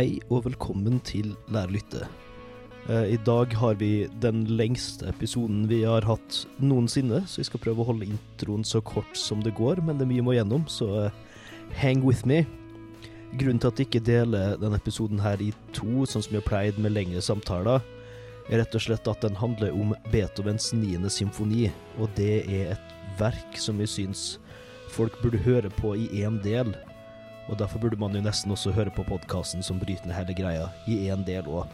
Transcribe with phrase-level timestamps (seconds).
[0.00, 2.06] Hei og velkommen til Lærlytte.
[2.88, 7.60] Eh, I dag har vi den lengste episoden vi har hatt noensinne, så vi skal
[7.60, 10.64] prøve å holde introen så kort som det går, men det er mye må gjennom,
[10.72, 11.18] så eh,
[11.82, 12.46] hang with me.
[13.34, 16.48] Grunnen til at jeg ikke deler denne episoden her i to, sånn som jeg har
[16.48, 17.84] pleid med lengre samtaler,
[18.48, 21.66] er rett og slett at den handler om Beethovens niende symfoni,
[22.00, 24.30] og det er et verk som vi syns
[24.96, 26.72] folk burde høre på i én del.
[27.50, 30.68] Og derfor burde man jo nesten også høre på podkasten som bryter ned hele greia,
[30.86, 31.66] i én del òg.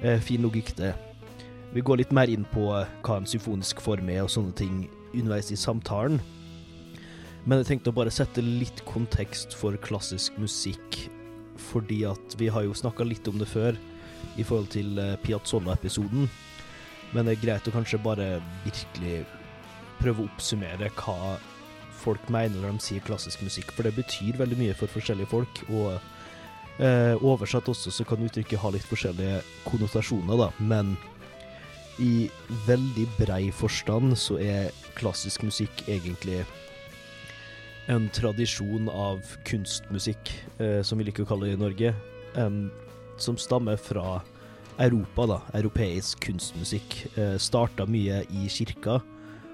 [0.00, 0.94] Eh, fin logikk, det.
[1.74, 4.86] Vi går litt mer inn på eh, hva en symfonisk form er og sånne ting
[5.12, 6.20] underveis i samtalen.
[7.44, 11.02] Men jeg tenkte å bare sette litt kontekst for klassisk musikk,
[11.70, 13.76] fordi at vi har jo snakka litt om det før
[14.40, 16.30] i forhold til eh, Piazzolla-episoden.
[17.12, 19.20] Men det er greit å kanskje bare virkelig
[20.00, 21.36] prøve å oppsummere hva
[22.04, 25.62] folk mener når de sier klassisk musikk, for det betyr veldig mye for forskjellige folk.
[25.72, 25.94] Og
[26.78, 30.50] eh, oversatt også så kan uttrykket ha litt forskjellige konnotasjoner, da.
[30.60, 30.94] Men
[32.02, 32.28] i
[32.66, 36.42] veldig brei forstand så er klassisk musikk egentlig
[37.92, 41.94] en tradisjon av kunstmusikk, eh, som vi liker å kalle det i Norge,
[42.36, 42.70] em,
[43.18, 44.22] som stammer fra
[44.78, 45.40] Europa, da.
[45.54, 47.18] Europeisk kunstmusikk.
[47.18, 49.02] Eh, Starta mye i kirka,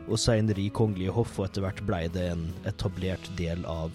[0.09, 3.95] og seinere i kongelige hoff, og etter hvert blei det en etablert del av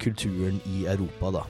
[0.00, 1.44] kulturen i Europa, da.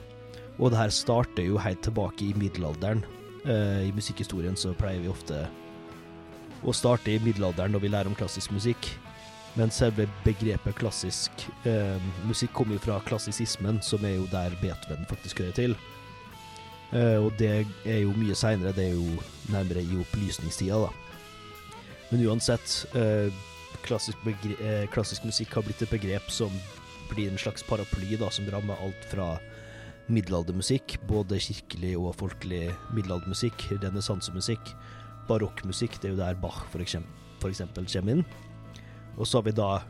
[0.59, 3.03] Og det her starter jo helt tilbake i middelalderen.
[3.45, 5.45] Eh, I musikkhistorien så pleier vi ofte
[6.61, 8.91] å starte i middelalderen når vi lærer om klassisk musikk.
[9.59, 15.07] Men selve begrepet klassisk eh, musikk kommer jo fra klassisismen, som er jo der Beethoven
[15.09, 15.75] faktisk hører til.
[16.91, 19.17] Eh, og det er jo mye seinere, det er jo
[19.51, 20.91] nærmere i opplysningstida, da.
[22.11, 23.31] Men uansett, eh,
[23.85, 24.17] klassisk,
[24.59, 26.51] eh, klassisk musikk har blitt et begrep som
[27.11, 29.33] blir en slags paraply, da, som rammer alt fra
[30.11, 34.73] middelaldermusikk, både kirkelig og folkelig middelaldermusikk, renessansemusikk,
[35.29, 38.25] barokkmusikk, det er jo der Bach for eksempel kommer inn.
[39.17, 39.81] Og så har vi da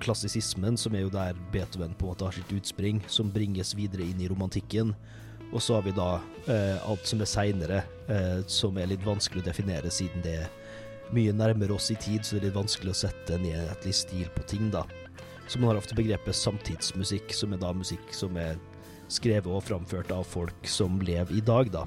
[0.00, 4.06] klassisismen, som er jo der Beethoven på en måte har sitt utspring, som bringes videre
[4.08, 4.94] inn i romantikken.
[5.50, 9.42] Og så har vi da eh, alt som er seinere, eh, som er litt vanskelig
[9.42, 10.48] å definere, siden det er
[11.14, 14.28] mye nærmere oss i tid, så det er litt vanskelig å sette en enhetlig stil
[14.34, 14.84] på ting, da.
[15.50, 18.58] Så man har ofte begrepet samtidsmusikk, som er da musikk som er
[19.10, 21.86] skrevet og framført av folk som lever i dag, da.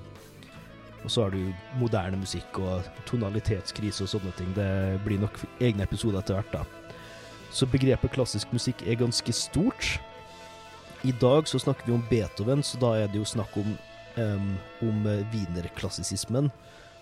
[1.03, 1.39] Og så har du
[1.79, 4.51] moderne musikk og tonalitetskrise og sånne ting.
[4.55, 4.67] Det
[5.03, 6.91] blir nok egne episoder etter hvert, da.
[7.53, 9.97] Så begrepet klassisk musikk er ganske stort.
[11.03, 13.75] I dag så snakker vi om Beethoven, så da er det jo snakk om,
[14.15, 14.55] um,
[14.87, 16.49] om wienerklassisismen,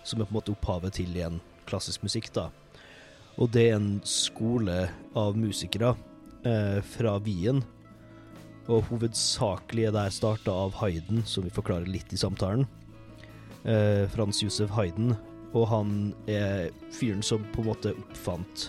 [0.02, 1.38] som er på en måte opphavet til igjen
[1.68, 2.48] klassisk musikk, da.
[3.40, 4.86] Og det er en skole
[5.16, 5.94] av musikere
[6.44, 7.62] eh, fra Wien,
[8.70, 12.66] og hovedsakelig er der starta av Hayden, som vi forklarer litt i samtalen.
[13.64, 15.16] Eh, Frans Josef Hayden,
[15.52, 15.96] og han
[16.30, 18.68] er fyren som på en måte oppfant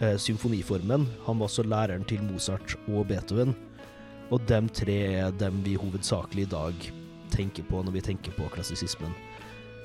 [0.00, 1.06] eh, symfoniformen.
[1.26, 3.54] Han var også læreren til Mozart og Beethoven,
[4.30, 6.90] og dem tre er dem vi hovedsakelig i dag
[7.30, 9.14] tenker på når vi tenker på klassisismen.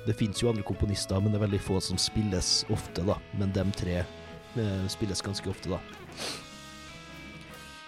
[0.06, 3.18] Det fins jo andre komponister, men det er veldig få som spilles ofte, da.
[3.38, 5.80] Men dem tre eh, spilles ganske ofte, da.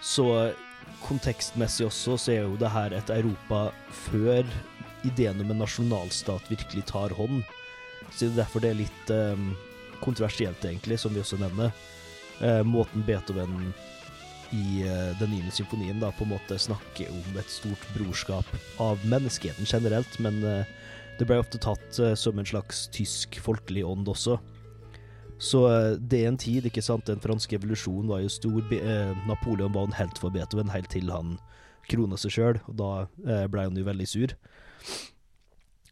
[0.03, 0.25] Så
[1.03, 3.69] kontekstmessig også, så er jo det her et Europa
[4.07, 4.43] før
[5.07, 7.43] ideen om en nasjonalstat virkelig tar hånd.
[8.09, 9.47] Så det er derfor det er litt eh,
[10.03, 11.71] kontroversielt, egentlig, som vi også nevner.
[12.41, 13.71] Eh, måten Beethoven
[14.55, 18.47] i eh, den niende symfonien da på en måte snakker om et stort brorskap
[18.81, 20.75] av menneskeheten generelt, men eh,
[21.19, 24.37] det ble ofte tatt eh, som en slags tysk folkelig ånd også.
[25.39, 28.73] Så eh, det er en tid, ikke sant, den franske evolusjonen var jo stor.
[28.75, 31.37] Eh, Napoleon var en helt for Beethoven helt til han
[31.89, 34.33] krona seg sjøl, og da ble han jo veldig sur.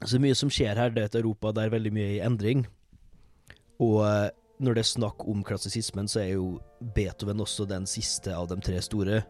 [0.06, 2.68] Så mye som skjer her, det er et Europa der veldig mye er i endring.
[3.82, 4.04] Og
[4.62, 6.60] når det er snakk om klassisismen, så er jo
[6.94, 9.24] Beethoven også den siste av de tre store.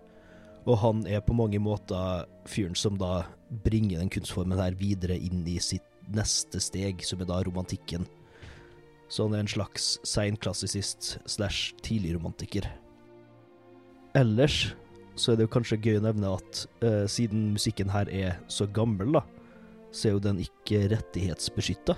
[0.68, 3.24] Og han er på mange måter fyren som da
[3.64, 8.08] bringer den kunstformen her videre inn i sitt neste steg, som er da romantikken.
[9.08, 12.68] Så han er en slags seinklassisist slash tidligromantiker.
[14.18, 14.74] Ellers
[15.18, 18.68] så er det jo kanskje gøy å nevne at uh, siden musikken her er så
[18.70, 19.24] gammel, da,
[19.92, 21.96] så er jo den ikke rettighetsbeskytta.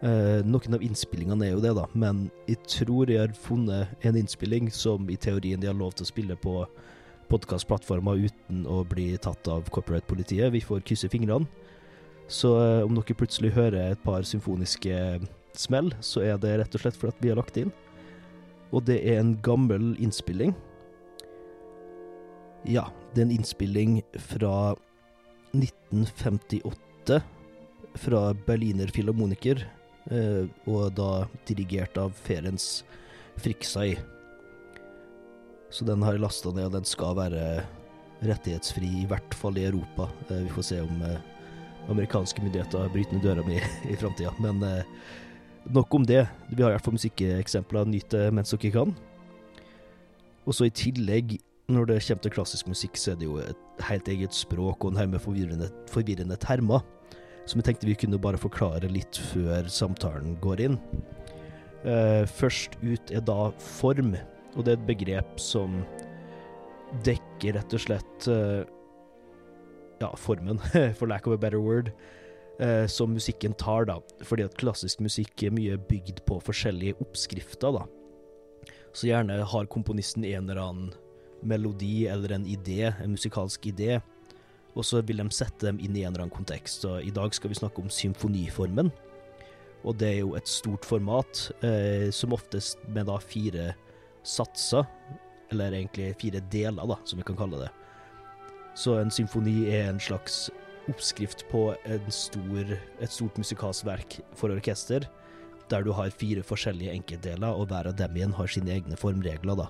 [0.00, 4.16] Uh, noen av innspillingene er jo det, da, men jeg tror jeg har funnet en
[4.16, 6.62] innspilling som i teorien de har lov til å spille på
[7.30, 10.50] podkastplattformer uten å bli tatt av corporate-politiet.
[10.54, 11.48] Vi får krysse fingrene.
[12.30, 15.20] Så eh, om dere plutselig hører et par symfoniske
[15.58, 17.72] smell, så er det rett og slett for at vi har lagt inn.
[18.70, 20.54] Og det er en gammel innspilling.
[22.68, 23.98] Ja, det er en innspilling
[24.30, 24.76] fra
[25.56, 27.18] 1958,
[27.98, 29.64] fra Berliner Philharmoniker,
[30.14, 32.84] eh, og da dirigert av Ferenc
[33.40, 33.96] Friksai.
[35.70, 37.44] Så den har jeg lasta ned, og den skal være
[38.26, 40.08] rettighetsfri, i hvert fall i Europa.
[40.28, 41.20] Eh, vi får se om eh,
[41.90, 43.60] amerikanske myndigheter bryter ned døra mi
[43.92, 44.32] i framtida.
[44.42, 44.82] Men eh,
[45.72, 46.24] nok om det.
[46.50, 47.88] Vi har i hvert fall musikkeksempler.
[47.88, 48.96] Nyt det mens dere kan.
[50.48, 51.38] Og så i tillegg,
[51.70, 54.92] når det kommer til klassisk musikk, så er det jo et helt eget språk og
[54.92, 56.82] en haug med forvirrende, forvirrende termer.
[57.46, 60.78] Som jeg tenkte vi kunne bare forklare litt før samtalen går inn.
[61.86, 64.16] Eh, først ut er da form,
[64.56, 65.80] og det er et begrep som
[67.06, 68.62] dekker rett og slett eh,
[70.00, 70.58] ja, formen,
[70.98, 71.92] for lack of a better word,
[72.58, 74.00] eh, som musikken tar, da.
[74.26, 77.86] Fordi at klassisk musikk er mye bygd på forskjellige oppskrifter, da.
[78.92, 80.90] Så gjerne har komponisten en eller annen
[81.46, 84.00] melodi eller en idé, en musikalsk idé,
[84.74, 86.84] og så vil de sette dem inn i en eller annen kontekst.
[86.88, 88.90] Og i dag skal vi snakke om symfoniformen.
[89.80, 93.72] Og det er jo et stort format, eh, som oftest med da fire
[94.26, 94.86] satser,
[95.50, 97.70] eller egentlig fire deler, da, som vi kan kalle det.
[98.78, 100.48] Så en symfoni er en slags
[100.90, 101.70] oppskrift på
[102.14, 105.06] stor, et stort musikalsk verk for orkester,
[105.70, 109.58] der du har fire forskjellige enkeltdeler, og hver av dem igjen har sine egne formregler,
[109.58, 109.68] da.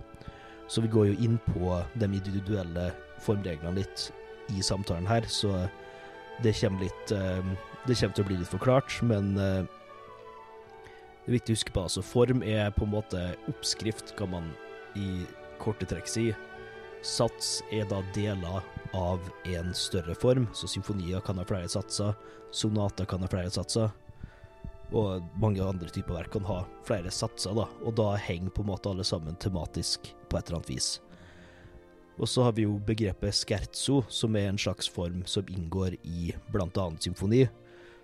[0.71, 4.07] Så vi går jo inn på de individuelle formreglene litt
[4.55, 5.67] i samtalen her, så
[6.45, 7.51] det kommer litt eh,
[7.85, 9.65] Det kommer til å bli litt forklart, men eh,
[11.25, 13.21] det er viktig å huske på altså form er på en måte
[13.51, 14.53] oppskrift, kan man
[14.97, 15.27] i
[15.61, 16.31] korte trekk si.
[17.05, 18.65] Sats er da deler
[18.97, 22.17] av en større form, så symfonier kan ha flere satser,
[22.53, 23.93] sonater kan ha flere satser,
[24.91, 28.73] og mange andre typer verk kan ha flere satser, da, og da henger på en
[28.73, 30.91] måte alle sammen tematisk på et eller annet vis.
[32.21, 36.35] Og så har vi jo begrepet scherzo, som er en slags form som inngår i
[36.53, 37.47] annet symfoni,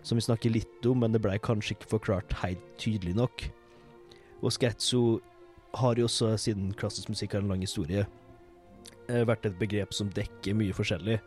[0.07, 3.49] som vi snakker litt om, men det blei kanskje ikke forklart helt tydelig nok.
[4.45, 5.19] Og scherzo
[5.77, 8.07] har jo også, siden klassisk musikk har en lang historie,
[9.09, 11.19] eh, vært et begrep som dekker mye forskjellig.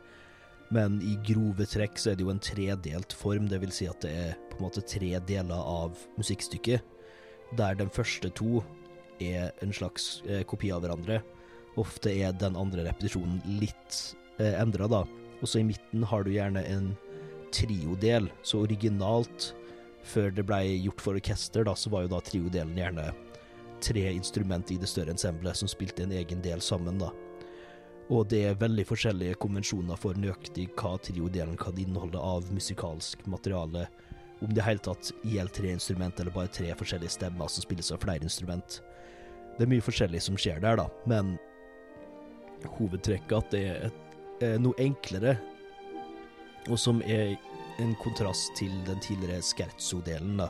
[0.71, 3.99] Men i grove trekk så er det jo en tredelt form, det vil si at
[4.05, 6.81] det er på en måte tre deler av musikkstykket,
[7.57, 8.63] der den første to
[9.19, 11.19] er en slags eh, kopi av hverandre.
[11.81, 15.03] Ofte er den andre repetisjonen litt eh, endra, da.
[15.41, 16.93] Og så i midten har du gjerne en
[17.53, 19.53] triodel, så originalt,
[20.09, 23.09] før det blei gjort for orkester, da, så var jo da triodelen gjerne
[23.83, 27.11] tre instrument i det større ensemblet som spilte en egen del sammen, da.
[28.09, 33.85] Og det er veldig forskjellige konvensjoner for nøyaktig hva triodelen kan inneholde av musikalsk materiale,
[34.39, 37.91] om det i hele tatt gjelder tre instrument eller bare tre forskjellige stemmer som spilles
[37.93, 38.79] av flere instrument.
[39.57, 41.35] Det er mye forskjellig som skjer der, da, men
[42.79, 45.35] hovedtrekket at det er, et, noe enklere,
[46.67, 47.37] og som er
[47.79, 50.49] en kontrast til den tidligere scherzo-delen, da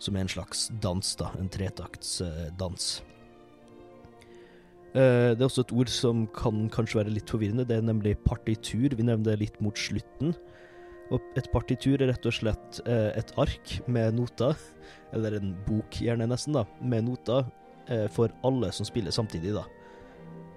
[0.00, 1.30] som er en slags dans, da.
[1.38, 2.88] En tretaktsdans.
[4.90, 7.66] Uh, det er også et ord som kan kanskje være litt forvirrende.
[7.68, 8.96] Det er nemlig partitur.
[8.96, 10.34] Vi nevner det litt mot slutten.
[11.10, 14.56] Og et partitur er rett og slett uh, et ark med noter,
[15.14, 17.44] eller en bok gjerne nesten, da, med noter
[17.90, 19.66] uh, for alle som spiller samtidig, da.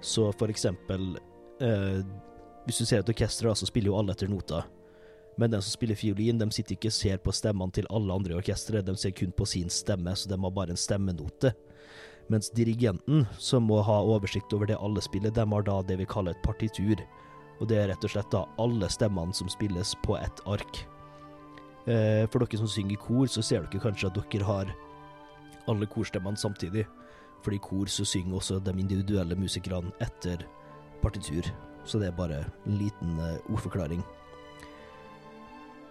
[0.04, 1.14] Så for eksempel
[2.64, 4.64] Hvis du ser et orkester, så spiller jo alle etter noter.
[5.36, 8.32] Men den som spiller fiolin, de sitter ikke og ser på stemmene til alle andre
[8.34, 11.52] i orkesteret, de ser kun på sin stemme, så de har bare en stemmenote.
[12.32, 16.08] Mens dirigenten, som må ha oversikt over det alle spiller, de har da det vi
[16.08, 17.02] kaller et partitur.
[17.60, 20.80] Og det er rett og slett da alle stemmene som spilles på ett ark.
[21.84, 24.72] Eh, for dere som synger i kor, så ser dere kanskje at dere har
[25.68, 26.86] alle korstemmene samtidig.
[27.44, 30.46] For i kor så synger også de individuelle musikerne etter
[31.02, 31.44] partitur.
[31.84, 34.02] Så det er bare en liten eh, ordforklaring.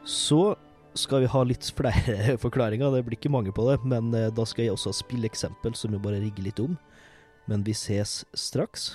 [0.04, 0.56] Så
[0.98, 4.46] skal vi ha litt flere forklaringer, det blir ikke mange på det, men eh, da
[4.50, 6.78] skal jeg også ha spilleksempel som vi bare rigger litt om.
[7.50, 8.94] Men vi ses straks.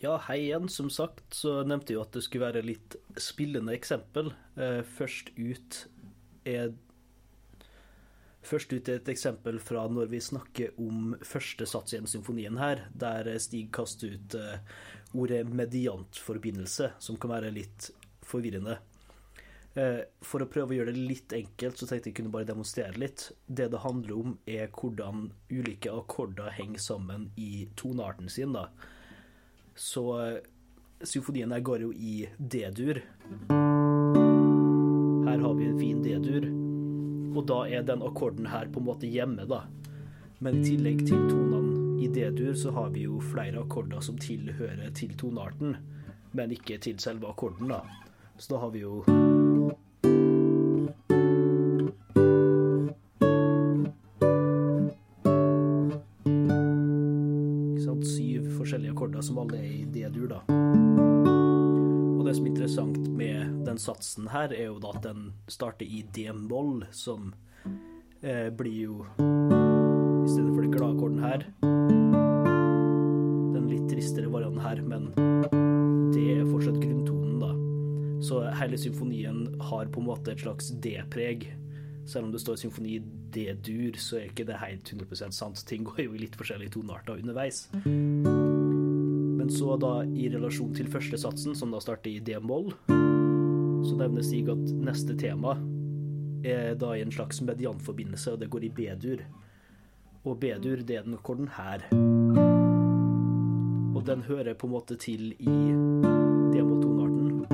[0.00, 0.68] Ja, hei igjen.
[0.72, 4.32] Som sagt så nevnte jeg jo at det skulle være litt spillende eksempel.
[4.60, 5.86] Eh, først ut
[6.46, 6.74] er
[8.46, 12.84] Først ut et eksempel fra når vi snakker om første sats i en symfonien her,
[12.94, 14.60] der Stig kaster ut eh,
[15.18, 17.90] ordet mediantforbindelse, som kan være litt
[18.26, 18.78] forvirrende.
[19.76, 22.96] Eh, for å prøve å gjøre det litt enkelt, så tenkte jeg kunne bare demonstrere
[23.00, 23.26] litt.
[23.46, 28.70] Det det handler om, er hvordan ulike akkorder henger sammen i tonearten sin, da.
[29.76, 30.38] Så eh,
[31.04, 33.02] symfonien her går jo i D-dur.
[35.26, 36.48] Her har vi en fin D-dur,
[37.36, 39.66] og da er den akkorden her på en måte hjemme, da.
[40.40, 44.90] Men i tillegg til tonene i D-dur, så har vi jo flere akkorder som tilhører
[44.96, 45.76] til tonearten,
[46.36, 47.82] men ikke til selve akkorden, da.
[48.38, 49.02] Så da har vi jo
[57.76, 58.04] Ikke sant?
[58.08, 60.55] Syv forskjellige akkorder som alle er i D-dur, da.
[63.76, 67.34] Den satsen her, er jo da at den starter i D-moll, som
[68.22, 71.44] eh, blir jo I stedet for den akkorden her
[73.52, 75.10] Den litt tristere varianten her, men
[76.14, 77.52] det er fortsatt grunntonen, da.
[78.24, 81.50] Så hele symfonien har på en måte et slags D-preg.
[82.08, 82.96] Selv om det står symfoni
[83.34, 85.60] D-dur, så er ikke det helt 100% sant.
[85.68, 87.66] Ting går jo i litt forskjellige tonearter underveis.
[87.84, 92.72] Men så da i relasjon til første satsen, som da starter i D-moll,
[93.86, 95.56] så nevner Stig at neste tema
[96.46, 99.22] er da i en slags medianforbindelse, og det går i B-dur.
[100.26, 101.86] Og B-dur, det er den akkorden her.
[103.96, 105.56] Og den hører på en måte til i
[106.52, 107.46] D-moll-tonearten.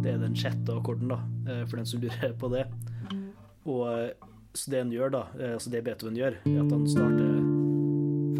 [0.00, 2.66] Det er den sjette akkorden, da, eh, for den som lurer på det.
[3.68, 3.86] Og
[4.56, 7.40] så det han gjør, da, eh, altså det Beethoven gjør, er at han starter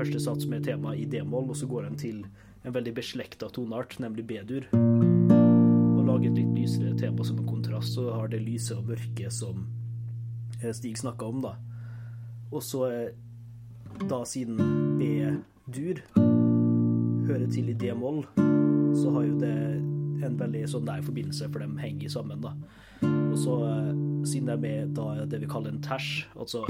[0.00, 2.24] første sats med tema i d-moll, og så går han til
[2.62, 7.96] en veldig beslekta toneart, nemlig B-dur, og lage et litt lysere tema som en kontrast,
[7.96, 9.64] så har det lyse og mørke som
[10.60, 11.54] eh, Stig snakka om, da.
[12.50, 12.86] Og så,
[14.10, 14.58] da siden
[14.98, 16.02] B-dur
[17.30, 18.24] hører til i d-moll,
[18.98, 19.56] så har jo det
[20.26, 22.52] en veldig sånn nær forbindelse, for de henger sammen, da.
[23.06, 23.56] Og så,
[24.28, 26.66] siden de er med da det vi kaller en ters, altså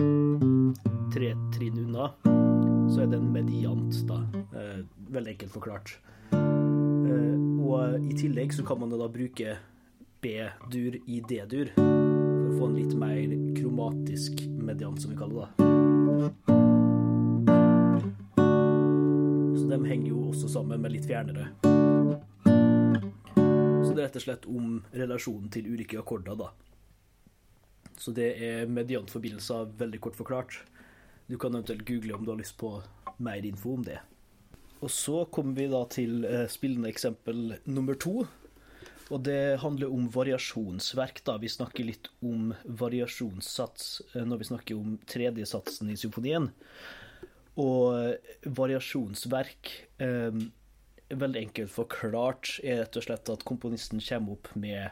[1.11, 2.13] tre trinn unna,
[2.91, 4.19] så er det en mediant, da.
[4.59, 4.81] Eh,
[5.15, 5.93] veldig enkelt forklart.
[6.35, 7.37] Eh,
[7.71, 9.57] og i tillegg så kan man da bruke
[10.21, 15.51] B-dur i D-dur for å få en litt mer kromatisk mediant, som vi kaller det.
[19.61, 21.47] Så de henger jo også sammen, med litt fjernere.
[23.87, 26.51] Så det er rett og slett om relasjonen til ulike akkorder, da.
[28.01, 30.61] Så det er mediantforbindelser, veldig kort forklart.
[31.31, 32.73] Du kan eventuelt google om du har lyst på
[33.23, 34.01] mer info om det.
[34.83, 38.25] Og så kommer vi da til spillende eksempel nummer to.
[39.11, 41.37] Og det handler om variasjonsverk, da.
[41.39, 46.49] Vi snakker litt om variasjonssats når vi snakker om tredjesatsen i symfonien.
[47.61, 49.71] Og variasjonsverk,
[50.03, 50.43] eh,
[51.11, 54.91] veldig enkelt forklart, er rett og slett at komponisten kommer opp med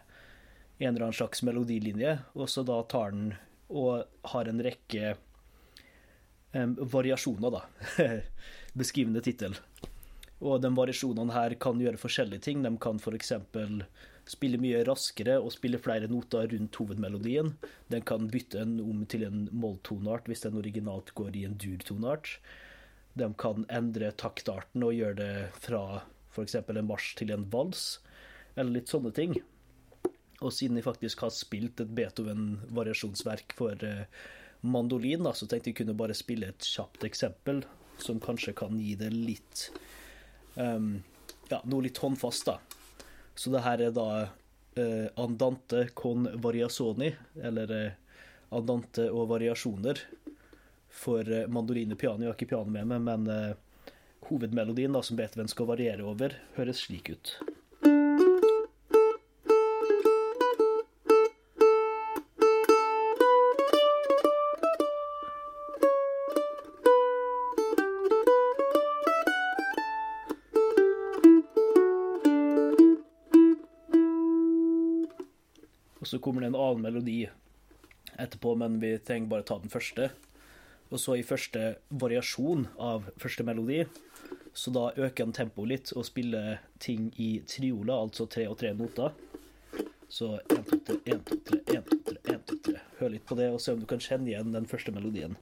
[0.78, 3.33] en eller annen slags melodilinje, og så da tar den
[3.68, 5.16] og har en rekke
[6.67, 7.62] variasjoner, da.
[8.79, 9.57] Beskrivende tittel.
[10.38, 12.62] Og de variasjonene her kan gjøre forskjellige ting.
[12.62, 13.33] De kan f.eks.
[14.29, 17.55] spille mye raskere og spille flere noter rundt hovedmelodien.
[17.91, 22.37] Den kan bytte en om til en molltoneart hvis den originalt går i en durtoneart.
[23.19, 26.61] De kan endre taktarten og gjøre det fra f.eks.
[26.61, 27.99] en marsj til en vals,
[28.55, 29.35] eller litt sånne ting.
[30.38, 33.83] Og siden jeg faktisk har spilt et Beethoven-variasjonsverk for
[34.61, 37.62] mandolin, da, så tenkte jeg kunne bare spille et kjapt eksempel
[38.03, 39.69] som kanskje kan gi det litt
[40.55, 40.99] um,
[41.49, 42.59] Ja, noe litt håndfast, da.
[43.38, 47.12] Så det her er da uh, Andante con variasoni,
[47.43, 48.19] eller uh,
[48.55, 50.03] Andante og variasjoner,
[50.93, 52.27] for uh, mandolin og piano.
[52.27, 53.57] Jeg har ikke piano med meg, men
[54.29, 57.38] hovedmelodien da, som Beethoven skal variere over, høres slik ut.
[76.28, 77.23] Kommer det en annen melodi
[78.20, 80.11] etterpå, men vi trenger bare ta den første.
[80.92, 83.87] Og så i første variasjon av første melodi,
[84.52, 88.75] så da øker han tempoet litt og spiller ting i triola, altså tre og tre
[88.76, 89.16] noter.
[90.08, 92.78] Så 1, 2, 3, 1, 2, 3, 1, 2, 3, 1, 2, 3.
[93.00, 95.37] Hør litt på det, og se om du kan kjenne igjen den første melodien.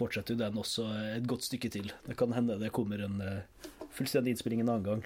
[0.00, 0.88] Fortsetter jo den også
[1.18, 1.92] et godt stykke til.
[2.08, 3.20] Det kan hende det kommer en
[3.94, 5.04] fullstendig innspilling en annen gang.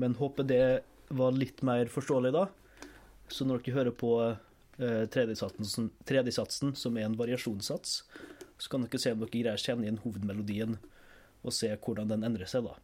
[0.00, 0.64] Men håper det
[1.14, 2.48] var litt mer forståelig da.
[3.30, 4.14] Så når dere hører på
[5.14, 8.00] tredjesatsen, tredjesatsen som er en variasjonssats,
[8.58, 10.76] så kan dere se om dere greier å kjenne igjen hovedmelodien
[11.44, 12.74] og se hvordan den endrer seg, da.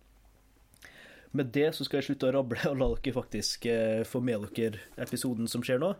[1.32, 3.68] Med det så skal jeg slutte å rable og la dere faktisk
[4.10, 5.94] få med dere episoden som skjer nå.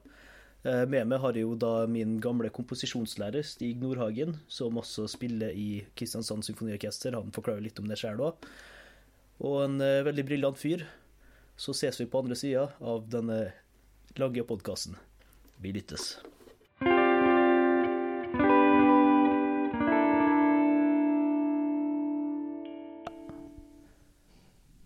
[0.61, 5.87] Med meg har jeg jo da min gamle komposisjonslærer Stig Nordhagen, som også spiller i
[5.97, 7.17] Kristiansand Symfoniorkester.
[7.17, 8.45] Han forklarer litt om det sjøl òg.
[9.41, 10.85] og en eh, veldig briljant fyr.
[11.57, 13.53] Så ses vi på andre sida av denne
[14.21, 14.97] lange podkasten.
[15.61, 16.19] Vi lyttes.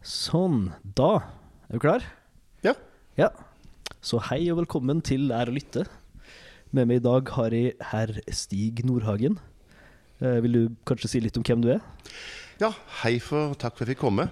[0.04, 0.70] Sånn.
[0.82, 1.10] Da
[1.66, 2.06] er du klar?
[2.62, 2.74] Ja.
[3.18, 3.30] Ja.
[4.04, 5.86] Så hei og velkommen til Lær å lytte.
[6.76, 9.38] Med meg i dag har jeg herr Stig Nordhagen.
[10.20, 11.78] Eh, vil du kanskje si litt om hvem du er?
[12.60, 12.68] Ja,
[13.00, 14.26] hei for takk for at jeg fikk komme.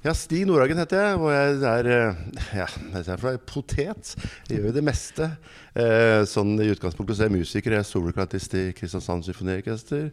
[0.00, 2.22] Ja, Stig Nordhagen heter jeg, og jeg er eh,
[2.56, 4.14] ja, jeg er potet.
[4.48, 5.28] Jeg gjør jo det meste.
[5.76, 7.76] Eh, sånn I utgangspunktet så er jeg musiker.
[7.76, 10.08] Jeg er soloklantist i Kristiansand Symfoniorkester.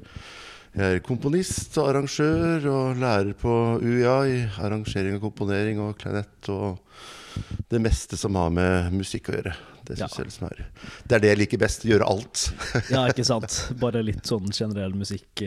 [0.75, 6.51] Jeg er komponist og arrangør og lærer på UiA i arrangering og komponering og klarinett
[6.51, 6.84] og
[7.69, 9.55] det meste som har med musikk å gjøre.
[9.86, 10.17] Det synes Ja.
[10.17, 10.65] jeg liksom er
[11.08, 11.84] Det er det jeg liker best.
[11.86, 12.51] Gjøre alt.
[12.91, 13.72] Ja, ikke sant?
[13.79, 15.41] Bare litt sånn generell musikk.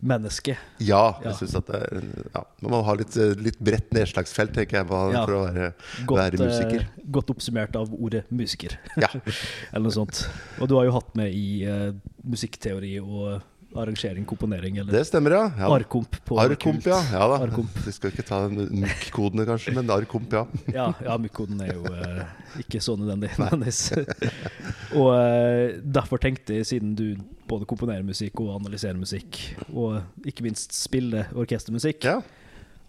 [0.00, 0.54] Menneske.
[0.78, 1.16] Ja.
[1.24, 2.04] jeg synes at det er
[2.36, 5.24] ja, Man må ha litt, eh, litt bredt nedslagsfelt, tenker jeg, bare Ja.
[5.26, 5.72] for å være,
[6.06, 6.80] Godt, være musiker.
[6.84, 9.08] eh, godt oppsummert av ordet musiker, Ja.
[9.72, 10.28] eller noe sånt.
[10.60, 11.90] Og du har jo hatt med i uh,
[12.22, 13.42] musikkteori og
[13.82, 15.44] arrangering, komponering, eller Det stemmer, ja.
[15.58, 15.70] ja.
[15.74, 16.98] Arkomp på Arkomp, ja.
[17.12, 17.38] ja da.
[17.44, 17.78] Arkomp.
[17.86, 20.44] Vi skal ikke ta MUK-kodene, kanskje, men Arkomp, ja.
[20.78, 22.24] Ja, ja Mykkoden er jo eh,
[22.64, 23.32] ikke så nødvendig.
[25.00, 27.06] og eh, derfor tenkte jeg, siden du
[27.48, 29.40] både komponerer musikk og analyserer musikk,
[29.72, 32.20] og ikke minst spiller orkestermusikk, ja.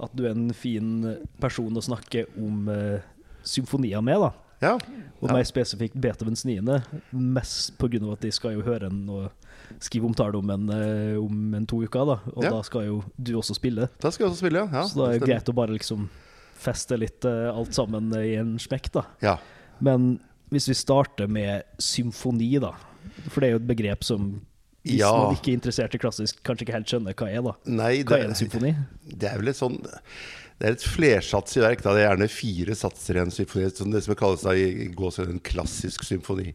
[0.03, 3.09] at du er en fin person å snakke om eh,
[3.47, 4.33] symfonier med, da.
[4.59, 4.75] Ja.
[5.23, 6.59] Og mer spesifikt Beethovens 9.,
[7.15, 8.01] mest pga.
[8.11, 9.29] at de skal jo høre den og
[9.79, 12.17] skrive omtale om en, eh, om en to uker, da.
[12.35, 12.49] Og Ja.
[12.49, 13.89] da skal jo du også spille.
[13.99, 14.67] Da skal jeg også spille, ja.
[14.71, 16.09] ja så da er det greit å bare liksom
[16.59, 19.05] feste litt uh, alt sammen i en smekk, da.
[19.23, 19.37] Ja.
[19.79, 20.19] Men
[20.51, 22.73] hvis vi starter med symfoni, da.
[23.29, 24.41] For det er jo et begrep som
[24.83, 25.11] hvis Ja.
[25.11, 27.53] man ikke er interessert i klassisk, kanskje ikke helt skjønner hva er, da.
[27.65, 28.75] Nei, Hva det, er en symfoni?
[29.05, 29.79] det er vel et sånn
[30.59, 31.81] det er et flersatsig verk.
[31.85, 31.93] Da.
[31.95, 33.69] Det er gjerne fire satser i en symfoni.
[33.71, 36.51] Som det som kalles da i gåsehud en klassisk symfoni.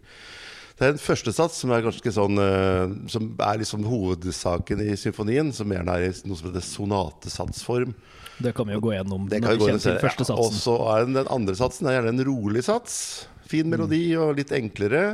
[0.74, 4.96] Det er en første sats som er ganske sånn eh, Som er liksom hovedsaken i
[4.98, 5.52] symfonien.
[5.54, 7.94] Som gjerne er i noe som heter sonatesatsform.
[8.42, 10.02] Det kan vi jo gå gjennom Det kan vi gå gjennom kommer og til se.
[10.02, 12.96] første Og så er den, den andre satsen er gjerne en rolig sats.
[13.46, 15.04] Fin melodi og litt enklere.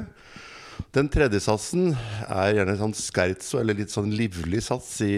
[0.96, 1.92] Den tredje satsen
[2.25, 5.12] er gjerne en sånn skerzo, eller litt sånn livlig sats i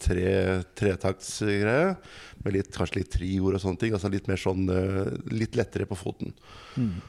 [0.00, 1.96] tre, tretaktsgreie.
[2.44, 3.92] Med litt, kanskje litt triord og sånne ting.
[3.96, 6.32] Altså litt mer sånn eh, Litt lettere på foten.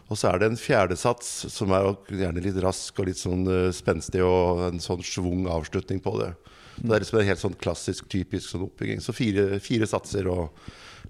[0.09, 3.45] Og så er det en fjerde sats som er gjerne litt rask og litt sånn
[3.47, 6.33] eh, spenstig, og en sånn svung avslutning på det.
[6.75, 9.03] Så det er liksom en helt sånn klassisk, typisk sånn oppbygging.
[9.03, 10.49] Så fire, fire satser og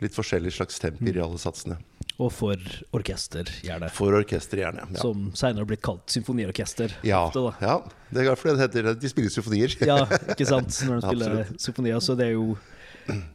[0.02, 1.78] litt forskjellig slags temper i alle satsene.
[2.22, 2.60] Og for
[2.94, 3.90] orkester, gjerne.
[3.94, 4.86] For orkester, gjerne.
[4.94, 6.94] Ja, Som senere har blitt kalt symfoniorkester.
[7.08, 7.80] ja, ofte, ja.
[8.12, 9.74] det er derfor det heter De spiller symfonier.
[9.88, 10.04] Ja,
[10.34, 10.76] ikke sant?
[10.86, 12.04] Når de spiller symfonier.
[12.04, 12.58] Så det er jo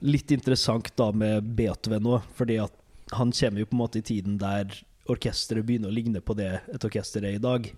[0.00, 2.74] litt interessant da med Beethoven òg, fordi at
[3.14, 4.72] han kommer jo på en måte i tiden der
[5.10, 7.68] orkesteret begynner å ligne på det et orkester er i dag.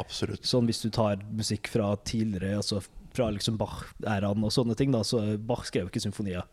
[0.00, 0.46] Absolutt.
[0.48, 2.80] Sånn hvis du tar musikk fra tidligere, altså
[3.18, 6.46] fra liksom Bach-æraen og sånne ting, da, så Bach skrev jo ikke symfonier.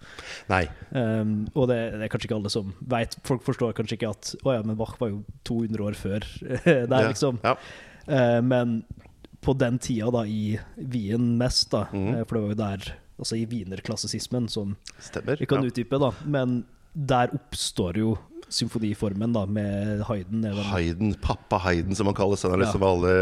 [0.49, 0.63] Nei.
[0.89, 3.17] Um, og det, det er kanskje ikke alle som vet.
[3.27, 6.27] Folk forstår kanskje ikke at å ja, men Bach var jo 200 år før
[6.65, 7.41] der, Ja, liksom.
[7.45, 7.55] Ja.
[8.09, 8.79] Uh, men
[9.45, 12.87] på den tida, da, i Wien mest, da, eh, for det var jo der
[13.19, 15.37] Altså i wienerklassisismen, som Stemmer.
[15.39, 15.69] vi kan ja.
[15.71, 16.11] utdype, da.
[16.25, 18.17] Men der oppstår jo
[18.51, 20.43] symfoniformen, da, med Hayden.
[20.69, 22.43] Hayden, pappa Hayden, som han kalles.
[22.43, 22.65] Han er Ja.
[22.67, 23.13] liksom alle,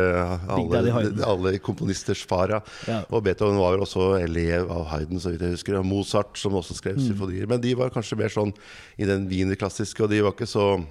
[0.49, 2.49] alle, alle komponisters far.
[2.49, 2.59] Ja.
[2.87, 2.97] Ja.
[3.09, 5.77] Og Beethoven var vel også elev av Hayden, så vidt jeg husker.
[5.79, 7.07] Og Mozart, som også skrev Mm.
[7.07, 7.47] symfonier.
[7.47, 8.53] Men de var kanskje mer sånn
[8.97, 10.85] i den wienerklassiske, og de var ikke så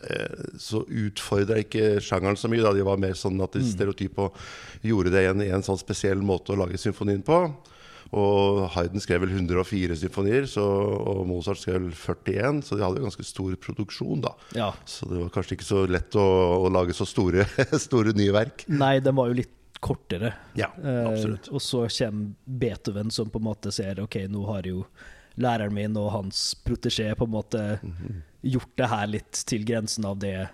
[0.00, 2.62] eh, så utfordra ikke sjangeren så mye.
[2.62, 2.72] Da.
[2.72, 3.72] De var mer sånn at de Mm.
[3.72, 4.32] stereotype og
[4.84, 7.52] gjorde det i en, en sånn spesiell måte å lage symfonien på.
[8.16, 13.02] Og Hayden skrev vel 104 symfonier, så, og Mozart skrev vel 41, så de hadde
[13.02, 14.32] jo ganske stor produksjon, da.
[14.56, 14.70] ja.
[14.88, 16.24] Så det var kanskje ikke så lett å,
[16.64, 17.44] å lage så store,
[17.88, 18.64] store nye verk.
[18.72, 20.32] Nei, den var jo litt kortere.
[20.58, 21.50] Ja, Eh, absolutt.
[21.52, 22.32] og så kommer
[22.64, 24.86] Beethoven, som på en måte ser Ok, nå har jo
[25.38, 28.22] læreren min og hans protesjé på en måte Mhm.
[28.42, 30.48] gjort det her litt til grensen av det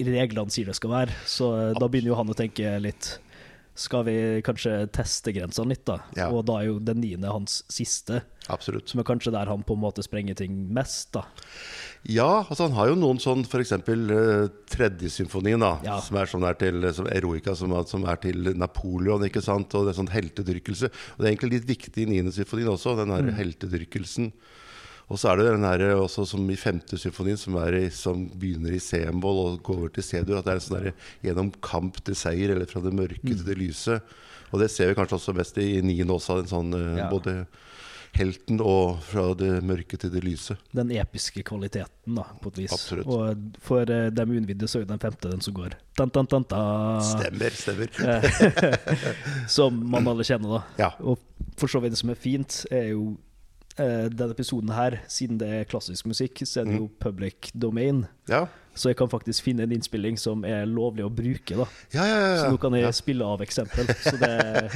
[0.00, 1.14] reglene sier det skal være.
[1.28, 3.14] Så eh, da begynner jo han å tenke litt
[3.76, 4.14] Skal vi
[4.46, 5.98] kanskje teste grensene litt, da?
[6.16, 6.30] Ja.
[6.32, 8.88] Og da er jo den niende hans siste, Absolutt.
[8.88, 11.26] som er kanskje der han på en måte sprenger ting mest, da.
[12.08, 13.72] Ja, altså han har jo noen sånn f.eks.
[13.82, 15.74] Uh, tredje symfonien, da.
[15.84, 15.96] Ja.
[16.00, 19.74] Som er sånn der til som Eroica, som, er- som er til Napoleon, ikke sant.
[19.74, 20.92] Og det er sånn heltedyrkelse.
[20.92, 24.30] Og det er egentlig litt viktig i niende symfonien også, den der heltedyrkelsen.
[25.06, 28.24] Og så er det den her også som i femte symfonien, som, er i, som
[28.34, 30.40] begynner i C-moll og går over til C-dur.
[30.40, 33.44] At det er en sånn der gjennom kamp til seier, eller fra det mørke til
[33.46, 34.00] det lyse.
[34.50, 37.08] Og det ser vi kanskje også mest i niende også, en sånn eh, Ja.
[37.12, 37.44] både
[38.16, 40.56] helten og fra det mørke til det lyse.
[40.74, 42.72] Den episke kvaliteten, da, på et vis.
[42.72, 43.06] Absolutt.
[43.12, 46.46] Og for uh, dem uinnvidde så er den femte den som går tan, tan, tan,
[46.48, 46.62] ta,
[47.04, 47.92] Stemmer, stemmer.
[49.56, 50.62] Som man alle kjenner, da.
[50.80, 50.90] Ja.
[51.00, 51.20] Og
[51.60, 53.14] for så vidt det som er fint, er jo
[53.78, 58.06] eh, denne episoden her, siden det er klassisk musikk, så er det jo public domain.
[58.30, 61.54] Ja, Så jeg kan faktisk finne en innspilling som er lovlig å bruke.
[61.56, 62.16] da ja, ja.
[62.20, 63.88] ja, Så nå kan jeg spille av eksempel.
[64.04, 64.32] Så det,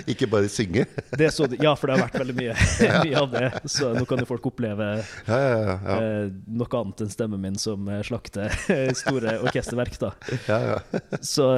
[0.14, 0.86] Ikke bare synge.
[1.20, 2.54] det så, ja, for det har vært veldig mye,
[3.04, 3.50] mye av det.
[3.68, 4.88] Så nå kan jo folk oppleve
[5.26, 5.76] Ja, ja, ja.
[5.84, 5.98] ja.
[6.00, 8.54] eh, noe annet enn stemmen min som eh, slakter
[8.96, 9.98] store orkesterverk.
[10.00, 10.14] da
[10.48, 11.02] ja, ja.
[11.20, 11.50] Så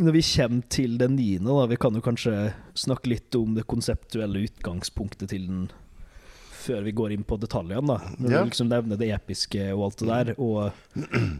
[0.00, 3.64] når vi kommer til den niende, da, vi kan jo kanskje snakke litt om det
[3.70, 5.64] konseptuelle utgangspunktet til den
[6.60, 7.86] før vi går inn på detaljene.
[7.86, 8.38] da Når Ja.
[8.44, 10.34] du liksom nevner det episke og alt det der.
[10.38, 10.72] Og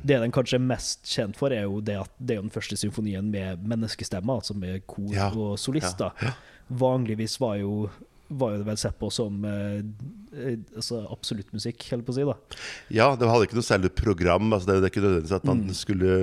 [0.05, 2.77] det den kanskje er mest kjent for, er jo det at det er den første
[2.77, 5.29] symfonien med menneskestemmer, altså med kor Ja.
[5.31, 6.11] og solister.
[6.71, 7.91] Vanligvis var jo
[8.31, 9.81] var jo det vel sett på som eh,
[10.39, 12.27] eh, altså absolutt musikk, holder på å si.
[12.29, 12.37] da
[12.95, 14.53] Ja, det hadde ikke noe særlig program.
[14.55, 16.19] Altså det, det er ikke nødvendigvis at man skulle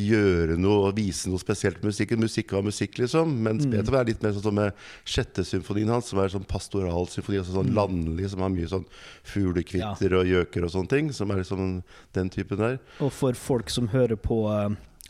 [0.00, 2.22] gjøre noe og vise noe spesielt med musikken.
[2.24, 3.36] Musikk var musikk, liksom.
[3.44, 7.42] Mens Beethoven er litt mer sånn som med sjette symfonien hans, som er sånn pastoralsymfoni,
[7.42, 8.88] altså sånn landlig, som har mye sånn
[9.34, 11.12] fuglekvitter og gjøker og sånne ting.
[11.14, 11.78] Som er liksom
[12.16, 12.80] den typen der.
[13.04, 14.44] Og for folk som hører på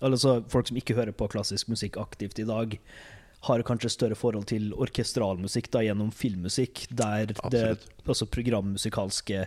[0.04, 2.74] Altså folk som ikke hører på klassisk musikk aktivt i dag,
[3.44, 7.64] har kanskje større forhold til orkestralmusikk da, gjennom filmmusikk, der det
[8.04, 9.44] altså programmusikalske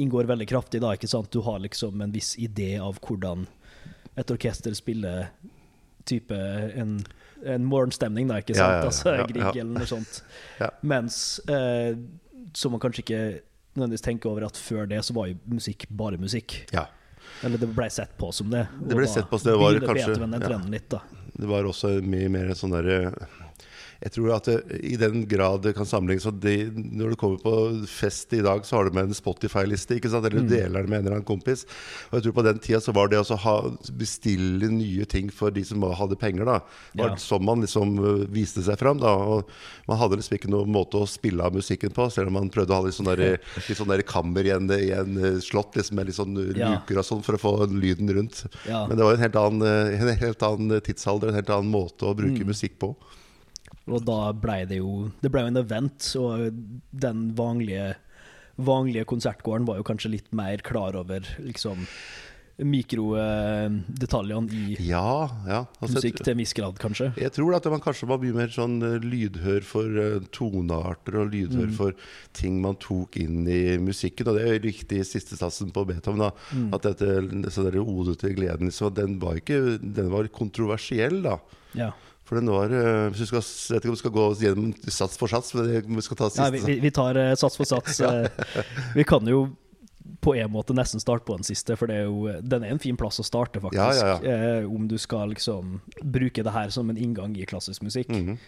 [0.00, 0.82] inngår veldig kraftig.
[0.84, 1.30] da, ikke sant?
[1.32, 3.46] Du har liksom en viss idé av hvordan
[4.20, 5.30] et orkester spiller
[6.08, 6.98] type en,
[7.46, 8.76] en morgenstemning, da, ikke sant?
[8.76, 9.54] ja, ja, Altså Grieg ja.
[9.62, 10.22] eller noe sånt.
[10.60, 10.72] Ja.
[10.82, 11.96] Mens eh,
[12.52, 13.22] så man kanskje ikke
[13.76, 16.60] nødvendigvis tenker over at før det så var jo musikk bare musikk.
[16.74, 16.88] Ja.
[17.42, 18.66] Eller det ble sett på som det.
[18.88, 20.58] Det ble sett på som det var kanskje- ja.
[20.68, 20.94] litt.
[21.40, 23.14] Det var også mye mer sånn derre
[24.00, 27.52] Jeg tror at det, i den grad det kan sammenlignes Når du kommer på
[27.86, 29.98] fest i dag, så har du med en Spotify-liste?
[30.00, 30.14] Mm.
[30.16, 31.66] eller du deler den med en eller annen kompis.
[32.10, 33.54] Og jeg tror på den tida så var det å ha,
[33.92, 36.60] bestille nye ting for de som hadde penger, da.
[36.96, 37.16] var Ja.
[37.16, 38.98] sånn man liksom øh, viste seg fram.
[39.02, 39.12] Da.
[39.12, 39.50] Og
[39.86, 42.72] man hadde liksom ikke noen måte å spille av musikken på, selv om man prøvde
[42.72, 43.36] å ha litt sånn der,
[43.68, 46.98] litt sånn der kammer i en, i en øh, slott liksom, med litt sånn luker
[47.02, 48.46] og sånn for å få lyden rundt.
[48.66, 48.86] Ja.
[48.88, 52.14] Men det var en helt annen, en helt annen tidsalder, en helt annen måte å
[52.14, 52.16] Mm.
[52.24, 52.94] bruke musikk på.
[53.90, 56.50] Og da blei det jo Det blei jo en event, og
[56.92, 57.94] den vanlige
[58.60, 61.86] vanlige konsertgården var jo kanskje litt mer klar over liksom
[62.60, 65.60] mikrodetaljene i Ja, ja.
[65.80, 67.06] Altså, musikk til en viss grad, kanskje.
[67.16, 71.30] jeg tror at man kanskje var mye mer sånn øh, lydhør for øh, tonearter og
[71.32, 71.72] lydhør Mm.
[71.76, 71.92] for
[72.36, 74.28] ting man tok inn i musikken.
[74.28, 76.18] Og det er riktig i siste satsen på Beethoven.
[76.20, 76.74] da Mm.
[76.74, 81.38] At dette så dere ode til gleden så Den var ikke Den var kontroversiell, da.
[81.74, 81.92] Ja.
[82.30, 84.68] For den var øh, hvis vi skal, Jeg vet ikke om vi skal gå gjennom
[84.86, 87.66] sats for sats, men vi skal ta siste Ja, vi, vi, tar eh, sats for
[87.66, 87.98] sats.
[88.10, 88.62] Eh,
[88.94, 89.48] vi kan jo
[90.22, 92.80] på en måte nesten starte på den siste, for det er jo, den er en
[92.82, 93.98] fin plass å starte, faktisk.
[93.98, 97.82] Ja, ja, Eh, om du skal liksom bruke det her som en inngang i klassisk
[97.86, 98.10] musikk.
[98.14, 98.38] Mhm.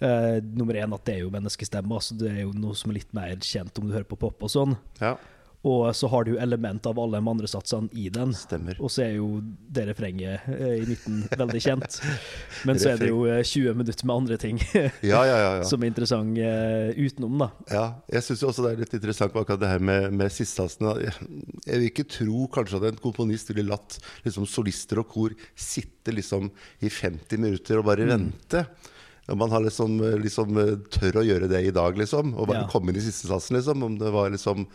[0.00, 3.00] Eh, nummer én at det er jo menneskestemme, altså det er jo noe som er
[3.00, 4.76] litt mer kjent om du hører på pop og sånn.
[5.68, 8.32] Og så har du element av alle de andre satsene i den.
[8.36, 8.78] stemmer.
[8.80, 11.98] Og så er jo det refrenget eh, i midten veldig kjent.
[12.68, 15.50] Men så er det jo eh, 20 minutter med andre ting Ja, ja, ja.
[15.60, 15.66] ja.
[15.70, 17.50] som er interessant eh, utenom, da.
[17.68, 17.84] Ja,
[18.16, 20.88] jeg syns også det er litt interessant akkurat det her med, med sistesatsen.
[21.04, 26.14] Jeg, vil ikke tro kanskje at en komponist ville latt liksom, solister og kor sitte
[26.16, 26.48] liksom
[26.80, 28.64] i 50 minutter og bare vente.
[29.30, 30.56] Og man har liksom, liksom
[30.90, 32.34] tør å gjøre det i dag, liksom.
[32.36, 32.68] Og bare Ja.
[32.68, 33.82] komme inn i siste satsen, liksom.
[33.82, 34.66] Om det var liksom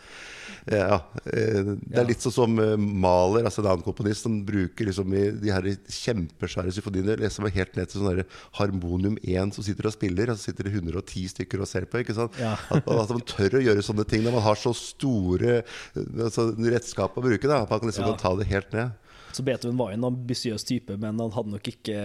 [0.68, 2.00] ja, eh, Det Ja.
[2.00, 6.72] er litt sånn som Maler, altså en annen komponist, som bruker liksom de her kjempesvære
[6.74, 8.24] symfoniene liksom helt ned til sånn
[8.58, 12.02] harmonium 1 som sitter og spiller, og så sitter det 110 stykker og ser på.
[12.02, 12.32] ikke sant?
[12.40, 12.56] Ja.
[12.70, 16.02] At, man- at man tør å gjøre sånne ting når man har så store eh,
[16.18, 17.46] altså, redskap å bruke.
[17.46, 18.16] Da, at man kan liksom Ja.
[18.16, 18.90] ta det helt ned.
[19.36, 21.96] Så Beethoven var jo en ambisiøs type, men han hadde nok ikke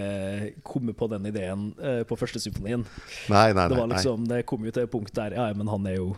[0.68, 2.84] kommet på den ideen eh, på første symfonien.
[3.32, 3.80] Nei, nei, Det nei.
[3.80, 6.10] var liksom, det kom jo til et punkt der Ja, men han er jo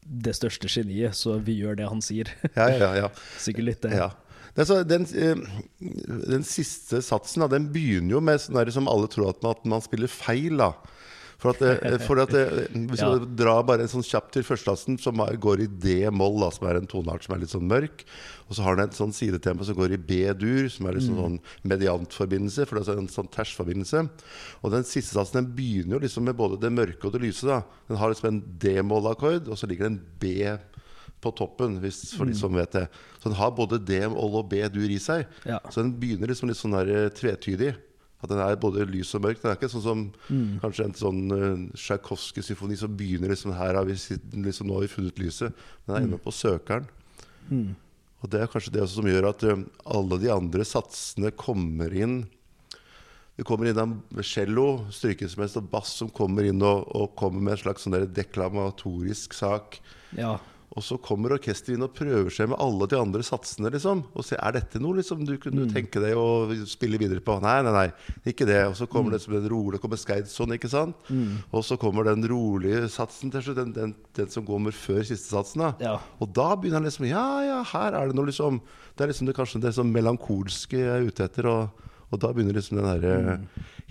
[0.00, 2.30] det største geniet, så vi gjør det han sier.
[2.58, 3.10] Ja, ja, ja.
[3.40, 3.96] Sikkert litt det.
[3.98, 4.12] Ja.
[4.54, 5.42] Det så, den, eh,
[6.30, 9.54] den siste satsen da, den begynner jo med sånn der som alle tror at man,
[9.58, 10.58] at man spiller feil.
[10.60, 10.72] da
[11.40, 13.14] for at, eh, for at eh, Hvis Ja.
[13.16, 16.86] du drar bare en sånn kjapt til førsteklassen, som går i D-moll, som er en
[16.90, 18.04] toneart som er litt sånn mørk,
[18.50, 21.38] og så har den et sånn sidetempo som går i B-dur, som er liksom sånn
[21.70, 24.02] mediantforbindelse, for det er en sånn tersforbindelse.
[24.64, 27.46] Og den siste satsen den begynner jo liksom med både det mørke og det lyse.
[27.46, 30.34] da Den har liksom en D-moll-akkord, og så ligger det en B
[31.20, 32.86] på toppen, hvis, for de som vet det.
[33.20, 35.26] Så den har både D-moll og B-dur i seg.
[35.44, 35.58] Ja.
[35.68, 37.74] Så den begynner liksom litt sånn der eh, tvetydig.
[38.20, 39.40] At den er både lys og mørk.
[39.40, 40.60] Den er ikke sånn som Mm.
[40.60, 44.82] kanskje en sånn uh, Tsjajkovskij-symfoni som begynner liksom her har vi sitt, liksom, Nå har
[44.84, 45.54] vi funnet lyset.
[45.86, 46.86] Den er inne på søkeren.
[47.50, 47.74] Mm.
[48.22, 52.26] Og det er kanskje det som gjør at uh, alle de andre satsene kommer inn
[53.38, 57.54] Det kommer inn en cello, strykeinstrument og bass som kommer inn og, og kommer med
[57.54, 59.78] en slags sånn deklamatorisk sak.
[60.12, 60.34] Ja.
[60.78, 63.72] Og så kommer orkesteret inn og prøver seg med alle de andre satsene.
[63.74, 67.40] liksom Og ser, Er dette noe liksom du kunne tenke deg å spille videre på?
[67.42, 67.88] Nei, nei, nei,
[68.30, 68.60] ikke det.
[68.68, 70.94] Og så kommer det som den rolig Det kommer Skeidson, ikke sant?
[71.50, 73.56] Og så kommer den rolige satsen til slutt.
[73.58, 75.58] Den, den, den som kommer før siste satsen.
[75.66, 75.96] da Ja.
[76.20, 78.60] og da begynner han liksom Ja, ja, her er det noe liksom
[78.96, 81.46] Det er liksom det, kanskje det sånn melankolske jeg er ute etter.
[81.50, 83.40] Og, og da begynner liksom den derre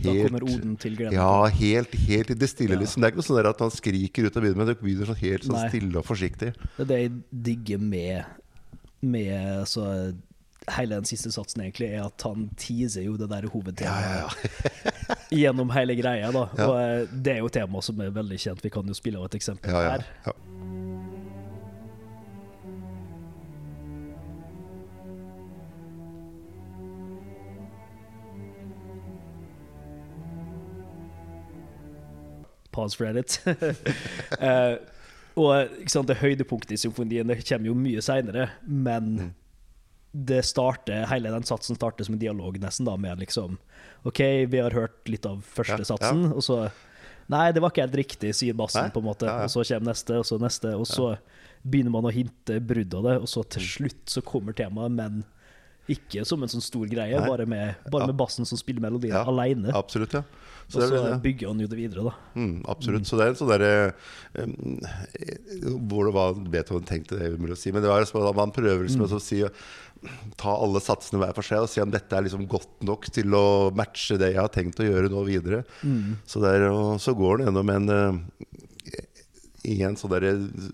[0.04, 1.14] Da kommer Oden til glede?
[1.18, 2.80] Ja, helt, helt det stille, Ja.
[2.80, 3.02] liksom.
[3.02, 5.20] Det er ikke noe sånn at han skriker ut av byen, men det begynner sånn
[5.22, 6.54] helt sånn stille og forsiktig.
[6.78, 7.12] Det er det jeg
[7.50, 8.26] digger med,
[9.02, 9.86] med så,
[10.70, 14.36] hele den siste satsen, egentlig, er at han teaser jo det der hovedtemaet
[15.42, 16.32] gjennom hele greia.
[16.32, 16.68] da Ja.
[16.70, 18.64] Og eh, Det er jo et tema som er veldig kjent.
[18.64, 20.34] Vi kan jo spille av et eksempel Ja, ja, her.
[32.72, 33.40] Pause for edit.
[34.40, 34.76] uh,
[35.40, 40.26] og ikke sant, det høydepunktet i symfonien det kommer jo mye seinere, men Mm.
[40.26, 43.58] det starter, hele den satsen starter som en dialog, nesten, da, med liksom
[44.10, 46.64] OK, vi har hørt litt av første Ja, satsen, og så
[47.30, 49.28] Nei, det var ikke helt riktig, sier bassen, Nei, på en måte.
[49.30, 49.46] ja, ja.
[49.46, 51.12] Og så kommer neste, og så neste, og så
[51.62, 55.20] begynner man å hinte brudd av det, og så til slutt så kommer temaet, men
[55.94, 57.28] ikke som en sånn stor greie, Nei.
[57.30, 59.70] bare med, bare med bassen som spiller melodien Ja, alene.
[59.78, 60.24] Absolutt, ja.
[60.70, 61.18] Og er så det.
[61.24, 62.40] bygger han jo det videre, da.
[62.40, 63.08] Mm, absolutt.
[63.10, 63.72] Så det er en sånn derre
[64.38, 67.74] um, Hvor det var Beethoven tenkte, det er umulig å si.
[67.74, 69.42] Men det var liksom man prøver liksom å si
[70.40, 73.34] Ta alle satsene hver for seg og se om dette er liksom godt nok til
[73.36, 75.66] å matche det jeg har tenkt å gjøre nå videre.
[76.24, 78.22] Så, det er, og så går han gjennom en uh,
[79.68, 80.30] igjen sånn der,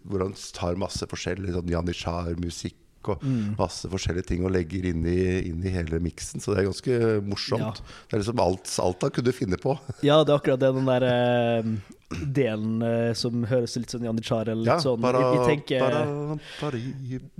[0.05, 2.77] hvor han tar masse forskjellig sånn janitsjar-musikk
[3.13, 3.25] og
[3.59, 5.19] masse forskjellige ting og legger inn i,
[5.51, 6.43] inn i hele miksen.
[6.43, 7.81] Så det er ganske morsomt.
[8.09, 9.77] Det er liksom alt, alt han kunne finne på.
[10.05, 11.69] Ja, det er akkurat det, den der eh,
[12.09, 15.95] delen eh, som høres litt sånn Janitsjar eller litt sånn vi jeg tenker.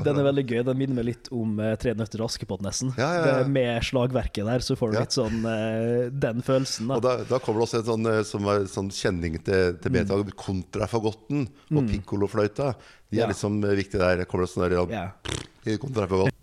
[0.02, 0.62] Den er veldig gøy.
[0.68, 2.94] Den minner meg litt om eh, Tre nøtter til Askepott, nesten.
[2.98, 3.36] Ja, ja, ja.
[3.44, 7.18] Det, med slagverket der, så får du litt sånn eh, den følelsen, Og da.
[7.22, 10.34] da, da kommer det også en sånn, eh, som er sånn kjenning til, til Beethoven.
[10.46, 12.74] Kontrafagotten og pikkolofløyta.
[13.14, 14.24] De er liksom eh, viktige der.
[14.24, 15.44] Det kommer det sånn der, ja, Ja.
[15.70, 16.34] i kontrafagotten.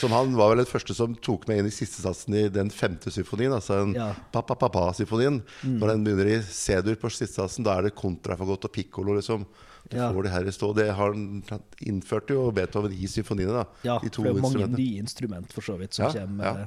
[0.00, 2.70] Som han var vel den første som tok meg inn i siste satsen i den
[2.70, 3.52] femte symfonien.
[3.56, 4.12] Altså en Ja.
[4.32, 5.42] pa-pa-pa-pa-symfonien.
[5.64, 9.46] Når den begynner i C-dur på siste satsen, da er det kontrafagott og pikkolo, liksom.
[9.90, 10.10] Du Ja.
[10.12, 10.74] får det her i stå.
[10.76, 13.64] Det har han innført innførte jo Beethoven i symfoniene, da.
[13.82, 16.44] ja, de to for det er mange nye instrument, for så vidt, som Ja, kommer.
[16.44, 16.66] ja, eh,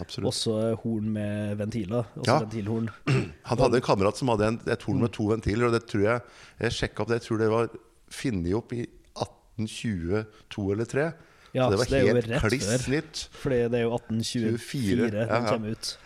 [0.00, 0.26] Absolutt.
[0.32, 2.06] Også horn med ventiler.
[2.24, 2.40] Ja.
[2.40, 2.88] ventilhorn.
[3.44, 6.02] Han hadde en kamerat som hadde en, et horn med to ventiler, og det tror
[6.02, 6.22] jeg
[6.58, 7.68] Jeg sjekka opp det, jeg tror det var
[8.10, 11.12] funnet opp i 1822 eller 3.
[11.54, 13.24] Ja, så det var så det helt kliss nytt.
[13.42, 15.42] Fordi det er jo 1824 den ja, ja.
[15.52, 15.96] kommer ut.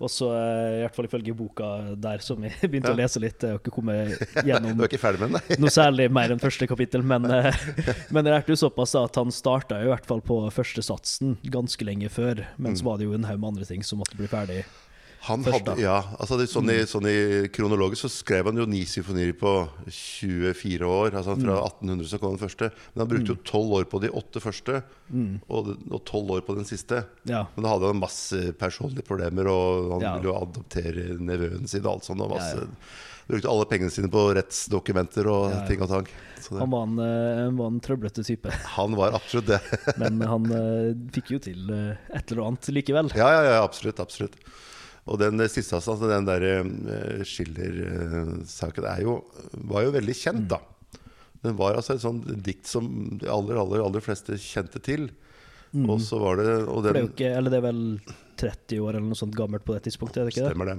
[0.00, 1.66] Og så, eh, i hvert fall ifølge boka
[2.00, 2.94] der som jeg begynte Ja.
[2.96, 5.60] å lese litt, jeg har ikke kommet Du gjennom er ikke ferdig med den?
[5.60, 7.52] noe særlig mer enn første kapittel, men, eh,
[8.14, 11.36] men jeg lærte jo såpass da at han starta i hvert fall på første satsen
[11.44, 12.78] ganske lenge før, men Mm.
[12.80, 14.64] så var det jo en haug med andre ting som måtte bli ferdig.
[15.28, 15.74] Han hadde.
[15.76, 15.80] Mm.
[15.82, 19.50] ja, altså det, sånn, i, sånn i kronologisk så skrev han jo ni symfonier på
[19.92, 21.12] 24 år.
[21.18, 21.42] Altså Mm.
[21.44, 22.70] Fra 1800 så kom den første.
[22.94, 24.80] Men han brukte jo 12 år på de åtte første,
[25.48, 25.68] og,
[26.04, 27.04] 12 år på den siste.
[27.28, 27.44] Ja.
[27.54, 30.14] Men da hadde han masse personlige problemer, og han Ja.
[30.16, 32.20] ville jo adoptere nevøen sin og alt sånt.
[32.20, 32.66] Og masse, Ja.
[33.30, 35.66] Brukte alle pengene sine på rettsdokumenter og Ja, ja.
[35.68, 36.06] ting og tang.
[36.58, 39.60] Han var en, eh, var en trøblete type, han var absolutt det.
[39.98, 43.12] men han eh, fikk jo til eh, et eller annet likevel.
[43.14, 44.00] Ja, ja, ja, absolutt.
[44.00, 44.34] absolutt.
[45.10, 49.16] Og den eh, siste, altså, den der uh, Schiller-saken, er jo,
[49.70, 50.60] var jo veldig kjent, da.
[51.40, 52.86] Den var altså et sånt dikt som
[53.18, 55.08] de aller, aller, aller fleste kjente til.
[55.70, 57.82] Og så var det Og den, det er ikke, eller det er vel
[58.42, 60.50] 30 år eller noe sånt gammelt på det tidspunktet, er det ikke det?
[60.50, 60.78] Stemmer det.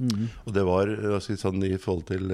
[0.00, 0.28] Mhm.
[0.48, 2.32] Og det var si, sånn i forhold til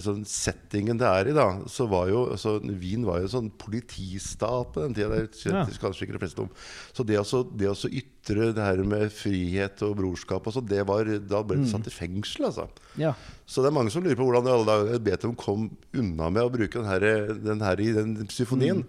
[0.00, 3.50] sånn settingen det er i, da, så var jo altså, Wien var jo en sånn
[3.60, 5.10] politistat på den tida.
[5.10, 5.64] Det Ja.
[5.82, 6.50] kanskje ikke de fleste om.
[6.92, 10.86] Så det å det å ytre det her med frihet og brorskap og sånn, det
[10.86, 12.68] var Da ble det satt i fengsel, altså.
[12.96, 13.14] Ja.
[13.46, 16.42] Så det er mange som lurer på hvordan i alle dager Beethoven kom unna med
[16.42, 18.84] å bruke den her, den her i den symfonien.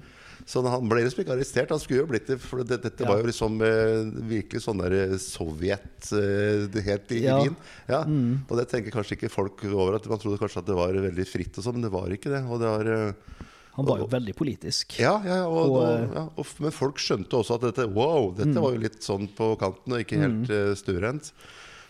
[0.52, 1.70] Så han ble liksom ikke arrestert.
[1.72, 3.08] Han skulle jo blitt det, for det, dette Ja.
[3.14, 6.84] var jo liksom eh, virkelig sånn der Sovjet eh, det
[7.16, 7.38] i, Ja.
[7.40, 7.56] i Wien.
[7.88, 8.02] Ja.
[8.50, 9.96] Og det tenker kanskje ikke folk over.
[9.96, 12.34] At Man trodde kanskje at det var veldig fritt, og sånn, men det var ikke
[12.34, 12.44] det.
[12.52, 14.98] Og det var eh, Han var jo veldig politisk.
[15.00, 18.60] ja, ja, og, Og, eh, ja, og, men folk skjønte også at dette Wow, dette
[18.60, 21.32] var jo litt sånn på kanten, og ikke helt uh, stuerent.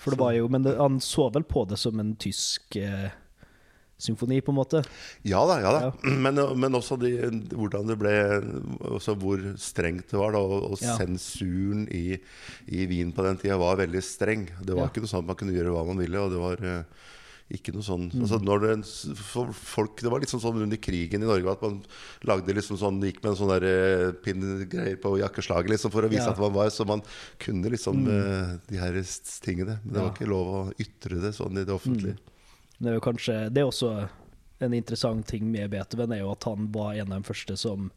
[0.02, 3.10] For det var jo, men det, han så vel på det som en tysk eh,
[4.02, 4.82] symfoni, på en måte.
[5.28, 5.92] Ja da, ja da.
[6.26, 7.12] Men, men også de,
[7.54, 8.16] hvordan det ble
[8.92, 10.34] også Hvor strengt det var.
[10.36, 10.98] da Og, og Ja.
[10.98, 12.18] sensuren i,
[12.68, 14.48] i Wien på den tida var veldig streng.
[14.62, 14.90] Det var Ja.
[14.90, 16.18] ikke noe sånn at man kunne gjøre hva man ville.
[16.26, 16.84] Og det var eh,
[17.52, 18.22] ikke noe sånn Mm.
[18.24, 18.76] altså når det,
[19.20, 21.82] folk, det var litt sånn, sånn under krigen i Norge at man
[22.24, 26.10] lagde liksom sånn gikk med en sånn der eh, pinngreier på jakkeslaget liksom for å
[26.12, 26.32] vise Ja.
[26.32, 26.34] Mm.
[26.38, 27.02] at man var Så man
[27.38, 28.60] kunne liksom mm.
[28.72, 28.96] de her
[29.44, 29.80] tingene.
[29.84, 32.16] Men det var ikke lov å ytre det sånn i det offentlige.
[32.82, 33.92] Det er jo kanskje Det er også
[34.62, 37.88] en interessant ting med Beethoven, er jo at han var en av de første som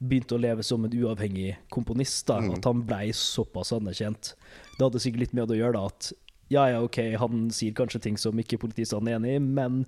[0.00, 2.24] begynte å leve som en uavhengig komponist.
[2.26, 4.32] da, At han blei såpass anerkjent.
[4.78, 6.10] Det hadde sikkert litt med å gjøre da at
[6.50, 9.84] ja, ja, OK, han sier kanskje ting som ikke politistanden er enig i, men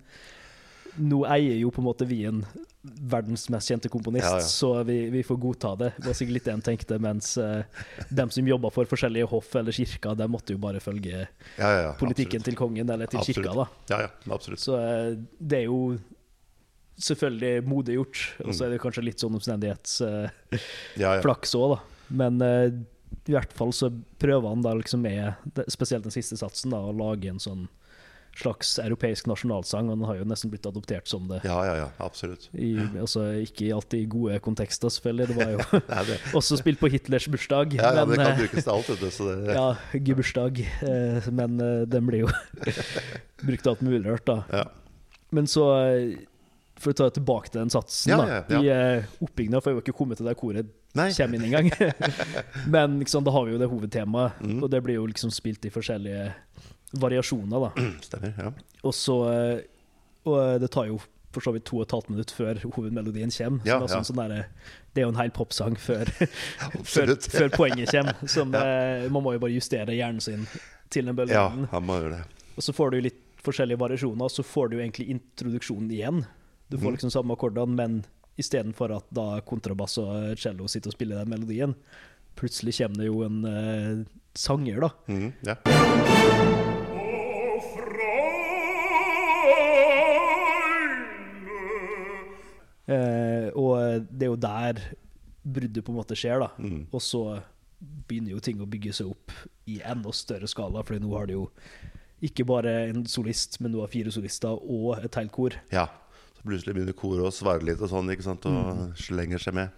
[0.97, 2.43] nå eier jo på en måte vi en
[2.83, 4.47] verdens mest kjente komponist, Ja, ja.
[4.47, 5.93] så vi, vi får godta det.
[5.99, 7.63] Det var sikkert litt det en tenkte, mens uh,
[8.11, 11.29] dem som jobba for forskjellige hoff eller kirker, de måtte jo bare følge
[11.59, 12.45] Ja, politikken absolutt.
[12.51, 13.39] til kongen eller til Absolutt.
[13.47, 13.69] kirka, da.
[13.95, 14.61] Ja, ja, absolutt.
[14.65, 15.79] Så uh, det er jo
[17.03, 21.21] selvfølgelig modig gjort, og så er det kanskje litt sånn omstendighetsflaks Ja, ja.
[21.23, 21.79] òg, da.
[22.13, 22.67] Men eh,
[23.31, 23.89] i hvert fall så
[24.21, 25.33] prøver han da liksom med,
[25.73, 27.65] spesielt den siste satsen, da, å lage en sånn
[28.39, 29.91] slags europeisk nasjonalsang.
[29.91, 31.43] og Den har jo nesten blitt adoptert som det.
[31.45, 32.49] Ja, ja, ja, absolutt.
[32.55, 33.69] I, altså, ikke
[33.99, 35.29] i gode kontekster, selvfølgelig.
[35.29, 35.59] Det var jo
[35.93, 37.75] Nei, det, også spilt på Hitlers bursdag.
[37.77, 39.11] ja, ja, det kan eh, brukes til alt, vet du.
[39.13, 39.69] Så det, ja,
[40.01, 40.61] gebursdag.
[40.89, 42.33] Eh, men eh, den blir jo
[43.43, 44.43] brukt alt mulig rart, da.
[44.53, 44.67] ja.
[45.33, 45.65] Men så,
[46.77, 48.61] for å ta tilbake til den satsen, Ja, ja, ja.
[49.01, 50.69] I oppbyggingen får jeg jo ikke kommet til det koret
[50.99, 51.07] Nei.
[51.17, 51.71] kommer inn engang.
[52.69, 54.59] Men liksom, da har vi jo det hovedtemaet, Mm.
[54.63, 56.27] og det blir jo liksom spilt i forskjellige
[57.01, 57.89] variasjoner, da.
[58.05, 58.35] Stemmer.
[58.39, 58.53] ja
[58.83, 59.61] Og så eh,
[60.29, 61.01] Og eh, det tar jo
[61.33, 63.63] for så vidt to og et halvt minutt før hovedmelodien kommer.
[63.65, 64.05] Ja, så det, er ja.
[64.05, 66.11] sånn, der, det er jo en hel popsang før,
[66.95, 68.19] før, før poenget kommer.
[68.29, 69.09] Som, ja.
[69.09, 70.45] man må jo bare justere hjernen sin
[70.93, 72.43] til den Ja, han må gjøre det.
[72.53, 76.21] Og så får du litt forskjellige variasjoner, og så får du egentlig introduksjonen igjen.
[76.69, 76.95] Du får Mhm.
[76.99, 78.05] liksom samme akkordene, men
[78.37, 81.75] istedenfor at da kontrabass og cello sitter og spiller den melodien,
[82.37, 84.05] plutselig kommer det jo en uh,
[84.37, 84.91] sanger, da.
[85.09, 86.61] Mhm,
[92.89, 94.81] og det er jo der
[95.43, 96.51] bruddet på en måte skjer, da.
[96.59, 96.85] Mm.
[96.93, 97.23] Og så
[97.83, 99.33] begynner jo ting å bygge seg opp
[99.71, 101.45] i enda større skala, for nå har du jo
[102.23, 105.57] ikke bare en solist, men du har fire solister og et helt kor.
[105.75, 105.89] ja.
[106.33, 108.95] Så plutselig begynner koret å svare litt og sånn, og Mm.
[108.97, 109.71] slenger seg med.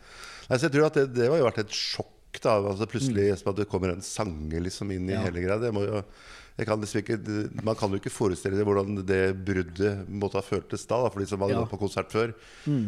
[0.48, 2.56] Nei, så jeg tror at det, det har jo vært et sjokk, da.
[2.60, 3.48] Altså plutselig Mm.
[3.50, 5.20] at det kommer en sanger liksom inn i Ja.
[5.22, 5.58] hele greia.
[5.60, 6.04] Det jo
[6.66, 10.86] kan liksom ikke, man kan jo ikke forestille seg hvordan det bruddet måtte ha føltes
[10.86, 11.64] da, da for de som hadde Ja.
[11.64, 12.34] gått på konsert før.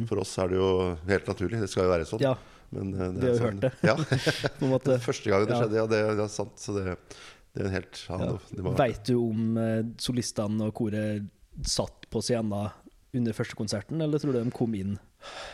[0.07, 1.61] For oss er det jo helt naturlig.
[1.61, 2.21] Det skal jo være sånn.
[2.21, 2.35] Ja,
[2.73, 5.01] Men, eh, det er har jo sånn- hørt det.
[5.07, 6.57] Første gang det skjedde, ja, det, det er sant.
[6.59, 6.97] Så det,
[7.55, 8.73] det er en helt ja, Ja.
[8.77, 11.27] Veit du om eh, solistene og koret
[11.63, 12.71] satt på scenen
[13.15, 14.99] under første konserten, eller tror du de kom inn?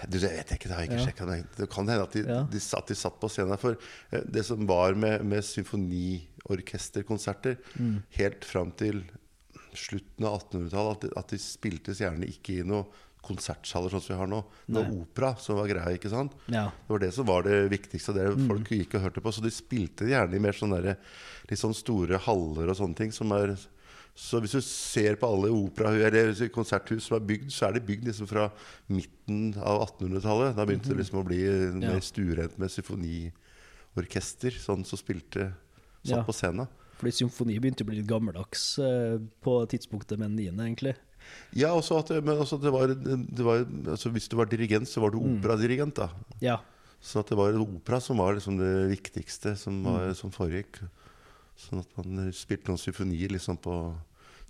[0.08, 1.06] Du, det vet jeg ikke, det har jeg ikke Ja.
[1.06, 2.42] sjekket, Det kan hende at de, Ja.
[2.50, 3.58] de, satt, de satt på scenen.
[3.58, 3.76] For
[4.12, 8.02] eh, det som var med, med symfoniorkesterkonserter Mm.
[8.16, 9.02] helt fram til
[9.74, 12.84] slutten av 1800-tallet, at, de- at de spiltes gjerne ikke i noen
[13.22, 14.44] konsertsaler sånn som vi har nå.
[14.66, 16.32] Det var opera som var greia, ikke sant?
[16.48, 16.64] Ja.
[16.66, 18.48] Det var det som var det viktigste, det Mm.
[18.48, 19.32] folk gikk og hørte på.
[19.32, 20.96] Så de spilte gjerne i mer sånne der,
[21.48, 23.12] litt sånn store haller og sånne ting.
[23.12, 23.56] Som er,
[24.14, 27.80] så hvis du ser på alle opera, eller konserthus som er bygd, så er de
[27.80, 28.50] bygd liksom fra
[28.92, 30.54] midten av 1800-tallet.
[30.56, 31.40] Da begynte det liksom å bli
[31.80, 32.00] mer Ja.
[32.00, 35.54] stuerent med symfoniorkester, sånn som spilte
[36.04, 36.22] satt Ja.
[36.24, 36.68] på scenen.
[36.98, 40.94] Fordi symfoni begynte å bli litt gammeldags eh, på tidspunktet med den niende, egentlig.
[41.54, 43.64] Ja, også at men også at det var, det var
[43.94, 45.40] altså Hvis du var dirigent, så var du Mm.
[45.40, 45.94] operadirigent.
[45.94, 46.10] da
[46.40, 46.58] Ja.
[47.00, 50.14] Så det var opera som var liksom det viktigste som, var, Mm.
[50.16, 50.78] som foregikk.
[51.58, 53.76] Sånn at man spilte noen symfonier liksom på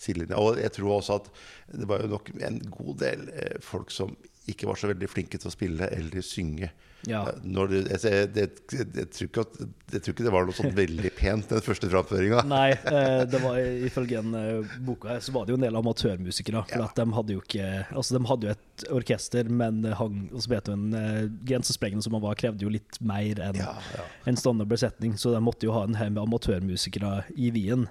[0.03, 0.39] sidelinja.
[0.41, 1.31] Og jeg tror også at
[1.73, 4.15] det var jo nok en god del eh, folk som
[4.51, 6.73] ikke var så veldig flinke til å spille eller synge.
[7.09, 7.25] Ja.
[7.33, 9.57] Eh, Når det, jeg, jeg, jeg, jeg, tror ikke at,
[9.93, 12.43] jeg tror ikke det var noe sånn veldig pent, den første framføringa.
[12.47, 16.63] Nei, eh, det var ifølge en eh, boka så var det jo en del amatørmusikere.
[16.71, 16.87] For Ja.
[16.91, 20.95] at de hadde jo ikke Altså, de hadde jo et orkester, men hang hos Beethoven
[20.95, 24.07] eh, grensesprengende som han var, krevde jo litt mer enn Ja, ja.
[24.31, 27.89] en standard besetning, så de måtte jo ha en haug med amatørmusikere i Wien.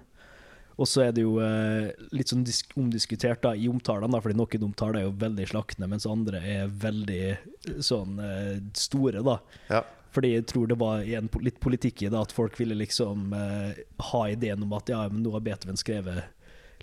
[0.79, 4.37] Og så er det jo eh, litt sånn disk omdiskutert da, i omtalene, da, fordi
[4.39, 7.41] noen omtaler er jo veldig slaktende, mens andre er veldig eh,
[7.83, 9.39] sånn eh, store, da.
[9.71, 9.83] ja.
[10.11, 13.81] Fordi jeg tror det var igjen, litt politikk i det, at folk ville liksom eh,
[14.11, 16.25] ha ideen om at ja, men nå har Beethoven skrevet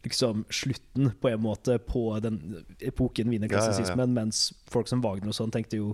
[0.05, 5.53] liksom slutten, på en måte, på den epoken wienerklassisismen, mens folk som Wagner og sånn
[5.53, 5.91] tenkte jo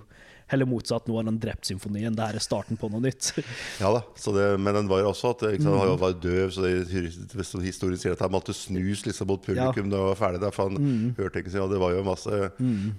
[0.51, 1.07] heller motsatt.
[1.07, 3.31] Nå har han drept symfonien, det her er starten på noe nytt.
[3.81, 6.63] Ja da, så det, men den var jo også at sant, han var døv, så
[6.65, 10.41] det, historien sier at han måtte snus liksom mot publikum da han var ferdig.
[10.45, 12.39] Der, for han hørte ikke og Det var jo masse,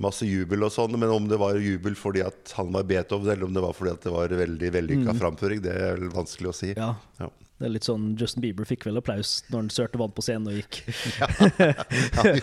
[0.03, 3.49] masse jubel og sånn, men om det var jubel fordi at han var Beethoven, eller
[3.49, 6.57] om det var fordi at det var veldig vellykka framføring, det er vel vanskelig å
[6.57, 6.73] si.
[6.77, 6.95] Ja.
[7.21, 7.31] Ja.
[7.57, 10.51] Det er litt sånn Justin Bieber fikk vel applaus når han sørte vann på scenen
[10.51, 10.83] og gikk.
[11.17, 11.53] Han,
[12.19, 12.41] han,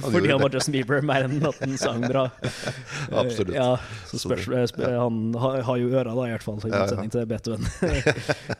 [0.14, 0.54] Fordi han var.
[0.54, 2.22] Justin Bieber, mer enn at han sang bra.
[3.20, 3.52] Absolutt.
[3.54, 3.74] Ja,
[4.08, 7.68] så spørs, det- Han har, jo øra, da, i hvert fall, i motsetning til Beethoven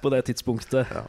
[0.05, 0.93] på det tidspunktet.
[0.93, 1.07] Ja.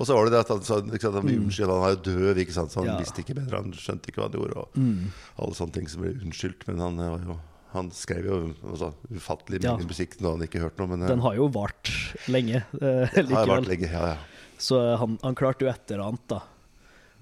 [0.00, 2.38] Og så var det det at han, sa- sant, han unnskyld, han er jo døv,
[2.44, 2.72] ikke sant?
[2.72, 2.98] så han Ja.
[3.00, 4.66] visste ikke bedre, han skjønte ikke hva han gjorde.
[4.66, 6.68] Og alle sånne ting som ble unnskyldt.
[6.68, 7.36] Men han, var jo,
[7.72, 9.76] han skrev jo altså, ufattelig Ja.
[9.78, 10.88] mye musikk da han ikke hørte noe.
[10.96, 11.90] Men Den har jo vart
[12.28, 13.90] lenge eh, har vært lenge.
[13.92, 14.16] Ja, ja.
[14.60, 16.40] Så han, han klarte jo et eller annet, da.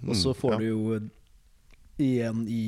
[0.08, 0.58] Og så Mm, får ja.
[0.58, 1.00] du jo
[1.98, 2.62] igjen i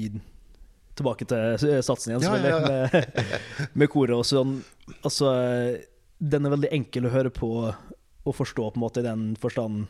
[1.01, 4.57] Tilbake til satsen igjen, Ja, ja, selvfølgelig, Med, med koret og sånn.
[5.07, 5.31] Altså,
[6.21, 9.87] den er veldig enkel å høre på og forstå, på en måte, i den forstand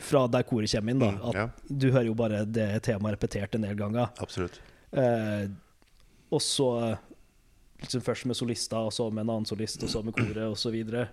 [0.00, 1.02] fra der koret kommer inn.
[1.02, 1.44] da Mm, At ja.
[1.68, 4.08] Du hører jo bare det temaet repetert en del ganger.
[4.22, 4.56] Absolutt.
[4.92, 5.48] Eh,
[6.30, 6.96] og så
[7.80, 10.56] liksom først med solister, og så med en annen solist, og så med koret, og
[10.58, 11.08] så videre.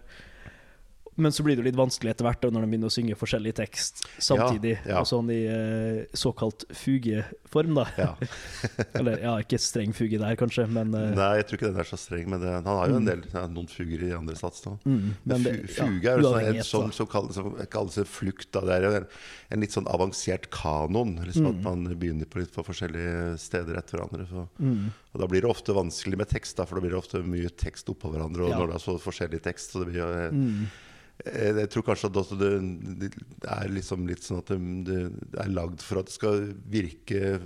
[1.15, 3.15] Men så blir det jo litt vanskelig etter hvert da, når de begynner å synge
[3.19, 4.77] forskjellig tekst samtidig.
[4.85, 5.01] Ja, ja.
[5.03, 7.85] Og sånn i eh, såkalt fugeform, da.
[7.97, 8.07] Ja.
[8.97, 11.89] Eller ja, ikke streng fuge der, kanskje, men, eh, Nei, jeg tror ikke den er
[11.91, 14.63] så streng, men det, han har jo en del ja, noen fuger i andre sats
[14.65, 14.73] Da.
[14.87, 18.09] mm, Men det, fu- fuge er jo sånn, en sang som kalles, som kalles en
[18.09, 18.49] flukt.
[18.55, 18.63] Da.
[18.67, 19.07] Det er jo en,
[19.53, 21.17] en litt sånn avansert kanon.
[21.21, 21.49] Liksom Mm.
[21.49, 24.23] At man begynner på litt på forskjellige steder etter hverandre.
[24.29, 24.45] Så.
[24.63, 24.85] Mm.
[25.11, 27.51] Og da blir det ofte vanskelig med tekst, da, for da blir det ofte mye
[27.59, 28.45] tekst oppå hverandre.
[28.47, 30.63] Og når det er så forskjellig tekst, så det blir jo eh, Mm.
[30.63, 30.82] eh,
[31.23, 33.11] Jeg tror kanskje at det,
[33.47, 34.49] er liksom litt sånn at
[34.87, 34.97] det,
[35.39, 37.37] er lagd for at det skal virke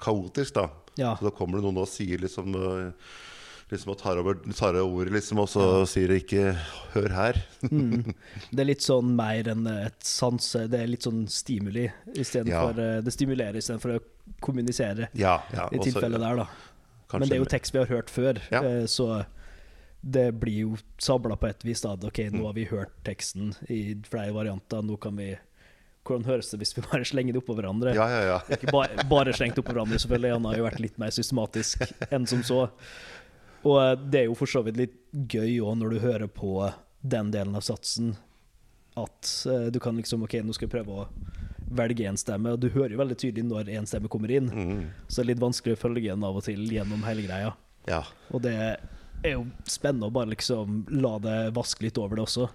[0.00, 0.68] kaotisk, da.
[0.96, 1.16] Ja.
[1.18, 2.90] Så da kommer det noen og sier liksom øh,
[3.72, 6.50] Liksom og tar over, tar over liksom, og så sier det ikke
[6.92, 7.38] 'hør her'.
[7.70, 8.12] Mm.
[8.52, 12.68] Det er litt sånn mer enn et sanse Det er litt sånn stimuli Ja.
[12.68, 14.02] i Det stimulerer istedenfor å
[14.44, 16.46] kommunisere, Ja, ja, i tilfellet der, da.
[17.08, 18.60] kanskje- Men det er jo tekst vi har hørt før, Ja.
[18.62, 19.24] eh, så
[20.02, 21.80] det blir jo sabla på et vis.
[21.84, 25.32] da Ok, nå har vi hørt teksten i flere varianter, nå kan vi
[26.02, 27.92] Hvordan høres det hvis vi bare slenger det oppå hverandre?
[27.94, 28.38] Ja, ja, ja.
[28.56, 30.32] Ikke bare, bare slengt oppå hverandre, selvfølgelig.
[30.34, 32.64] Han har jo vært litt mer systematisk enn som så.
[33.62, 34.96] Og eh, det er jo for så vidt litt
[35.30, 36.56] gøy òg, når du hører på
[37.06, 38.16] den delen av satsen,
[38.98, 41.06] at eh, du kan liksom Ok, nå skal jeg prøve å
[41.72, 44.50] velge én stemme, og du hører jo veldig tydelig når én stemme kommer inn.
[44.50, 47.54] Mm, Så det er litt vanskelig å følge den av og til gjennom hele greia.
[47.86, 48.02] ja.
[48.34, 48.56] Og det
[49.24, 52.48] er jo spennende å bare liksom la det vaske litt over det også.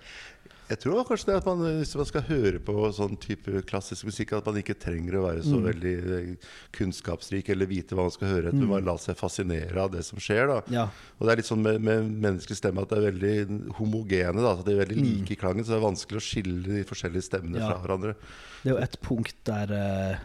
[0.68, 4.34] Jeg tror kanskje det at man, hvis man skal høre på sånn type klassisk musikk,
[4.36, 5.48] at man ikke trenger å være Mm.
[5.48, 8.66] så veldig eh, kunnskapsrik eller vite hva man skal høre etter.
[8.66, 8.74] Mm.
[8.74, 10.46] Man lar seg fascinere av det som skjer.
[10.52, 10.84] da Ja.
[11.20, 14.42] Og det er litt sånn med, med menneskelig stemme at det er veldig homogene.
[14.44, 16.84] da At det er veldig like i klangen, så det er vanskelig å skille de
[16.84, 17.64] forskjellige stemmene Mm.
[17.64, 17.70] Ja.
[17.72, 18.16] fra hverandre.
[18.64, 20.18] Det er jo et punkt der eh,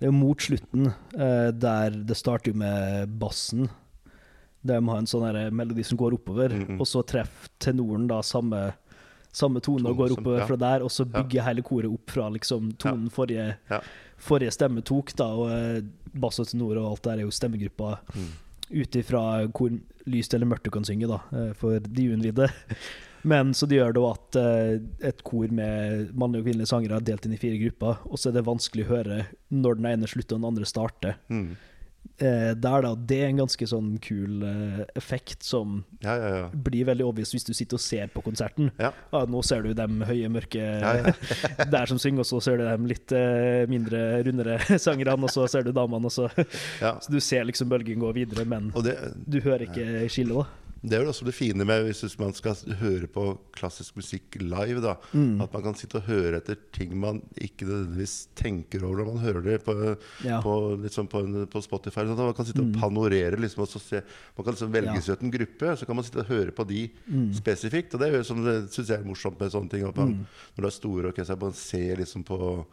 [0.00, 3.68] Det er jo mot slutten, eh, der det starter jo med bassen.
[4.66, 6.80] De har en sånn melodi som går oppover, Mm, mm.
[6.80, 8.74] og så treffer tenoren da samme,
[9.32, 10.46] samme tone og går går som- oppover ja.
[10.46, 11.22] fra der, og så Ja.
[11.22, 13.80] bygger hele koret opp fra liksom tonen forrige, Ja.
[14.18, 15.80] forrige stemme tok, da, og eh,
[16.14, 18.80] bass og tenor og alt der er jo stemmegruppa Mm.
[18.82, 19.70] ut ifra hvor
[20.06, 22.50] lyst eller mørkt du kan synge, da, eh, for de uinnvidde.
[23.24, 27.00] Men så det gjør det at eh, et kor med mannlige og kvinnelige sangere er
[27.00, 30.06] delt inn i fire grupper, og så er det vanskelig å høre når den ene
[30.06, 31.14] slutter og den andre starter.
[31.28, 31.56] Mm.
[32.18, 36.46] Eh, der da, Det er en ganske sånn kul eh, effekt som Ja, ja, ja.
[36.50, 38.72] blir veldig obvious hvis du sitter og ser på konserten.
[38.80, 38.90] Ja.
[39.14, 40.64] Ah, nå ser du dem høye, mørke
[41.74, 45.46] der som synger, og så ser du dem litt eh, mindre, rundere sangerne, og så
[45.50, 46.26] ser du damene, og så
[46.82, 46.96] ja.
[47.04, 50.67] Så du ser liksom bølgen gå videre, men det, du hører ikke skillet, da.
[50.80, 53.22] Det er jo også det fine med hvis man skal høre på
[53.56, 54.80] klassisk musikk live.
[54.80, 55.40] da Mm.
[55.42, 59.24] At man kan sitte og høre etter ting man ikke nødvendigvis tenker over når man
[59.24, 59.74] hører det på,
[60.24, 60.40] Ja.
[60.40, 62.04] på, liksom på, en- på Spotify.
[62.06, 63.36] Sånn, man kan sitte og panorere.
[63.36, 64.02] Liksom, og så se,
[64.36, 65.02] man kan liksom velge Mm.
[65.02, 66.90] Seg ut en gruppe, så kan man sitte og høre på de
[67.34, 67.94] spesifikt.
[67.94, 69.82] Og det er jo som det syns jeg er morsomt med sånne ting.
[69.96, 70.26] Man, mm.
[70.56, 72.64] Når det er store orkestre, man ser liksom på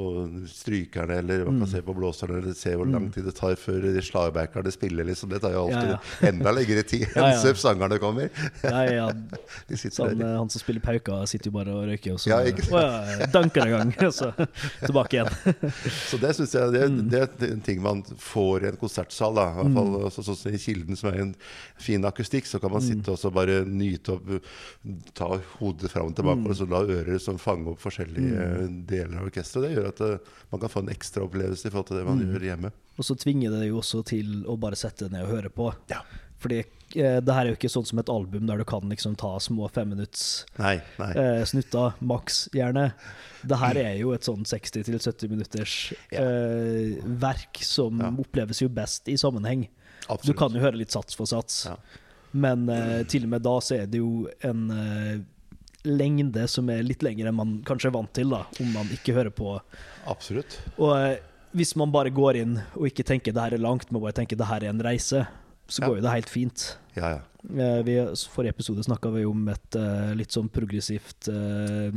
[0.00, 0.06] på
[0.48, 1.72] strykerne, eller man kan Mm.
[1.74, 5.04] se på blåserne, eller se hvor lang tid det tar før de slagbackerne spiller.
[5.04, 5.28] Liksom.
[5.30, 6.28] Det tar jo Ja, alltid ja.
[6.30, 7.54] enda lengre tid enn ja.
[7.54, 8.30] sangerne kommer.
[8.64, 9.08] Ja, ja,
[9.76, 12.40] sånn, eh, han som spiller pauka, sitter jo bare og røyker, og så Ja.
[12.40, 14.32] Å ja, danker en gang, og så
[14.86, 15.28] tilbake igjen.
[16.10, 17.10] Så det synes jeg det, Mm.
[17.10, 19.34] det er en ting man får i en konsertsal.
[19.34, 19.44] Da.
[19.50, 21.34] I hvert fall så, sånn som I Kilden, som er en
[21.78, 22.88] fin akustikk, så kan man Mm.
[22.88, 24.26] sitte og så bare nyte opp
[25.14, 25.26] Ta
[25.58, 26.46] hodet fram og tilbake Mm.
[26.50, 29.68] og så la ører som fange opp forskjellige deler av orkesteret.
[29.68, 30.18] Det gjør at eh,
[30.52, 32.32] man kan få en ekstra opplevelse i forhold til det man Mm.
[32.34, 32.72] gjør hjemme.
[32.98, 35.70] Og så tvinger det jo også til å bare sette det ned og høre på.
[35.92, 36.02] Ja.
[36.40, 36.58] Fordi
[36.96, 39.34] eh, det her er jo ikke sånn som et album der du kan liksom ta
[39.38, 41.10] små femminutts Nei, nei.
[41.12, 42.92] eh, snutter, maks gjerne.
[43.44, 46.20] Det her er jo et sånn 60-70 minutters Ja.
[46.24, 48.10] eh, verk som Ja.
[48.10, 49.68] oppleves jo best i sammenheng.
[50.08, 50.24] Absolutt.
[50.26, 51.76] Du kan jo høre litt sats for sats, Ja.
[52.32, 55.18] men eh, til og med da så er det jo en eh,
[55.84, 59.14] lengde som er litt lengre enn man kanskje er vant til, da, om man ikke
[59.16, 59.56] hører på.
[60.10, 60.58] Absolutt.
[60.78, 61.18] Og eh,
[61.56, 64.36] hvis man bare går inn og ikke tenker det her er langt, men bare tenker
[64.38, 65.24] det her er en reise,
[65.70, 65.86] så Ja.
[65.88, 66.64] går jo det helt fint.
[66.96, 67.20] Ja, ja.
[67.48, 67.94] Eh, Vi,
[68.34, 71.94] forrige episode snakka vi om et eh, litt sånn progressivt eh,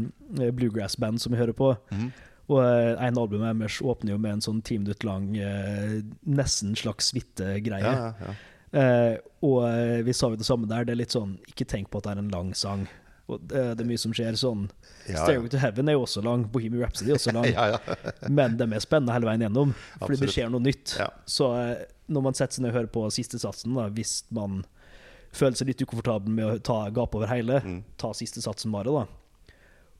[0.53, 1.73] bluegrass-band som vi hører på.
[1.91, 2.11] Mm.
[2.53, 5.29] Og en album deres åpner jo med en sånn ti minutter lang,
[6.27, 7.83] nesten slags suite-greie.
[7.83, 8.33] ja, ja, ja.
[8.73, 10.81] Uh, og uh, vi sa jo det samme der.
[10.83, 12.87] Det er litt sånn Ikke tenk på at det er en lang sang.
[13.31, 14.65] Og det, er mye som skjer sånn.
[15.07, 15.21] Ja, ja.
[15.23, 16.43] Stairway to Heaven er jo også lang.
[16.51, 17.47] Bohemian Rhapsody er også lang.
[17.53, 17.95] ja, ja.
[18.29, 19.71] Men det er spennende hele veien gjennom,
[20.01, 20.97] fordi det skjer noe nytt.
[21.25, 24.65] Så eh, når man setter seg ned og hører på siste satsen, da, hvis man
[25.33, 27.79] føler seg litt ukomfortabel med å ta gape over hele, Mm.
[27.97, 29.05] ta siste satsen bare, da.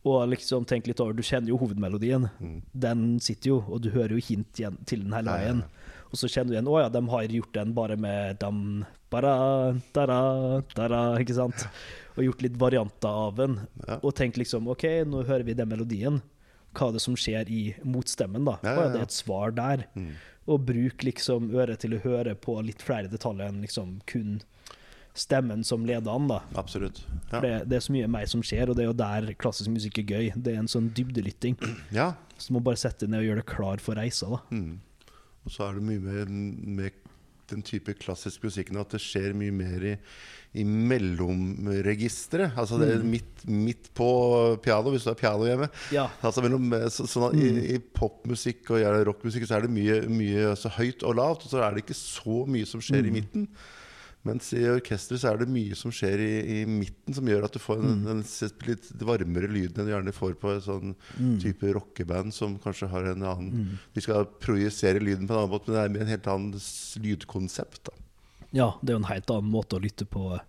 [0.04, 2.28] Og liksom tenk litt over Du kjenner jo hovedmelodien.
[2.76, 5.40] Den sitter jo, og du hører jo hint til den hele Mm.
[5.40, 5.64] Veien.
[6.12, 9.32] Og så kjenner du igjen Å ja, de har gjort den bare med dam, bara,
[9.96, 11.64] dara, dara, ikke sant?
[12.14, 13.58] Og gjort litt varianter av den.
[13.88, 13.98] Ja.
[14.02, 16.22] Og tenk liksom OK, nå hører vi den melodien.
[16.74, 18.58] Hva er det som skjer i motstemmen, da?
[18.66, 19.86] Ja, er ja, det et svar der.
[19.98, 20.14] Mm.
[20.54, 24.42] Og bruk liksom øret til å høre på litt flere detaljer enn liksom kun
[25.14, 26.40] stemmen som leder an, da.
[26.58, 27.04] Absolutt.
[27.30, 29.70] For det, det er så mye mer som skjer, og det er jo der klassisk
[29.74, 30.32] musikk er gøy.
[30.34, 31.60] Det er en sånn dybdelytting.
[31.94, 32.14] ja.
[32.34, 34.42] Så du må bare sette deg ned og gjøre deg klar for reisa, da.
[34.52, 35.14] Mm.
[35.44, 36.34] Og så er det mye med,
[36.80, 37.03] med
[37.52, 39.94] den type klassisk musikken at det skjer mye mer i,
[40.60, 42.56] i mellomregisteret.
[42.60, 44.08] Altså det er midt, midt på
[44.64, 45.70] piano, hvis du har piano hjemme.
[45.96, 46.08] Ja.
[46.22, 51.06] Altså mellom, så, sånn i, I popmusikk og rockmusikk så er det mye, mye høyt
[51.08, 53.50] og lavt, og så er det ikke så mye som skjer i midten.
[54.24, 57.52] Mens i orkesteret så er det mye som skjer i, i midten, som gjør at
[57.52, 60.94] du får en, en s- litt varmere lyd enn du gjerne får på en sånn
[61.44, 65.68] type rockeband som kanskje har en annen De skal projisere lyden på en annen måte,
[65.68, 66.56] men det er med en helt annen
[67.04, 67.84] lydkonsept.
[67.92, 67.94] da
[68.56, 70.40] Ja, det er jo en helt annen måte å lytte på.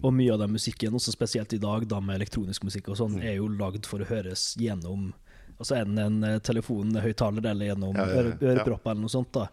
[0.00, 3.18] Og mye av den musikken, også spesielt i dag, da med elektronisk musikk og sånn,
[3.22, 5.12] er jo lagd for å høres gjennom
[5.54, 8.22] Altså en en eh, telefonhøyttaler eller gjennom Ja, ja, ja.
[8.24, 9.28] øre, ørepropper eller noe sånt.
[9.36, 9.44] da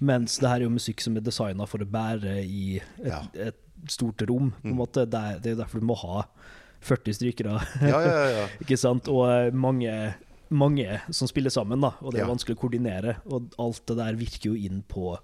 [0.00, 3.22] Mens det her er jo musikk som er designa for å bære i et, Ja.
[3.34, 3.58] et
[3.90, 4.52] stort rom.
[4.62, 6.24] på en måte Det er, det er derfor du må ha
[6.80, 7.58] 40 strykere.
[7.82, 8.46] Ja, ja, ja.
[8.62, 9.08] Ikke sant?
[9.10, 10.14] Og eh, mange,
[10.50, 11.92] mange som spiller sammen, da.
[12.02, 13.16] Og det er vanskelig å koordinere.
[13.26, 15.16] Og alt det der virker jo inn på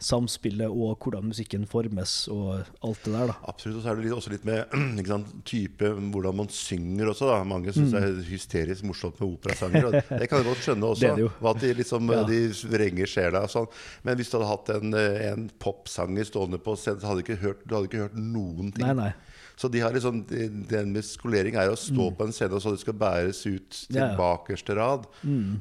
[0.00, 3.36] samspillet og hvordan musikken formes og alt det der, da.
[3.52, 3.78] Absolutt.
[3.78, 7.28] Og så er det også litt med sant, type hvordan man synger også.
[7.30, 9.88] da Mange syns det er hysterisk morsomt med operasanger.
[9.90, 11.12] Og det kan jeg godt skjønne også.
[11.12, 11.20] Mm.
[11.20, 11.32] Det det.
[11.40, 12.22] Hva at de liksom Ja.
[12.26, 12.40] De
[12.72, 13.68] vrenger sjela og sånn.
[14.06, 17.42] Men hvis du hadde hatt en, en popsanger stående på scenen, så hadde du ikke
[17.44, 18.86] hørt, du hadde ikke hørt noen ting.
[18.86, 19.12] Nei, nei.
[19.60, 22.62] Så de har liksom den med skolering er jo å stå på en scene og
[22.64, 23.98] så det skal bæres ut til Mm.
[24.00, 24.16] Ja, ja.
[24.16, 25.06] bakerste rad.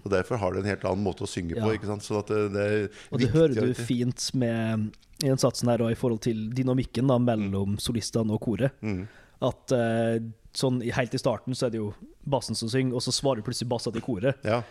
[0.05, 1.73] Og derfor har du en helt annen måte å synge på.
[1.75, 2.05] Ikke sant?
[2.05, 2.67] Sånn at det, det
[3.11, 4.91] Og det hører du fint med
[5.25, 8.77] innsatsen her og i forhold til dynamikken da, mellom solistene og koret.
[8.85, 9.01] Mm.
[9.49, 10.19] At uh,
[10.55, 11.91] sånn helt i starten så er det jo
[12.29, 14.39] bassen som synger, og så svarer plutselig bassa til koret.
[14.47, 14.61] Ja.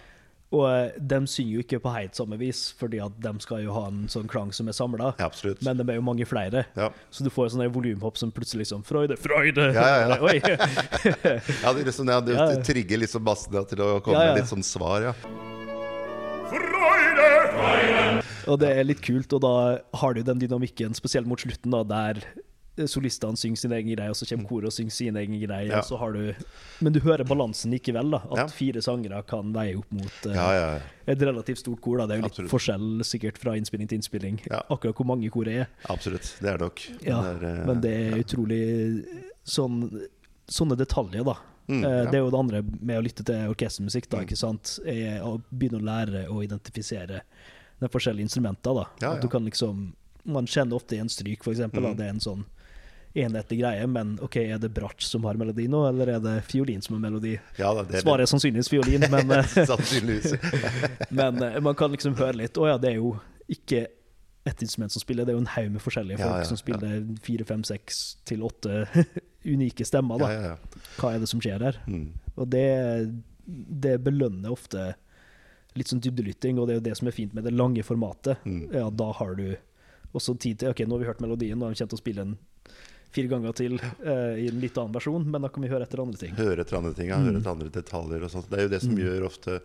[0.48, 3.74] Og eh, de synger jo ikke på helt samme vis, fordi at de skal jo
[3.76, 5.10] ha en sånn klang som er samla.
[5.20, 5.28] ja.
[5.66, 6.64] Men de er jo mange flere.
[6.78, 6.88] Ja.
[7.12, 9.68] Så du får sånn volumhopp som plutselig liksom Freude, Freude!
[9.76, 10.18] Ja, ja, ja.
[10.28, 10.38] Oi!
[11.62, 14.32] Ja, det, er liksom, ja, det trigger liksom bassene til å komme Ja, ja.
[14.32, 15.12] med litt sånn svar, ja.
[16.48, 18.24] Freude, Freude!
[18.48, 19.54] Og det er litt kult, og da
[20.00, 22.22] har du den dynamikken, spesielt mot slutten, da, der
[22.86, 25.66] solistene synger sin egen greie, og så kommer koret og synger sin egen greie.
[25.68, 25.78] Ja.
[25.80, 26.34] Og så har du,
[26.80, 28.18] men du hører balansen likevel, da.
[28.30, 28.46] At Ja.
[28.46, 30.80] fire sangere kan veie opp mot uh, Ja, ja, ja.
[31.06, 31.98] et relativt stort kor.
[31.98, 32.50] da Det er jo litt Absolutt.
[32.50, 34.62] forskjell sikkert fra innspilling til innspilling, Ja.
[34.70, 35.66] akkurat hvor mange kor det er.
[35.88, 36.36] Absolutt.
[36.40, 36.80] Det er nok.
[37.02, 38.22] Ja, det er, eh, men det er ja.
[38.22, 39.06] utrolig
[39.44, 40.06] sånn,
[40.48, 41.34] Sånne detaljer, da.
[41.68, 42.04] Mm, Eh, ja.
[42.10, 44.24] Det er jo det andre med å lytte til orkestermusikk, da, Mm.
[44.26, 44.78] ikke sant?
[44.86, 47.20] Er å begynne å lære å identifisere
[47.80, 48.74] de forskjellige instrumentene.
[48.74, 48.84] da.
[49.02, 49.30] Ja, du ja.
[49.30, 49.92] kan liksom
[50.24, 51.82] Man kjenner ofte igjen stryk, for eksempel.
[51.82, 51.88] Da.
[51.92, 51.96] Mm.
[51.96, 52.44] Det er en sånn
[53.14, 56.82] enhetlig greie, men OK, er det bratsj som har melodi nå, eller er det fiolin
[56.84, 57.36] som har melodi?
[57.58, 60.42] ja det er Svaret er sannsynligvis fiolin, men, eh,
[61.20, 62.58] men eh, man kan liksom høre litt.
[62.58, 63.14] Å ja, det er jo
[63.48, 63.86] ikke
[64.48, 67.02] ett instrument som spiller, det er jo en haug med forskjellige folk ja, som spiller
[67.24, 68.86] fire, fem, seks til åtte
[69.54, 70.20] unike stemmer.
[70.22, 70.30] Da.
[70.32, 70.84] ja, ja.
[71.00, 71.80] Hva er det som skjer her?
[71.88, 72.10] Mm.
[72.36, 72.68] Og det,
[73.44, 74.92] det belønner ofte
[75.78, 78.40] litt sånn dybdelytting, og det er jo det som er fint med det lange formatet.
[78.48, 78.62] Mm.
[78.74, 79.50] Ja, da har du
[80.16, 82.24] også tid til Ok, nå har vi hørt melodien, nå har vi kjent å spille
[82.24, 82.38] den
[83.14, 86.02] fire ganger til uh, i en litt annen versjon, men da kan vi høre etter
[86.02, 86.34] andre ting.
[86.36, 87.24] Høre etter andre ting, ja, Mm.
[87.30, 88.50] høre etter andre detaljer og sånt.
[88.50, 89.60] Det er jo det som gjør ofte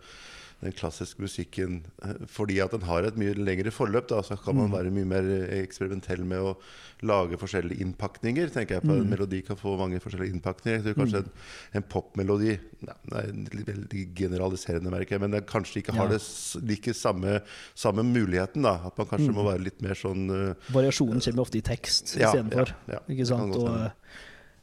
[0.64, 4.56] den klassiske musikken eh, Fordi at den har et mye lengre forløp, da, så kan
[4.56, 4.74] man Mm.
[4.78, 5.28] være mye mer
[5.60, 6.56] eksperimentell med å
[7.04, 8.48] lage forskjellige innpakninger.
[8.54, 9.00] tenker jeg på Mm.
[9.04, 10.80] En melodi kan få mange forskjellige innpakninger.
[10.80, 11.30] Jeg tror kanskje en,
[11.74, 16.20] en popmelodi Nei, er veldig generaliserende, merker jeg, men den kanskje ikke har det
[16.68, 17.40] like samme,
[17.74, 18.62] samme muligheten.
[18.62, 22.16] da At man kanskje må være litt mer sånn uh, Variasjonen kommer ofte i tekst
[22.18, 22.74] Ja, istedenfor.
[22.88, 23.00] ja, ja.
[23.08, 23.56] Ikke sant?
[23.56, 23.90] Og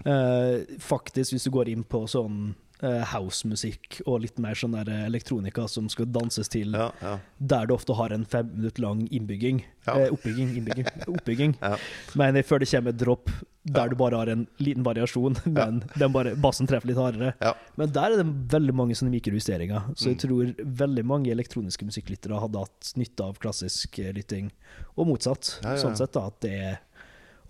[0.06, 2.71] eh, faktisk, hvis du går inn på sånn eh,
[3.14, 7.18] housemusikk og litt mer sånn eh, elektronika som skal danses til, Ja, ja.
[7.38, 9.96] der du ofte har en fem minutter lang innbygging Ja.
[10.00, 11.56] eh, Oppbygging, innbygging, oppbygging.
[11.62, 11.78] Ja.
[12.16, 13.30] Men før det kommer et dropp
[13.64, 17.36] der du bare har en liten variasjon, men den bare, bassen treffer litt hardere.
[17.78, 18.26] Men der er det
[18.56, 19.92] veldig mange sånne mikrojusteringer.
[19.96, 20.22] Så jeg Mm.
[20.26, 24.50] tror veldig mange elektroniske musikklyttere hadde hatt nytte av klassisk eh, lytting,
[24.98, 25.60] og motsatt.
[25.78, 26.80] Sånn sett da, at det er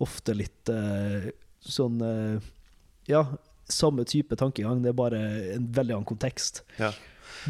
[0.02, 1.30] ofte litt uh,
[1.62, 2.40] sånn uh,
[3.08, 3.24] Ja,
[3.72, 5.22] samme type tankegang, det er bare
[5.56, 6.62] en veldig annen kontekst.
[6.80, 6.92] Ja.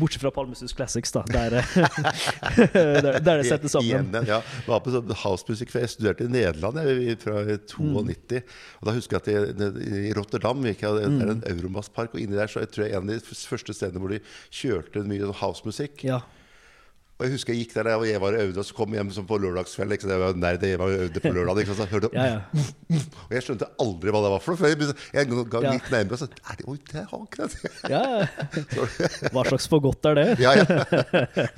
[0.00, 1.50] Bortsett fra Palmesus Classics, da, der,
[2.72, 3.90] der, der det settes sammen.
[3.90, 4.38] Igjen, ja.
[4.64, 8.40] Var på sånn housemusikk, jeg studerte i Nederland jeg, fra 92.
[8.80, 12.24] Og da husker jeg at jeg, i Rotterdam gikk jeg, det er en Euromasspark, og
[12.24, 14.22] inni der så jeg tror jeg en av de første stedene hvor de
[14.62, 16.06] kjørte mye sånn housemusikk.
[16.08, 16.22] Ja.
[17.22, 18.98] Og jeg husker jeg gikk der og jeg var og øvde, og så kom jeg
[19.06, 19.92] hjem på lørdagskveld.
[19.94, 20.02] Ikke?
[20.08, 21.60] Så Jeg var nær det jeg var øvde på lørdag.
[21.62, 21.76] Ikke?
[21.78, 22.64] Så jeg hørte, Ja, ja.
[23.28, 24.58] Og jeg skjønte aldri hva det var for noe.
[24.58, 27.72] Før jeg en gang gikk nærmere og så er det, Oi, det har ikke det.
[27.92, 28.02] ja.
[29.36, 30.26] Hva slags for godt er det?
[30.42, 30.66] Ja, ja.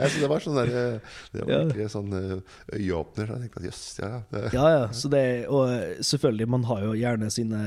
[0.05, 2.37] Så det var sånn der, eh, Det var virkelig sånn eh,
[2.77, 3.25] øyeåpner.
[3.31, 4.45] Så jeg tenkte at jøss, ja, ja.
[4.53, 4.85] Ja, ja.
[4.93, 5.73] Så det, og
[6.05, 7.63] selvfølgelig, man har jo gjerne sine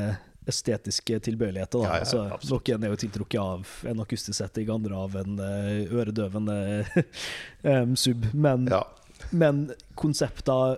[0.47, 1.83] estetiske tilbøyeligheter.
[1.83, 1.87] Da.
[1.87, 5.91] Ja, ja, altså, noen er jo tiltrukket av en akustisk setting, andre av en eh,
[5.91, 6.57] øredøvende
[8.03, 8.25] sub.
[8.33, 8.83] Men, ja.
[9.31, 9.67] men
[9.99, 10.77] konsepter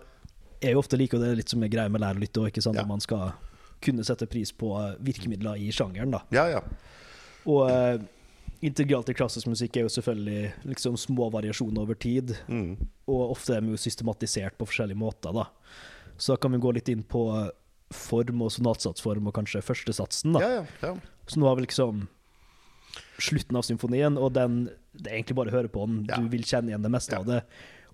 [0.60, 2.86] er jo ofte like, og det er litt som er greia med lærerlytte òg, Ja.
[2.86, 3.32] man skal
[3.80, 6.12] kunne sette pris på virkemidler i sjangeren.
[6.12, 6.24] da.
[6.36, 6.64] ja, ja.
[7.48, 7.96] Og uh,
[8.62, 12.36] integralt i klassisk musikk er jo selvfølgelig liksom små variasjoner over tid.
[12.52, 12.76] Mm.
[13.08, 15.32] Og ofte er de jo systematisert på forskjellige måter.
[15.34, 15.46] da.
[16.18, 17.24] Så da kan vi gå litt inn på
[17.94, 20.36] form og sonatsatsform og kanskje førstesatsen.
[20.36, 20.44] da.
[20.46, 20.94] ja, ja, ja.
[21.30, 22.08] Så nå har vi liksom
[23.22, 24.70] slutten av symfonien, og den
[25.00, 26.00] Det er egentlig bare å høre på den.
[26.10, 27.44] Du vil kjenne igjen det meste av det.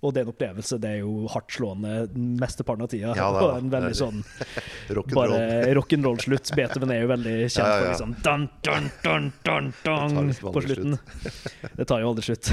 [0.02, 0.78] Og det er en opplevelse.
[0.80, 1.92] Det er jo hardtslående
[2.40, 3.12] mesteparten av tida.
[3.16, 4.22] Ja, og en veldig sånn
[5.16, 5.38] bare
[5.76, 6.50] rock'n'roll-slutt.
[6.56, 10.56] Beethoven er jo veldig kjent Ja, ja, for liksom dun, dun, dun, dun, dun, liksom
[10.56, 10.98] på slutten.
[10.98, 11.72] slutten.
[11.78, 12.52] Det tar jo aldri slutt.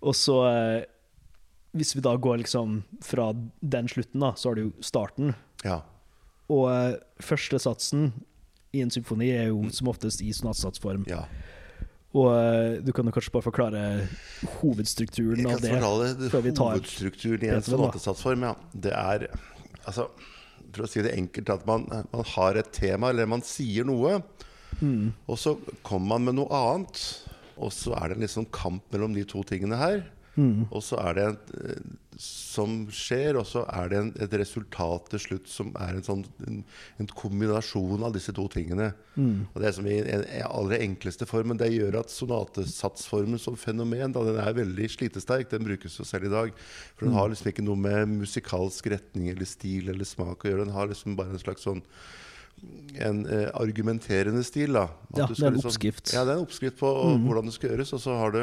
[0.00, 0.80] og så eh,
[1.76, 5.34] Hvis vi da går liksom fra den slutten, da, så har du jo starten.
[5.66, 5.82] Ja.
[6.52, 8.10] Og uh, første satsen
[8.72, 11.08] i en symfoni er jo som oftest i sonatsatsform.
[11.10, 11.24] ja.
[12.12, 13.82] Og uh, du kan jo kanskje bare forklare
[14.58, 15.70] hovedstrukturen av det.
[15.70, 18.44] Jeg kan forklare det, hovedstrukturen i en sonatesatsform.
[18.44, 18.52] Ja.
[18.84, 19.24] Det er
[19.86, 20.10] altså,
[20.74, 24.20] For å si det enkelt, at man, man har et tema, eller man sier noe,
[24.80, 25.12] Mm.
[25.28, 25.50] og så
[25.84, 27.00] kommer man med noe annet.
[27.60, 29.98] Og så er det en sånn kamp mellom de to tingene her.
[30.34, 30.64] Mm.
[30.70, 35.10] Og så er det en, eh, som skjer, og så er det en, et resultat
[35.12, 36.62] til slutt som er en sånn en,
[37.18, 38.90] kombinasjon av disse to tingene.
[39.16, 39.44] Mm.
[39.50, 41.60] Og det er som i en, en aller enkleste formen.
[41.60, 45.50] Det gjør at sonatesatsformen som fenomen da, den er veldig slitesterk.
[45.52, 46.56] Den brukes jo selv i dag.
[46.96, 50.66] For den har liksom ikke noe med musikalsk retning eller stil eller smak å gjøre.
[50.66, 51.84] Den har liksom bare en slags sånn
[53.02, 54.76] en eh, argumenterende stil.
[54.76, 56.12] da At Ja, du det er en oppskrift.
[56.14, 56.92] Ja, det er en oppskrift på
[57.24, 57.92] hvordan det skal gjøres.
[57.96, 58.42] Og så har du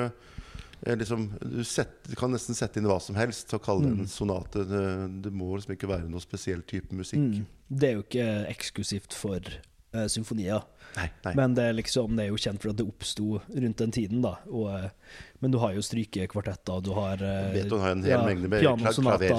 [0.85, 4.07] liksom du, sett, du kan nesten sette inn hva som helst og kalle det en
[4.11, 4.63] sonate.
[4.69, 4.83] Det,
[5.25, 7.19] det må liksom ikke være noe spesiell type musikk.
[7.19, 7.47] Mm.
[7.69, 9.43] Det er jo ikke eksklusivt for
[9.95, 10.63] uh, symfonier.
[10.95, 11.33] Nei, nei.
[11.37, 14.23] Men det er liksom Det er jo kjent for at det oppsto rundt den tiden,
[14.25, 14.31] da.
[14.49, 18.23] Og, uh, men du har jo strykekvartetter, du har eh, Beethoven har en hel ja,
[18.25, 19.29] mengde med klaversonater.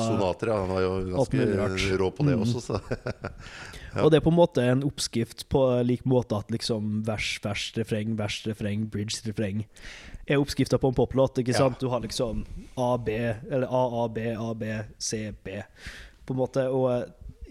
[0.49, 0.61] Ja.
[0.62, 2.45] Han var jo ganske rå på det Mm.
[2.47, 2.78] også, så
[3.95, 4.05] Ja.
[4.05, 7.72] Og det er på en måte en oppskrift på lik måte at liksom vers, vers,
[7.76, 9.64] refreng, vers, refreng, bridge, refreng
[10.30, 11.38] er oppskrifta på en poplåt.
[11.43, 11.59] ikke Ja.
[11.64, 11.80] sant?
[11.80, 12.45] Du har liksom
[12.76, 13.11] A, B,
[13.51, 14.64] eller A, A, B, A, B,
[14.99, 15.62] C, B,
[16.26, 16.68] på en måte.
[16.70, 17.07] Og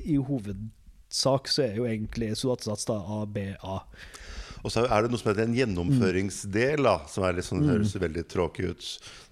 [0.05, 3.79] i hovedsak så er jo egentlig soldatsats da A, B, A.
[4.63, 7.69] Og så er det noe som heter en gjennomføringsdel, da, som er litt sånn, Mm.
[7.71, 8.81] høres veldig tråkig ut.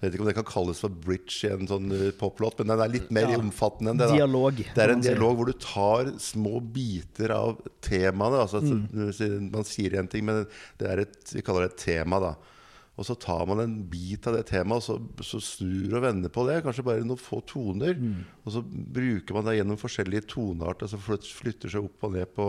[0.00, 2.80] vet ikke om det kan kalles for bridge i en sånn eh, poplåt, men den
[2.80, 3.38] er litt mer Ja.
[3.38, 4.08] omfattende enn det.
[4.08, 4.56] da Dialog.
[4.56, 8.40] Det er en dialog hvor du tar små biter av temaene.
[8.40, 9.50] Altså, Mm.
[9.52, 10.46] Man sier en ting, men
[10.78, 12.20] det er et, vi kaller det et tema.
[12.20, 12.34] da
[12.98, 16.32] Og så tar man en bit av det temaet og så, så snur og vender
[16.34, 16.56] på det.
[16.64, 17.94] Kanskje bare noen få toner.
[17.94, 18.24] Mm.
[18.42, 22.48] Og så bruker man det gjennom forskjellige tonearter som flytter seg opp og ned på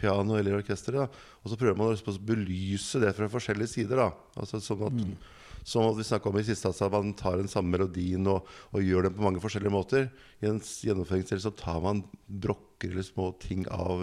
[0.00, 1.06] piano eller orkesteret.
[1.06, 1.24] da.
[1.44, 4.02] Og så prøver man å belyse det fra forskjellige sider.
[4.02, 5.16] da Altså sånn at Mm.
[5.66, 8.82] som at vi snakket om i siste, at man tar den samme melodien og, og
[8.82, 10.10] gjør den på mange forskjellige måter.
[10.42, 14.02] I en gjennomføringsdel så tar man brokker eller små ting av,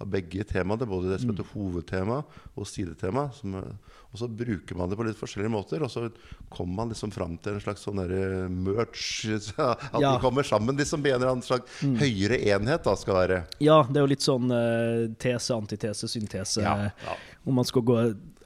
[0.00, 0.86] av begge temaene.
[0.88, 2.22] Både det som heter hovedtema
[2.56, 3.26] og sidetema.
[3.36, 5.82] Som, eh, og så bruker man det på litt forskjellige måter.
[5.86, 6.06] Og så
[6.48, 9.26] kommer man liksom fram til en slags sånn derre merch.
[9.58, 10.14] At Ja.
[10.14, 10.76] de kommer sammen.
[10.76, 13.42] De som en eller annen slags høyere enhet da skal være.
[13.60, 16.64] Ja, det er jo litt sånn uh, tese, antitese, syntese.
[16.64, 17.16] Ja, ja.
[17.46, 18.00] Om man skal gå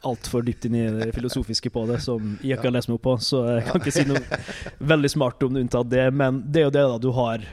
[0.05, 3.07] altfor dypt inn i det filosofiske på det, som jeg ikke har lest meg opp
[3.07, 4.41] på, så jeg kan ikke si noe
[4.93, 6.09] veldig smart om det unntatt det.
[6.13, 6.99] Men det er jo det, da.
[7.01, 7.47] Du har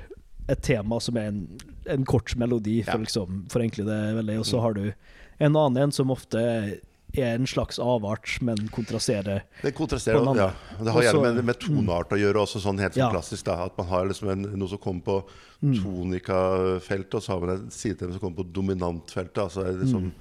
[0.51, 1.45] et tema som er en,
[1.85, 2.97] en kort melodi, for Ja.
[2.97, 4.39] å liksom forenkle det veldig.
[4.39, 4.93] Og så har du
[5.39, 6.79] en annen en som ofte
[7.13, 9.41] er en slags avart, men kontrasterer.
[9.61, 10.51] Det kontrasterer ja.
[10.79, 13.09] Det har gjerne med, med toneart å gjøre, også sånn helt Ja.
[13.11, 13.43] klassisk.
[13.43, 15.23] da At man har liksom en, noe som kommer på
[15.61, 19.41] tonika-feltet, og så har man en sidetema som kommer på dominantfeltet.
[19.43, 20.11] Altså det liksom Mm.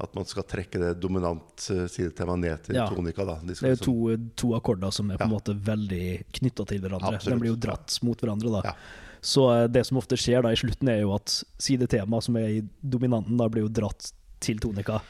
[0.00, 2.86] At man skal trekke det dominant eh, sidetemaet ned til Ja.
[2.88, 3.24] tonika.
[3.26, 3.34] Da.
[3.42, 5.36] De Det er liksom, jo to, to akkorder som er på en Ja.
[5.36, 7.14] måte veldig knytta til hverandre.
[7.16, 7.34] Absolutt.
[7.34, 8.74] De blir jo dratt mot hverandre, da.
[9.20, 12.48] Så eh, det som ofte skjer da i slutten, er jo at sidetemaet som er
[12.48, 15.00] i dominanten, da blir jo dratt til tonika.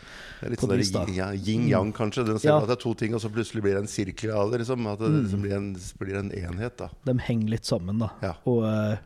[0.40, 2.24] det er litt sånn ja, yin-yang, kanskje.
[2.24, 2.59] Den ser Ja.
[2.62, 4.61] at det er to ting, og så plutselig blir det en sirkel av det.
[4.62, 5.22] Liksom, at det Mm.
[5.24, 6.76] liksom blir, en, blir en enhet.
[6.78, 8.09] da De henger litt sammen, da.
[8.22, 8.34] Ja.
[8.46, 8.96] Og uh,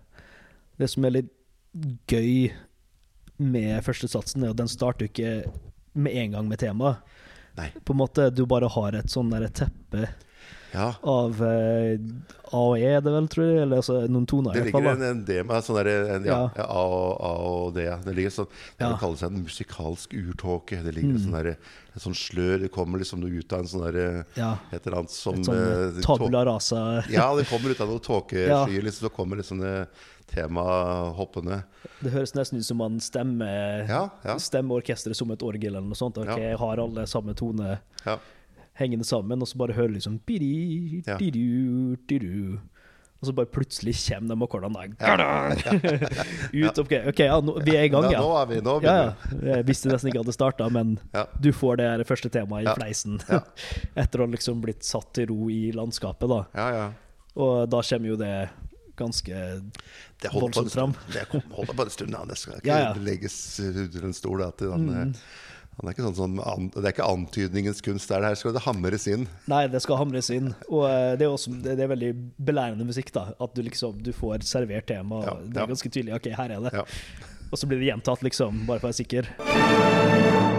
[0.78, 1.32] det som er litt
[2.07, 2.53] gøy
[3.38, 5.50] med første satsen, er at den starter ikke
[5.94, 6.98] med en gang med temaet.
[7.84, 10.09] På en måte, du bare har et sånn teppe
[10.73, 10.95] Ja.
[11.03, 11.99] av eh,
[12.53, 13.62] A og E, det vel, tror jeg.
[13.64, 16.64] Eller altså noen toner, Det ligger en, en D med sånn der, en, ja, Ja.
[16.66, 17.85] A, og, A og D.
[18.05, 18.49] Det ligger sånn
[18.79, 18.97] Det Ja.
[19.01, 20.83] kalles en musikalsk urtåke.
[20.85, 21.57] Det ligger en sånn der,
[21.95, 22.59] en sånn slør.
[22.64, 24.57] Det kommer liksom ut av en sånn derre Ja.
[24.73, 27.05] et eller annet som Et sånn uh, tabula rasa.
[27.11, 28.01] Ja, det kommer ut av noen
[28.49, 28.64] Ja.
[28.66, 29.89] Liksom, så kommer liksom det
[30.33, 30.62] tema
[31.16, 31.62] hoppende.
[32.01, 34.37] Det høres nesten ut som man stemmer, Ja, ja.
[34.41, 36.16] stemmer orkesteret som et orgel eller noe sånt.
[36.18, 36.57] Okay, Ja.
[36.57, 38.18] Har alle samme tone Ja.
[38.81, 41.16] Hengende sammen, og så bare hører liksom biri, Ja.
[41.20, 42.59] diru, didu.
[43.23, 46.16] Og så bare plutselig kommer de akkordene der.
[46.66, 48.23] Ut, ok, okay ja, nå, vi er i gang, Ja, ja.
[48.25, 48.97] nå er vi nå Ja.
[49.53, 50.97] Jeg visste nesten ikke at det starta, men
[51.41, 53.20] du får det her første temaet i fleisen.
[54.03, 56.41] Etter å ha liksom blitt satt til ro i landskapet, da.
[56.59, 56.89] Ja, ja.
[57.39, 58.35] Og da kommer jo det
[58.99, 59.39] ganske
[60.33, 60.93] Voldsomt fram.
[61.12, 62.12] Det holder bare en stund.
[62.12, 62.25] Ja.
[62.29, 64.43] Det skal ikke legges under en stol.
[64.43, 65.14] At den, Mm.
[65.79, 68.11] Han er ikke sånn, som, det er ikke antydningens kunst.
[68.11, 69.25] Det er det her skal det hamres inn.
[69.49, 70.53] Nei, det skal hamres inn.
[70.68, 73.31] Og eh, det er også det det er veldig belærende musikk, da.
[73.41, 75.25] At du liksom du får servert tema.
[75.27, 76.18] Ja, Det er ganske tydelig.
[76.20, 76.75] Ok, her er det.
[76.77, 76.85] Ja.
[77.53, 80.51] Og så blir det gjentatt, liksom, bare for å være sikker.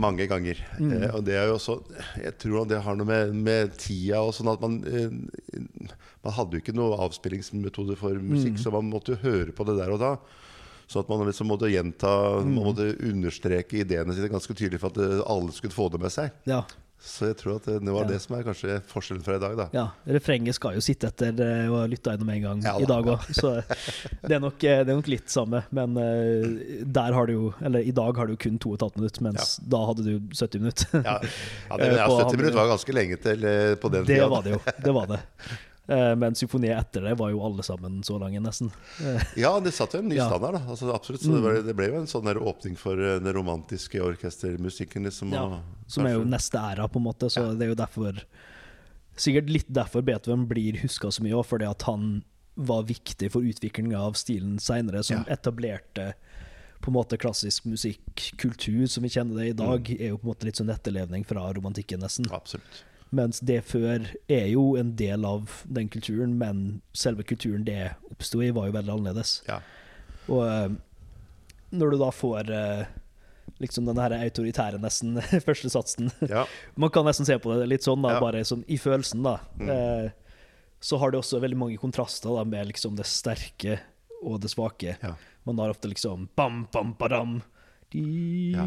[0.00, 0.58] Mange ganger.
[0.78, 0.92] Mm.
[1.02, 1.76] Eh, og det er jo også
[2.22, 5.10] Jeg tror det har noe med, med tida og sånn at man eh,
[6.24, 8.62] Man hadde jo ikke noe avspillingsmetode for musikk, Mm.
[8.62, 10.12] så man måtte jo høre på det der og da.
[10.88, 12.10] Så at man liksom måtte gjenta
[12.42, 12.54] Mm.
[12.56, 16.10] Man måtte understreke ideene sine ganske tydelig for at eh, alle skulle få det med
[16.14, 16.30] seg.
[16.48, 16.62] Ja.
[16.98, 18.08] Så jeg tror at det, det var Ja.
[18.10, 19.66] det som er kanskje forskjellen fra i dag, da.
[19.72, 19.84] ja.
[20.16, 21.30] Refrenget skal jo sitte etter
[21.68, 23.14] og å ha lytta gjennom en gang Ja da, i dag ja.
[23.14, 23.52] òg, så
[24.26, 25.62] det er, nok, eh, det er nok litt samme.
[25.70, 29.22] Men eh, der har du jo Eller i dag har du kun 2 15 minutter,
[29.28, 31.00] mens da hadde du 70 minutter.
[31.06, 34.42] Ja, ja, det, ja 70 minutter var ganske lenge til eh, på den Det var
[34.42, 34.60] det jo.
[34.82, 35.22] Det var det.
[35.88, 38.70] Eh, Men symfoniet etter det var jo alle sammen så lange, nesten.
[39.00, 40.26] Eh, Ja, det satte jo en ny Ja.
[40.26, 40.34] Mm.
[40.34, 40.54] standard.
[40.60, 43.18] da altså, Absolutt, så det, var, det ble jo en sånn der åpning for eh,
[43.18, 45.04] den romantiske orkestermusikken.
[45.08, 47.30] Liksom, Ja, og Som er jo neste æra, på en måte.
[47.32, 48.22] Så det er jo derfor
[49.18, 52.22] Sikkert litt derfor Beethoven blir huska så mye, også, fordi at han
[52.54, 55.34] var viktig for utviklinga av stilen seinere, som Ja.
[55.34, 56.12] etablerte
[56.80, 60.00] på en måte klassisk musikk, kultur som vi kjenner det i dag, Mm.
[60.00, 62.30] er jo på en måte litt sånn etterlevning fra romantikken, nesten.
[62.30, 62.84] Absolutt.
[63.10, 68.42] Mens det før er jo en del av den kulturen, men selve kulturen det oppsto
[68.44, 69.38] i, var jo veldig annerledes.
[69.48, 69.60] Ja.
[70.28, 70.68] Og eh,
[71.72, 72.82] når du da får eh,
[73.64, 76.44] liksom den her autoritære, nesten, første satsen ja.
[76.76, 78.20] Man kan nesten se på det litt sånn, da, Ja.
[78.22, 79.38] bare sånn i følelsen, da.
[79.56, 79.70] Mm.
[79.72, 80.10] Eh,
[80.84, 83.80] så har det også veldig mange kontraster da, med liksom det sterke
[84.22, 84.98] og det svake.
[85.02, 85.14] Ja.
[85.48, 87.38] Man har ofte liksom bam, bam, badam.
[87.92, 88.66] Ja,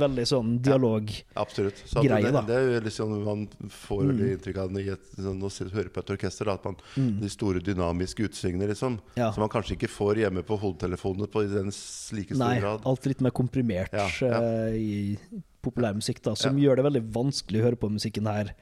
[0.00, 1.10] Veldig sånn dialog.
[1.40, 1.80] Absolutt.
[1.88, 2.42] Så Greie, det, da.
[2.46, 3.44] det er liksom Man
[3.74, 6.50] får veldig inntrykk av det i et, sånn, å høre på et orkester.
[6.50, 6.78] Da, at man,
[7.20, 8.98] De store dynamiske utsvingene, liksom.
[9.00, 9.18] Mm.
[9.20, 9.30] Ja.
[9.34, 12.86] Som man kanskje ikke får hjemme på hodetelefonene på i den like stor Nei, grad.
[12.86, 14.42] alt litt mer komprimert Ja, ja.
[14.70, 16.70] eh, i populærmusikk, da, som Ja.
[16.70, 18.54] gjør det veldig vanskelig å høre på musikken her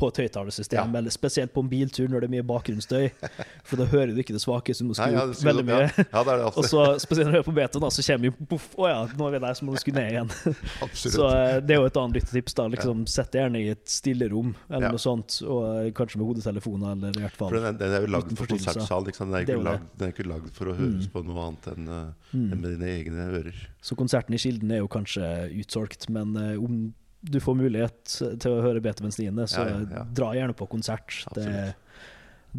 [0.00, 3.10] på et høyttalersystem, eller spesielt på en biltur når det er mye bakgrunnsstøy,
[3.68, 5.90] for da hører du ikke det svake, så du må skru opp veldig mye.
[5.98, 8.88] Det det Og så spesielt når du er på beta, så kommer jo poff, å
[8.90, 10.32] ja, nå er vi der, så må du skru ned igjen.
[11.02, 12.54] Så eh, det er jo et annet lyttetips.
[12.58, 16.20] da, liksom Sett deg gjerne i et stille rom, eller noe sånt, og eh, kanskje
[16.20, 19.06] med hodetelefoner, eller i hvert fall For den, den er jo lagd for konsertsal.
[19.08, 19.32] liksom.
[19.32, 22.32] Den, er lagd, den er ikke lagd for å høres på noe annet enn eh,
[22.38, 23.62] enn med dine egne ører.
[23.84, 25.26] Så konserten i Kilden er jo kanskje
[25.62, 26.82] utsolgt, men om
[27.22, 31.14] du får mulighet til å høre Beethovens 9., så Ja, ja, dra gjerne på konsert.
[31.36, 32.08] Det, Absolutt.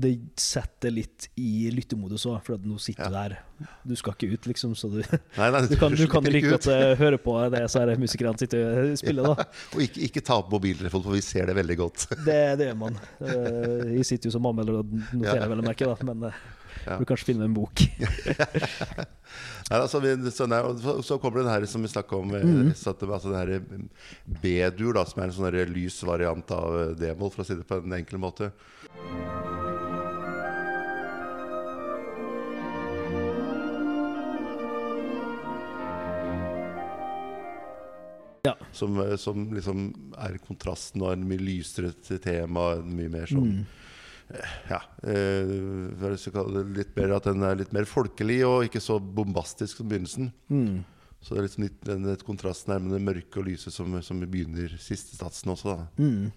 [0.06, 3.36] det setter litt i lyttemodus òg, for at nå sitter du der.
[3.84, 6.70] Du skal ikke ut, liksom, så du, Nei, nei, du kan, du kan like godt
[6.72, 9.48] eh, høre på det så musikerne sitter og spiller, da.
[9.76, 12.08] Og ikke, ikke ta opp mobiltelefonen, for vi ser det veldig godt.
[12.24, 13.00] Det, det gjør man.
[13.20, 16.44] Vi sitter jo som anmelder og noterer, vel å merke, da, men eh,
[16.86, 16.98] Ja.
[16.98, 17.84] Burde kanskje finne en bok.
[19.70, 22.34] Nei, altså, vi, så, nei, og så, så kommer den her som vi snakka om,
[22.34, 22.44] mm.
[22.44, 22.74] Mhm.
[22.78, 23.90] så det- altså den
[24.44, 27.80] B-dur, som er en sånn lys variant av eh, d-moll, for å si det på
[27.82, 28.52] en enkel måte.
[38.44, 38.56] Ja.
[38.72, 39.86] Som, eh, som liksom
[40.20, 42.74] er kontrasten og en mye lysere tema.
[42.84, 43.66] Mye mer sånn Mm.
[44.70, 44.80] Ja.
[45.04, 45.52] Eh,
[46.00, 50.32] det, litt mer er litt mer folkelig og ikke så bombastisk som begynnelsen.
[50.50, 50.84] Mm.
[51.24, 54.74] Så det er liksom litt et kontrast med det mørke og lyse som, som begynner
[54.82, 55.78] siste satsen også.
[55.98, 56.32] Mm.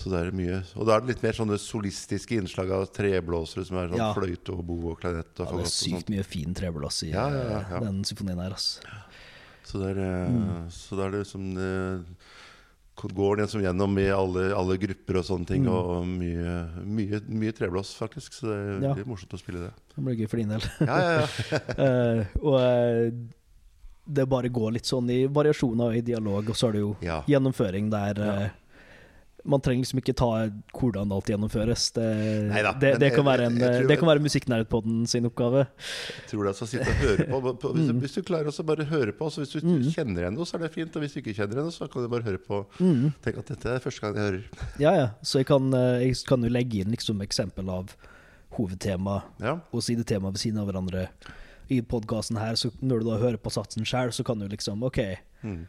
[0.00, 3.66] Så det er mye Og da er det litt mer sånne solistiske innslag av treblåsere
[3.68, 4.12] som er sånn Ja.
[4.16, 7.26] fløyte og bo og klarinett og Ja, det er sykt mye fin treblås i Ja,
[7.28, 8.54] ja, den symfonien her.
[8.56, 8.80] Altså.
[9.62, 10.70] Så det er, eh, Mm.
[10.72, 12.00] så da er det liksom eh,
[13.08, 15.72] Går den liksom gjennom i alle, alle grupper og sånne ting, Mm.
[15.72, 18.32] og mye, mye, mye treblås, faktisk.
[18.32, 19.04] Så det er Ja.
[19.04, 19.72] morsomt å spille det.
[19.96, 20.60] Det blir gøy for din del.
[20.80, 21.58] Ja, ja, ja.
[21.78, 23.10] Eh, og uh,
[24.10, 26.96] det bare går litt sånn i variasjoner og i dialog, og så har du jo
[27.00, 28.48] gjennomføring der Ja.
[29.44, 30.26] Man trenger liksom ikke ta
[30.76, 31.86] hvordan alt gjennomføres.
[31.96, 32.06] Det,
[32.50, 35.62] Neida, det, det, kan være en, jeg jeg det kan være Musikknerdpodden sin oppgave.
[36.18, 37.40] Jeg tror det er å sitte og høre på.
[37.62, 38.00] på hvis, Mm.
[38.04, 40.72] hvis du klarer å bare høre på, altså hvis du kjenner henne, så er det
[40.74, 40.94] fint.
[40.96, 42.62] Og hvis du ikke kjenner henne, så kan du bare høre på.
[42.80, 43.12] Mm.
[43.24, 44.64] Tenk at dette er første gang jeg hører.
[44.78, 45.08] Ja, ja.
[45.22, 47.96] Så jeg kan, eh, jeg kan jo legge inn liksom eksempel av
[48.56, 51.08] hovedtema Ja, og sidetema ved siden av hverandre.
[51.70, 54.82] I podkasten her, så når du da hører på satsen sjøl, så kan du liksom
[54.82, 54.98] OK,
[55.46, 55.60] mm.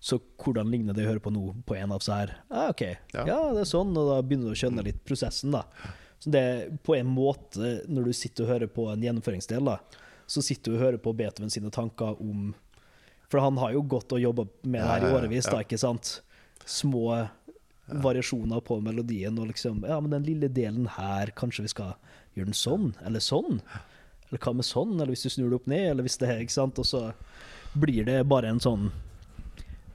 [0.00, 2.30] Så hvordan ligner det jeg hører på nå, på en av så her?
[2.48, 3.24] Ah, OK, ja.
[3.28, 3.40] Ja.
[3.52, 5.66] det er sånn, og da begynner du å skjønne litt prosessen, da.
[6.20, 9.76] Så det er på en måte, når du sitter og hører på en gjennomføringsdel, da,
[10.30, 12.52] så sitter du og hører på Beethoven sine tanker om
[13.30, 16.16] For han har jo gått og jobba med det her i årevis, da, ikke sant?
[16.66, 17.28] Små
[17.90, 21.92] variasjoner på melodien, og liksom Ja, men den lille delen her, kanskje vi skal
[22.34, 23.60] gjøre den sånn, eller sånn?
[24.30, 26.42] Eller hva med sånn, eller hvis du snur det opp ned, eller hvis det er
[26.44, 26.78] Ikke sant?
[26.78, 27.04] Og så
[27.76, 28.90] blir det bare en sånn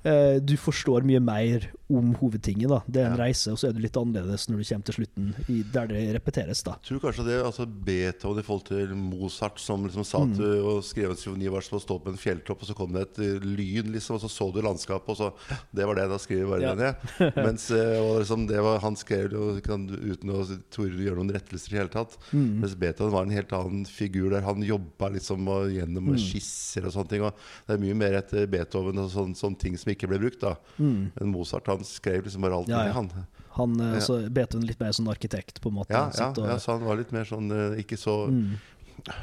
[0.06, 2.80] eh, Du forstår mye mer om hovedtinget, da.
[2.90, 3.26] Det er en Ja.
[3.28, 6.16] reise, og så er du litt annerledes når du kommer til slutten, i, der det
[6.16, 6.72] repeteres, da.
[6.82, 10.34] Jeg tror kanskje det altså Beethoven i forhold til Mozart, som liksom sa Mm.
[10.38, 12.92] du og skrev en symfoni var som å stå på en fjelltopp, og så kom
[12.94, 15.34] det et eh, lyn, liksom, og så så du landskapet, og så
[15.76, 16.74] Det var det, da skriver vi bare Ja.
[16.76, 17.36] det ned.
[17.46, 20.42] Mens eh, og liksom, det var, han skrev det uten å
[20.72, 22.18] torde gjøre noen rettelser i det hele tatt.
[22.34, 22.60] Mm.
[22.62, 24.42] Mens Beethoven var en helt annen figur der.
[24.42, 26.18] Han jobba liksom gjennom Mm.
[26.18, 27.22] skisser og sånne ting.
[27.22, 27.34] Og
[27.68, 30.56] det er mye mer etter Beethoven og sånne, sånne ting som ikke ble brukt, da.
[30.78, 32.76] Men Mozart han skrev liksom bare alt Mm.
[32.78, 32.92] Ja, ja.
[32.94, 33.10] han.
[33.56, 34.00] Han eh, Ja.
[34.02, 35.92] så Beethoven litt mer sånn arkitekt, på en måte.
[35.92, 38.58] Ja, ja, og- ja, så han var litt mer sånn eh, Ikke så Mm.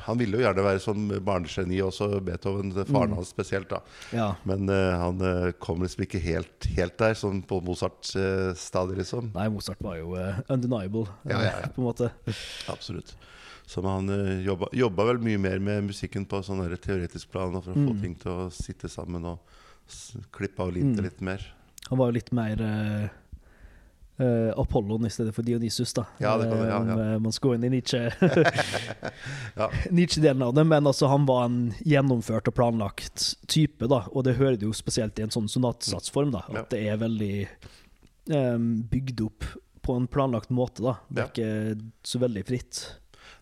[0.05, 3.15] Han ville jo gjerne være sånn barnegeni, også Beethoven, faren Mm.
[3.17, 3.69] hans spesielt.
[3.71, 3.81] da
[4.13, 4.35] ja.
[4.45, 9.33] Men uh, han eh, kom liksom ikke helt, helt der, sånn på Mozart-stadiet, liksom.
[9.35, 12.11] Nei, Mozart var jo uh, undeniable, Ja, ja, eh, på en måte.
[12.69, 13.15] Absolutt.
[13.67, 17.73] Så han uh, jobba, jobba vel mye mer med musikken på sånn teoretisk plan, for
[17.73, 17.89] å Mm.
[17.89, 19.39] få ting til å sitte sammen og
[19.89, 21.05] s klippe av linte Mm.
[21.05, 21.55] litt mer.
[21.91, 23.09] Han var jo litt mer uh,
[24.23, 26.05] uh, Apollon i stedet for Dionysus, da.
[26.19, 27.13] Ja, det kan ja, Eh, om, ja.
[27.15, 28.11] eh, man skal gå inn i Nietzsche.
[29.57, 29.71] Ja.
[29.91, 34.05] Nietzsche-delen av det, men altså, han var en gjennomført og planlagt type, da.
[34.13, 36.45] Og det hører du jo spesielt i en sånn sonatsatsform, da.
[36.49, 36.65] At Ja.
[36.71, 37.49] det er veldig
[38.33, 39.45] um, bygd opp
[39.83, 40.97] på en planlagt måte, da.
[41.11, 41.29] Det er Ja.
[41.77, 42.83] ikke så veldig fritt.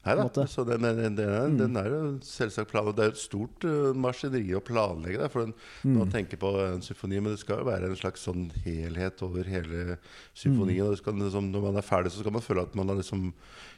[0.01, 1.57] Nei da, så den, den, den, Mm.
[1.59, 2.87] den er jo selvsagt plan.
[2.97, 5.29] Det er jo et stort uh, maskineri å planlegge der.
[5.29, 5.53] For en,
[5.85, 5.99] Mm.
[5.99, 9.45] Man tenker på en symfoni, men det skal jo være en slags sånn helhet over
[9.45, 9.99] hele
[10.35, 10.89] symfonien.
[10.89, 10.97] Mm.
[11.03, 13.33] Skal, liksom, når man er ferdig, så skal man føle at man har liksom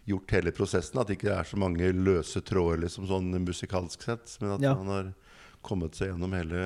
[0.06, 1.00] gjort hele prosessen.
[1.02, 4.74] At det ikke er så mange løse tråder liksom, sånn musikalsk sett, men at Ja.
[4.78, 5.12] man har
[5.62, 6.62] kommet seg gjennom hele,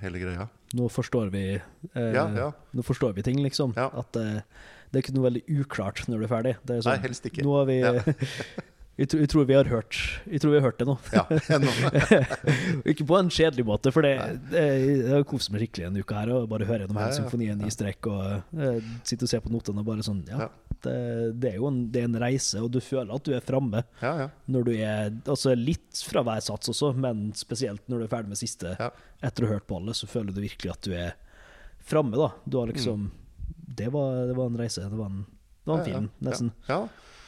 [0.00, 0.48] hele greia.
[0.76, 2.52] Nå forstår vi eh, Ja, ja.
[2.76, 3.72] Nå forstår vi ting, liksom.
[3.76, 4.42] At eh,
[4.92, 6.56] det er ikke noe veldig uklart når du er ferdig.
[6.64, 7.44] Det er Nei, sånn, helst ikke.
[7.44, 7.80] Nå har vi.
[8.98, 9.96] jeg, tror, jeg tror vi har hørt
[10.26, 10.94] Jeg tror vi har hørt det nå.
[11.14, 11.22] Ja,
[12.90, 14.14] ikke på en kjedelig måte, for det,
[14.50, 17.62] det, jeg har kost meg skikkelig en uke her og bare høre gjennom hele symfonien
[17.66, 20.48] i strekk og uh, sitte og se på notene og bare sånn Ja.
[20.82, 20.94] Det,
[21.42, 23.80] det er jo en, det er en reise, og du føler at du er framme
[24.02, 24.26] Ja, ja.
[24.46, 28.30] når du er Altså litt fra hver sats også, men spesielt når du er ferdig
[28.34, 28.76] med siste.
[29.24, 31.16] Etter å ha hørt på alle, så føler du virkelig at du er
[31.88, 32.28] framme, da.
[32.46, 33.08] Du har liksom
[33.48, 34.84] det, var, det var en reise.
[34.86, 35.88] Det var en, det var en Mm.
[35.88, 36.50] Film, nesten.
[36.68, 36.78] Ja.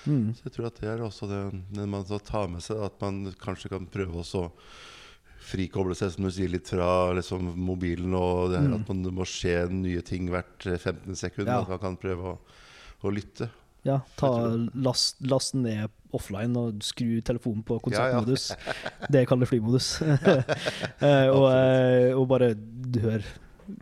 [0.07, 0.13] Ja.
[0.13, 0.31] Mm.
[0.37, 1.43] Så jeg tror at det er også det,
[1.77, 4.51] det man tar med seg, at man kanskje kan prøve også å
[5.51, 9.27] frikoble seg, som du sier, litt fra liksom, mobilen og det her, at man, må
[9.29, 11.55] skje nye ting hvert eh, 15 sekunder.
[11.57, 11.63] Ja.
[11.65, 12.37] At man kan prøve å,
[13.03, 13.51] å lytte.
[13.87, 14.29] Ja, ta,
[14.77, 18.19] last, last ned offline og skru telefonen på Ja, ja.
[18.21, 18.51] konsertmodus.
[19.13, 19.93] Det jeg kaller flymodus.
[21.01, 22.51] Eh, og, eh, og bare
[23.01, 23.25] hører,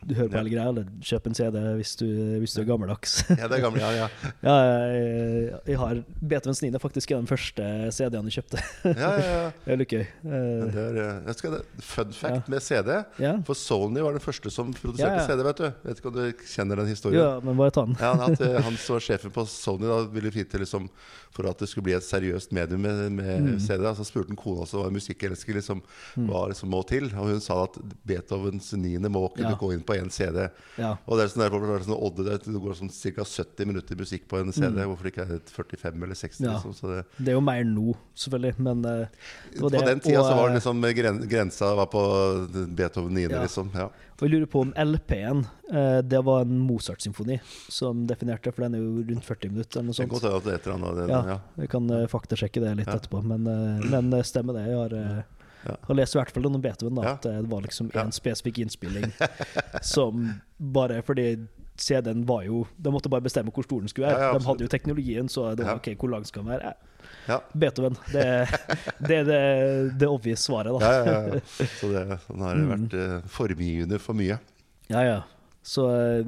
[0.04, 2.06] du hører på hele greia, eller kjøp en CD hvis du,
[2.42, 3.18] hvis du er gammeldags.
[3.38, 4.08] Ja, det er gamle, ja, ja.
[4.48, 4.56] Ja,
[4.92, 6.00] jeg, jeg har
[6.32, 6.70] Beethovens 9.
[6.82, 8.62] faktisk er den første CD-en jeg kjøpte.
[8.84, 9.44] ja, ja, ja.
[9.64, 10.04] Det er litt gøy.
[10.24, 12.42] Uh, skal, fun fact Ja.
[12.50, 12.90] med CD.
[13.22, 13.34] ja.
[13.46, 15.26] For Sony var den første som produserte.
[15.28, 15.44] CD.
[15.46, 17.20] vet du Vet ikke om du kjenner den historien?
[17.22, 17.96] ja, men bare ta den.
[18.00, 20.88] Ja, at eh, Han som var sjefen på Sony, da ville vite liksom,
[21.34, 23.58] for at det skulle bli et seriøst medium med, med Mm.
[23.60, 23.84] CD.
[23.94, 25.82] Så spurte han kona som var musikkelsker liksom,
[26.26, 27.04] hva liksom må til.
[27.14, 27.76] Og hun sa at
[28.06, 29.56] Beethovens niende må kunne Ja.
[29.60, 30.48] gå inn på én CD.
[30.78, 30.96] Ja.
[31.06, 33.24] Og det er sånn der, det er sånn, Odde, det det går sånn ca.
[33.24, 34.74] 70 minutter musikk på en CD.
[34.80, 34.88] Mm.
[34.92, 36.40] Hvorfor ikke er det 45 eller 60?
[36.44, 36.52] Ja.
[36.56, 39.06] Liksom, så det, Det er jo mer nå, selvfølgelig, men eh,
[39.52, 42.02] det var på den tida og, så var eh, det liksom gren, grensa var på
[42.74, 43.28] Beethoven 9.
[43.30, 43.42] Ja.
[43.42, 43.70] Liksom.
[43.74, 43.88] Ja.
[44.18, 47.36] Og jeg lurer på om LP-en, eh, det var en Mozart-symfoni
[47.70, 50.32] som definerte, for den er jo rundt 40 minutter eller noe Det kan sånt.
[50.32, 51.38] godt det er et eller annet den, Ja.
[51.56, 52.96] Vi kan uh, faktasjekke det litt Ja.
[52.98, 54.66] etterpå, men, eh, men eh, stemmer det.
[54.66, 55.22] Jeg har, eh,
[55.68, 55.76] Ja.
[55.86, 59.12] har lest i hvert fall om Beethoven, da, at det var liksom en spesifikk innspilling
[59.82, 61.46] som bare fordi
[61.76, 64.38] CD-en var jo De måtte bare bestemme hvor stor den skulle være.
[64.38, 65.76] De hadde jo teknologien, så det var.
[65.76, 66.74] OK, hvor lang skal den være?
[67.28, 67.40] Eh, Ja.
[67.52, 67.96] Beethoven.
[68.12, 68.24] Det,
[69.04, 69.40] det er det,
[70.00, 70.80] det obvious svaret, da.
[70.80, 71.66] Ja, ja, ja.
[71.78, 72.68] Så det, den har Mm.
[72.72, 74.38] vært eh, formgivende for mye.
[74.88, 75.18] Ja, ja.
[75.62, 76.24] Så eh,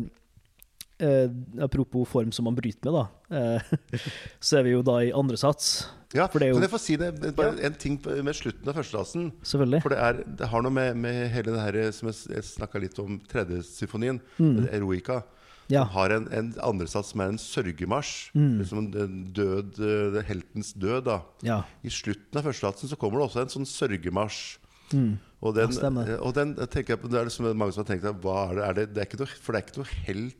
[1.00, 1.30] eh,
[1.64, 3.06] apropos form som man bryter med, da.
[3.32, 3.98] Eh,
[4.40, 6.78] så er vi jo da i andre sats, Ja, For det jo- Kan jeg få
[6.82, 7.10] si det?
[7.36, 7.94] Bare en ting
[8.24, 9.28] med slutten av førstedasen.
[9.46, 9.78] selvfølgelig.
[9.84, 12.80] For det, er, det har noe med, med hele det her som jeg, jeg snakka
[12.82, 14.66] litt om, tredje symfonien, Mm.
[14.74, 15.20] Eroica.
[15.70, 15.84] Ja.
[15.86, 18.30] Som har en, en andresats som er en sørgemarsj.
[18.34, 18.58] Mm.
[18.60, 21.04] Liksom en- død, eh, heltens død.
[21.04, 21.62] da Ja.
[21.84, 24.58] I slutten av førstesatsen så kommer det også en sånn sørgemarsj.
[24.92, 25.18] Mm.
[25.42, 26.18] Og den, Ja, stemmer.
[26.20, 28.54] og den jeg tenker jeg på, Det er liksom mange som har tenkt hva er
[28.54, 30.36] det, er det, det er ikke noe, For det er ikke noe helt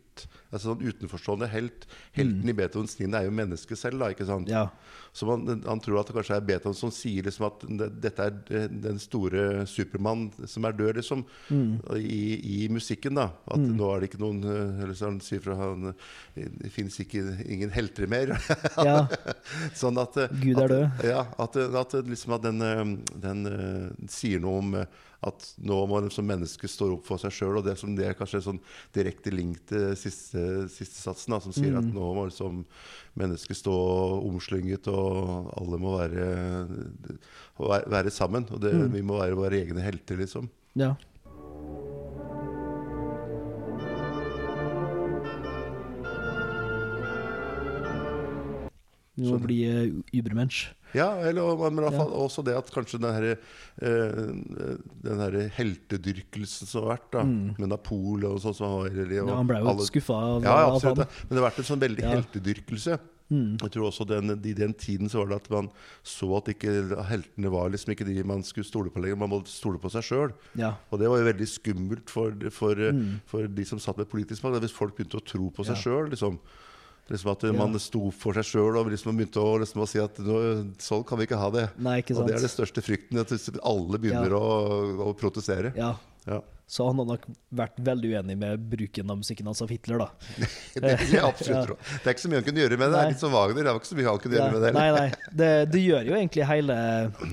[0.53, 1.87] Altså sånn Utenforstående helt.
[2.13, 4.01] Helten i Beethovens 9 er jo mennesket selv.
[4.01, 4.49] da, ikke sant?
[4.49, 4.51] Mm.
[4.51, 4.67] Ja.
[5.13, 7.65] Så man, han tror at det kanskje er Beethoven som sier liksom at
[8.03, 11.25] dette er den store Supermann som er død, liksom.
[11.51, 11.81] Mm.
[11.99, 12.23] I,
[12.65, 13.31] I musikken, da.
[13.51, 15.91] At nå er det ikke noen Eller så han sier fra han
[16.37, 18.37] Det fins ingen helter mer.
[18.89, 19.05] ja.
[19.81, 21.07] sånn at eh, Gud er at, død.
[21.11, 22.83] Ja, at, at, liksom at den, eh,
[23.27, 24.75] den eh, sier noe om
[25.21, 27.59] at nå må man som menneske stå opp for seg sjøl.
[27.61, 28.61] Og det, som det er kanskje sånn
[28.97, 31.79] direkte link til siste, siste satsen, da, som sier Mm.
[31.79, 32.65] at nå må liksom
[33.19, 33.73] mennesket stå
[34.27, 36.67] omslynget, og alle må være,
[37.59, 38.47] være, være sammen.
[38.51, 38.93] Og det, Mm.
[38.95, 40.49] vi må være våre egne helter, liksom.
[40.77, 40.95] ja.
[49.21, 50.69] Må bli uh, Übermensch.
[50.95, 52.05] Ja, eller men Ja.
[52.05, 53.37] også det at kanskje den her,
[53.81, 54.33] eh,
[55.05, 59.13] den her heltedyrkelsen som har vært, da, med Napoleon og sånn som var Mm.
[59.29, 60.99] Ja, han ble jo alle- skuffa av, Ja, absolutt.
[60.99, 61.07] han.
[61.29, 62.11] Men det har vært en sånn veldig Ja.
[62.17, 62.99] heltedyrkelse.
[63.31, 63.59] Mm.
[63.63, 65.71] Jeg tror også den, I den tiden så var det at man
[66.03, 69.17] så at ikke heltene var liksom ikke de man skulle stole på lenger.
[69.17, 70.33] Man måtte stole på seg sjøl.
[70.57, 70.75] Ja.
[70.91, 73.21] Og det var jo veldig skummelt for, for, Mm.
[73.27, 74.61] for de som satt med politisk makt.
[74.61, 75.83] Hvis folk begynte å tro på seg Ja.
[75.83, 76.11] sjøl.
[76.11, 76.41] Liksom.
[77.11, 77.53] Liksom at Ja.
[77.53, 80.15] man sto for seg sjøl og liksom begynte å, liksom å si at
[80.79, 81.67] sånn kan vi ikke ha det.
[81.83, 83.19] Nei, ikke Og det er det største frykten.
[83.19, 83.33] At
[83.67, 84.39] alle begynner Ja.
[84.39, 85.73] å, å protestere.
[85.77, 85.97] Ja.
[86.29, 86.41] Ja.
[86.71, 90.07] Så han har nok vært veldig uenig med bruken av musikken hans av Hitler, da.
[90.79, 91.99] Det jeg absolutt Ja.
[92.05, 92.95] Det er ikke så mye han kunne gjøre med det.
[92.95, 93.65] Det er litt som Wagner.
[93.65, 94.73] Det var ikke så mye han kunne gjøre med det.
[94.77, 95.35] nei, nei.
[95.35, 96.77] Det, det gjør jo egentlig hele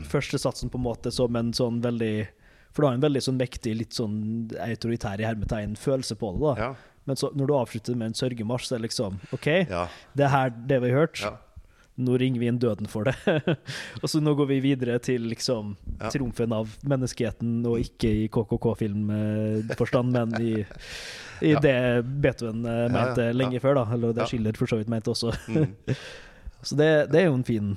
[0.10, 2.14] første satsen på en måte som en sånn veldig
[2.74, 4.18] For du har en veldig sånn mektig, litt sånn
[4.58, 6.72] autoritær i hermetegn følelse på det, da.
[7.08, 9.86] Men så, når du avslutter med en sørgemarsj, så er det liksom OK, Ja.
[10.18, 11.22] det er her det vi har hørt.
[11.24, 11.34] Ja.
[11.98, 13.16] Nå ringer vi inn døden for det.
[14.04, 16.12] og så nå går vi videre til liksom Ja.
[16.14, 20.54] triumfen av menneskeheten, og ikke i KKK-filmforstand, men i,
[21.42, 21.76] i det
[22.22, 23.86] Beethoven eh, mente lenge før, da.
[23.98, 24.28] Eller det.
[24.30, 25.34] Schiller for så vidt mente også.
[25.50, 25.74] Mm.
[26.68, 27.74] så det, det er jo en fin,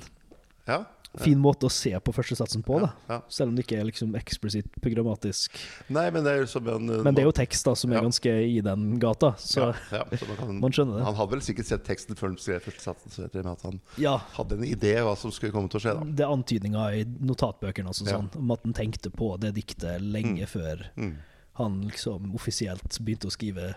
[0.69, 0.83] ja.
[1.19, 2.91] Fin måte å se på førstesatsen på, da.
[3.09, 3.17] Ja.
[3.27, 5.57] Selv om det ikke er liksom eksplisitt programmatisk.
[5.91, 7.99] Nei, men det er jo som en Men det er jo tekst da som er
[7.99, 8.03] Ja.
[8.05, 11.05] ganske i den gata, så ja, ja, så man, kan, man skjønner det.
[11.09, 13.81] Han hadde vel sikkert sett teksten før han skrev første satsen, så jeg at han
[13.97, 14.17] ja.
[14.37, 15.95] hadde en idé hva som skulle komme til å skje.
[15.99, 18.17] da Det er antydninger i notatbøkene også, Ja.
[18.17, 21.17] sånn, om at han tenkte på det diktet lenge før mm.
[21.59, 23.75] han liksom offisielt begynte å skrive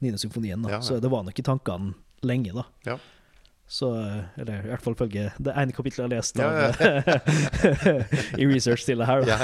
[0.00, 0.16] 9.
[0.16, 0.62] symfonien.
[0.62, 0.70] Da.
[0.70, 0.80] Ja, ja.
[0.80, 2.64] Så det var nok i tankene lenge, da.
[3.66, 3.88] Så,
[4.38, 7.96] eller i hvert fall følge det ene kapittelet jeg har lest Ja, ja.
[8.40, 9.26] i research til det her.
[9.26, 9.38] Ja,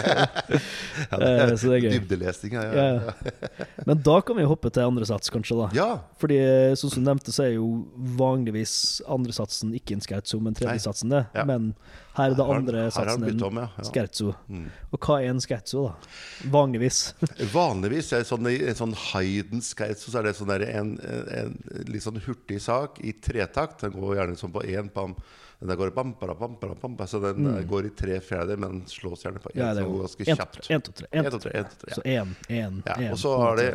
[1.13, 1.95] Eh, så det er gøy.
[1.97, 3.15] Dybdelesning, ja.
[3.87, 5.57] Men da kan vi hoppe til andre sats, kanskje.
[5.59, 5.89] da ja.
[6.23, 6.39] Fordi
[6.79, 7.67] sånn som du nevnte, så er jo
[8.19, 8.75] vanligvis
[9.11, 11.25] andre satsen ikke en som en tredje satsen det.
[11.49, 11.73] Men
[12.17, 13.67] her er det andre har satsen en ja.
[13.77, 13.85] ja.
[13.89, 14.33] scherzo.
[14.49, 14.67] Mm.
[14.93, 16.11] Og hva er en scherzo, da?
[16.53, 17.03] Vanligvis.
[17.55, 21.87] Vanligvis er sånn, en sånn Hayden scherzo så er det sånn der en, en, en
[21.89, 23.87] litt sånn hurtig sak i tretakt.
[23.87, 25.17] Den går gjerne sånn på én pam.
[25.63, 27.59] Den går bam, bam, bam, bam, så den mm.
[27.71, 29.61] går i tre fjerdedeler, men den slås gjerne på én.
[29.63, 30.63] Ja, det så den jo går ganske en, kjapt.
[30.67, 31.11] En, to, tre.
[31.13, 33.13] En, to, tre, en, to, tre, Så én, én, Ja, én.
[33.15, 33.69] og så er det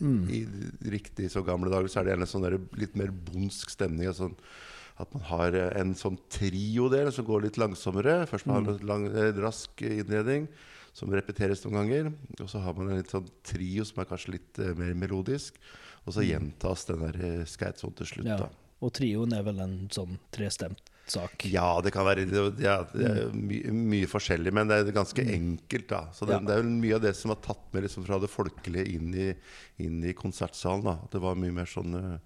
[0.00, 0.30] Mm.
[0.30, 0.46] I
[0.90, 4.10] riktig så gamle dager så er det gjerne sånn der litt mer bondsk stemning.
[4.16, 4.34] Sånn,
[5.02, 8.22] at man har eh, en sånn trio-del som går litt langsommere.
[8.30, 10.46] Først man har en lang, eh, rask innredning
[10.94, 12.12] som repeteres noen ganger.
[12.38, 15.58] Og så har man en litt sånn trio som er kanskje litt uh, mer melodisk.
[16.06, 18.28] Og så gjentas den der skeitsonen til slutt.
[18.28, 18.44] Mm.
[18.44, 18.50] Ja.
[18.84, 21.44] Og trioen er vel en sånn trestemt sak.
[21.50, 22.24] Ja, det kan være
[22.62, 25.88] ja, det er my, mye forskjellig, men det er ganske enkelt.
[25.88, 26.44] da Så det, Mm.
[26.44, 26.46] Ja.
[26.46, 29.14] det er vel mye av det som var tatt med liksom fra det folkelige inn
[29.14, 29.34] i,
[29.78, 30.84] inn i konsertsalen.
[30.84, 32.18] da Det var mye mer sånn eh,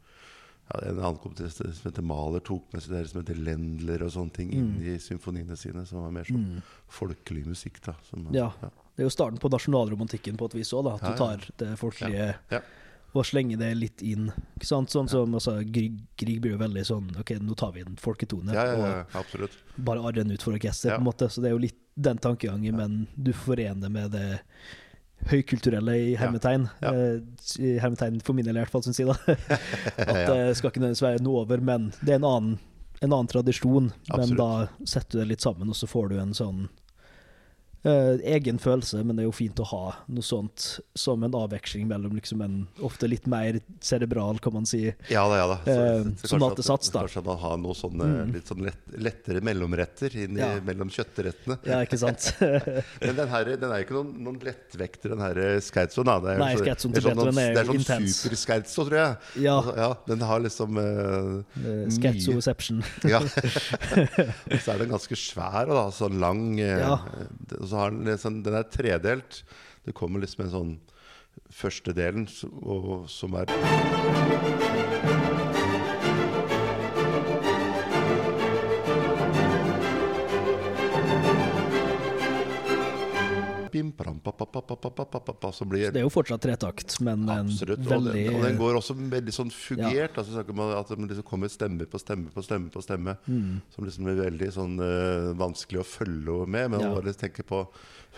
[0.68, 4.10] ja, En annen komponist som heter Mahler, tok med seg det som heter Lendler og
[4.12, 7.80] sånne ting inn i symfoniene sine, som var mer sånn folkelig musikk.
[7.84, 8.50] da som, ja.
[8.62, 8.70] Ja.
[8.96, 12.34] Det er jo starten på nasjonalromantikken på et vis òg, at du tar det folkelige
[12.50, 12.60] Ja.
[13.14, 14.32] og slenger det litt inn.
[14.58, 14.90] Ikke sant?
[14.90, 18.52] Sånn som altså, Grieg, Grieg blir jo veldig sånn Ok, nå tar vi en folketone
[18.52, 19.54] Ja, ja, ja, absolutt.
[19.78, 21.30] og bare arrer den ut for orkesteret, på en måte.
[21.30, 24.40] Så det er jo litt den tankegangen, men du forener med det
[25.28, 26.68] høykulturelle i hermetegn.
[26.82, 26.92] Ja.
[26.94, 27.18] ja.
[27.58, 29.10] I hermetegn for min del, i hvert fall, syns jeg.
[29.10, 29.16] da
[30.04, 32.58] At det skal ikke nødvendigvis være noe over, men det er en annen,
[33.00, 33.90] en annen tradisjon.
[34.14, 34.50] Men da
[34.84, 36.68] setter du det litt sammen, og så får du en sånn
[37.84, 41.86] eh, egen følelse, men det er jo fint å ha noe sånt som en avveksling
[41.88, 44.86] mellom liksom en ofte litt mer cerebral, kan man si.
[45.10, 45.58] Ja da, ja da.
[45.70, 47.00] Eh, kanskje sonatesats, at- da.
[47.06, 50.60] Kanskje man har noe sånne litt sånn lett, lettere mellomretter inn i, Ja.
[50.64, 51.58] mellom kjøttrettene.
[51.66, 52.32] Ja, ikke sant?
[53.04, 56.08] Men den, her, den er jo ikke noen, noen lettvekter, den her skeitzoen.
[56.24, 58.18] Det er Nei, så- er sånn, er det er sånn intens.
[58.24, 59.16] superscherzo, tror jeg.
[59.44, 59.58] Ja.
[59.60, 59.90] Altså, ja.
[60.06, 62.82] Den har liksom uh, Uh, Scherzoception.
[63.08, 63.18] Ja.
[64.52, 66.42] Og så er den ganske svær og da, sånn lang.
[66.60, 67.06] Uh.
[67.68, 69.42] Og så har den, sånn, den er tredelt.
[69.84, 70.70] Det kommer liksom en sånn
[71.52, 72.24] første delen
[72.64, 73.52] og, som er
[83.78, 87.84] pim, pram, pa, pa, pa, så blir, det er jo fortsatt tretakt, men eh, absolutt,
[87.84, 88.14] og, veldig...
[88.16, 90.18] den, og den, går også veldig sånn fugert.
[90.18, 90.24] Ja.
[90.24, 90.42] Altså,
[90.78, 93.54] at det liksom kommer stemme på stemme på stemme, på stemme mm.
[93.74, 96.74] som liksom er veldig sånn, uh, vanskelig å følge med.
[96.74, 96.90] Men ja.
[96.96, 97.64] bare tenke på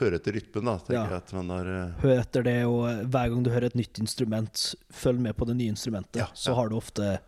[0.00, 0.70] høre etter rytmen.
[0.70, 1.04] da, ja.
[1.18, 1.68] at man har...
[1.68, 2.02] Uh...
[2.04, 4.66] Hør etter det, og hver gang du hører et nytt instrument,
[5.02, 6.22] følg med på det nye instrumentet.
[6.22, 6.44] Ja, ja.
[6.46, 7.18] Så har du ofte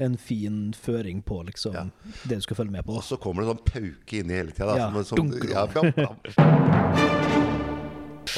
[0.00, 1.90] en fin føring på liksom,
[2.24, 2.96] det du skal følge med på.
[2.96, 4.78] Og så kommer det sånn pauke inni hele tida.
[4.80, 4.90] Ja.
[5.04, 7.58] Som, sånn- Ja, ja,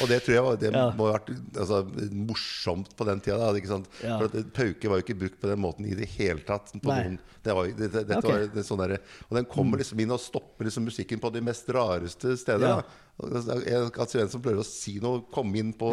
[0.01, 0.85] og det tror jeg var, det Ja.
[0.97, 3.37] må ha vært altså, morsomt på den tida.
[3.37, 3.89] Da, ikke sant?
[4.01, 4.17] Ja.
[4.17, 6.73] For at Pauke var jo ikke brukt på den måten i det hele tatt.
[6.73, 8.47] På noen, det var, det, det, okay.
[8.47, 8.55] Mm.
[8.55, 8.97] var sånn der,
[9.29, 12.79] og den kommer liksom inn og stopper liksom musikken på de mest rareste steder.
[12.79, 13.01] Ja.
[13.21, 15.91] Og det er En som prøver å si noe, komme inn på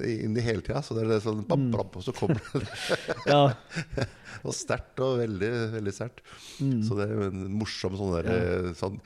[0.00, 0.80] inn i hele tida.
[0.80, 2.64] Så det er sånn bam, bam, Og så kommer det
[3.32, 3.50] Ja,
[4.42, 6.22] og sterkt og veldig veldig sterkt.
[6.58, 8.72] Så det er jo en morsom sånn der ja.
[8.78, 8.98] sånn,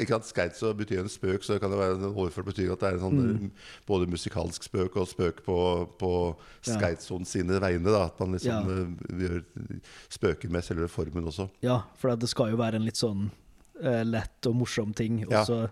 [0.00, 2.82] ikke at Skeitso betyr en spøk, så det kan det være en overført betydning at
[2.82, 3.50] det er en sånn mm.
[3.88, 5.58] både musikalsk spøk og spøk på,
[6.00, 6.12] på
[6.66, 6.92] Ja.
[7.02, 7.90] Sine vegne.
[7.92, 8.80] Da, at man liksom Ja.
[8.82, 9.42] eh, gjør
[10.12, 11.48] spøker med selve formen også.
[11.62, 13.30] ja, for det skal jo være en litt sånn
[13.82, 15.22] eh, lett og morsom ting.
[15.26, 15.68] Og så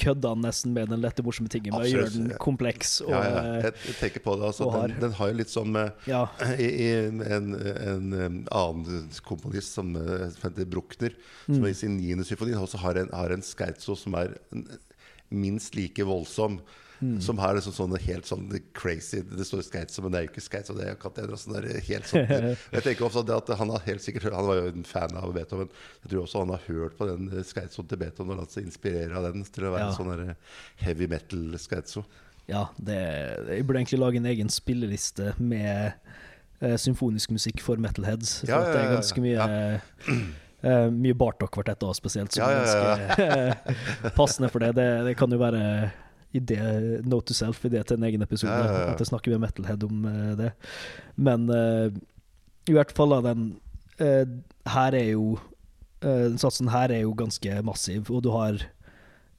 [0.00, 3.00] han nesten med den lette, morsomme tingen med å gjøre den kompleks.
[3.04, 4.46] Og, Ja, ja, eh, jeg, jeg tenker på det.
[4.50, 6.22] Altså, den, den har jo litt som ja.
[6.58, 11.56] i, i en, en, en annen komponist som, eh, som heter Bruckner, Mm.
[11.56, 14.36] som i sin niende symfoni også har en, har en scherzo som er
[15.32, 16.60] minst like voldsom.
[17.02, 17.16] Mm.
[17.24, 18.44] Som har liksom sånne helt sånn
[18.78, 20.76] crazy Det står skates, men det er jo ikke scherzo.
[20.78, 21.34] Det er katedra.
[21.40, 22.28] Sånn der helt sånn.
[22.76, 25.70] Jeg tenker også at Han har helt sikkert Han var jo en fan av Beethoven.
[26.04, 29.18] Jeg tror også han har hørt på den scherzoen til Beethoven og latt seg inspirere
[29.18, 29.88] av den til å være Ja.
[29.90, 30.36] en sånn
[30.86, 32.04] heavy metal-scherzo.
[32.50, 33.00] Ja, det,
[33.50, 35.92] jeg burde egentlig lage en egen spilleliste med
[36.62, 38.40] eh, symfonisk musikk for metalheads.
[38.44, 39.50] For Ja, ja, det er ganske mye
[40.62, 44.68] Uh, Mye Bartok-kvartett òg, spesielt, som Ja, ja, er ja, ganske passende for det.
[44.78, 44.84] det.
[45.08, 45.62] Det kan jo være
[46.36, 46.58] idé,
[47.04, 48.92] note to self, idé til en egen episode, Ja, ja, ja.
[48.94, 50.52] at jeg snakker med metalhead om uh, det.
[51.16, 51.88] Men uh,
[52.68, 53.48] i hvert fall, da, den
[54.00, 54.26] uh,
[54.72, 55.38] her er jo
[56.02, 58.56] Den satsen her er jo ganske massiv, og du har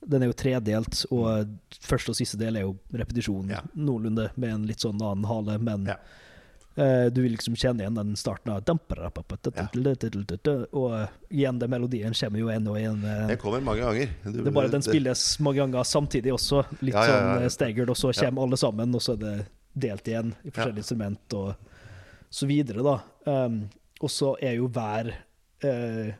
[0.07, 1.49] den er jo tredelt, og
[1.83, 5.89] første og siste del er jo repetisjon noenlunde, med en litt sånn annen hale, men
[6.75, 8.63] du vil liksom kjenne igjen den starten av
[10.73, 10.93] Og
[11.29, 13.01] igjen, den melodien kommer jo en og en.
[13.01, 14.09] det Den kommer mange ganger.
[14.23, 17.19] Du- det er bare den det- spilles mange ganger samtidig også, litt Ja, ja, ja.
[17.37, 18.25] sånn eh, staggered, og så Ja.
[18.25, 19.45] kommer alle sammen, og så er det
[19.77, 21.55] delt igjen i forskjellige instrument og
[22.31, 23.01] så videre, da.
[23.45, 23.69] Um,
[24.01, 25.13] og så er jo hver
[25.63, 26.11] uh,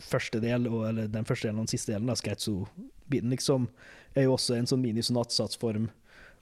[0.00, 3.68] første del, og, eller den første delen og den siste delen av skeitso-biten, liksom,
[4.16, 5.90] er jo også en sånn mini-sonatsatsform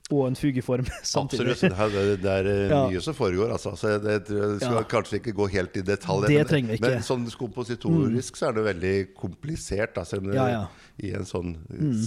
[0.09, 1.51] og en fugeform samtidig.
[1.53, 1.77] Absolutt.
[1.77, 2.79] Det er, det er eh, Ja.
[2.89, 3.51] mye som foregår.
[3.53, 3.75] Altså.
[3.77, 4.83] Så det, det skal Ja.
[4.89, 6.25] kanskje ikke gå helt i detalj.
[6.27, 6.89] Det men- trenger vi ikke.
[6.89, 6.95] Mm.
[6.97, 9.99] Men sånn kompositorisk så er det veldig komplisert.
[10.01, 10.67] Altså, Ja.
[10.99, 11.53] I en sånn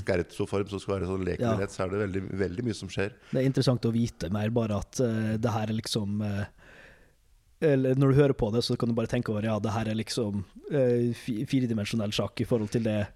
[0.02, 3.12] scherzo-form som skal være sånn lekenhet, så er det veldig, veldig mye som skjer.
[3.30, 6.44] Det er interessant å vite mer, bare at uh, det her er liksom uh,
[7.62, 9.86] eller Når du hører på det, så kan du bare tenke over ja, det her
[9.86, 10.42] er liksom
[10.74, 11.12] uh,
[11.46, 13.06] firedimensjonell sjakk i forhold til det,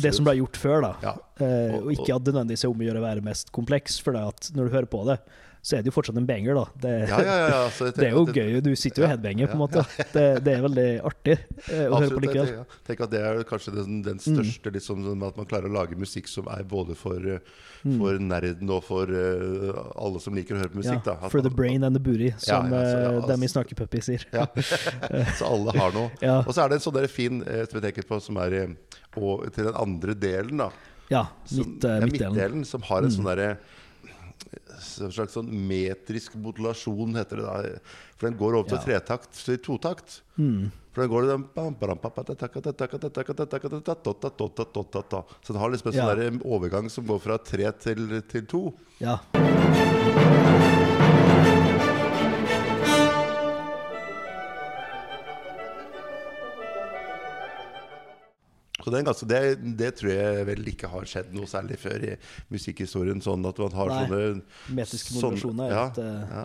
[0.00, 0.80] det som ble gjort før.
[0.82, 0.92] da.
[1.02, 1.12] Ja.
[1.12, 3.98] Og, Og- og ikke at det nødvendigvis er om å gjøre å være mest kompleks,
[4.00, 5.18] for når du hører på det,
[5.64, 6.54] så er det jo fortsatt en banger.
[6.58, 6.64] da.
[6.82, 8.60] Det, Ja, ja, ja, det er jo gøy.
[8.62, 9.84] Du sitter jo og headbanger, på en måte.
[10.12, 11.36] Det, det er veldig artig
[11.70, 12.48] eh, å høre på Absolutt, likevel.
[12.56, 12.64] ja.
[12.88, 14.42] Tenk at det er kanskje den, den Mm.
[14.42, 17.38] største liksom, sånn at man klarer å lage musikk som er både for, eh,
[17.86, 17.98] Mm.
[17.98, 21.02] for nerden og for uh, alle som liker å høre på musikk.
[21.04, 21.12] da.
[21.22, 23.98] At for the brain and the booty, som ja, så, ja, eh, dem i Snakkepuppy
[24.02, 24.26] sier.
[25.38, 26.10] Så alle har noe.
[26.46, 28.68] Og så er det en sånn fin eh, som jeg tenker på, som er eh,
[29.16, 30.70] og til den andre delen, da.
[31.10, 32.64] Ja, midt, som, midtdelen.
[32.64, 33.16] som har en Mm.
[33.16, 33.58] sånn derre
[35.00, 37.80] en slags sånn metrisk modulasjon, heter det da.
[38.16, 38.84] For den går over til Ja.
[38.84, 40.20] tretakt, til totakt.
[40.38, 40.70] Mm.
[40.92, 41.22] For den går
[44.02, 45.24] tota, tota, tota, tota.
[45.42, 46.40] Så den har liksom en sånn ja.
[46.44, 48.74] overgang som går fra tre til, til to.
[49.00, 49.18] Ja.
[58.82, 62.16] Så det, er det, det tror jeg vel ikke har skjedd noe særlig før i
[62.50, 63.22] musikkhistorien.
[63.22, 64.00] Sånn at man har Nei.
[64.06, 64.42] sånne
[64.74, 66.44] Metriske sånn- modulasjoner er ja, litt, eh, ja.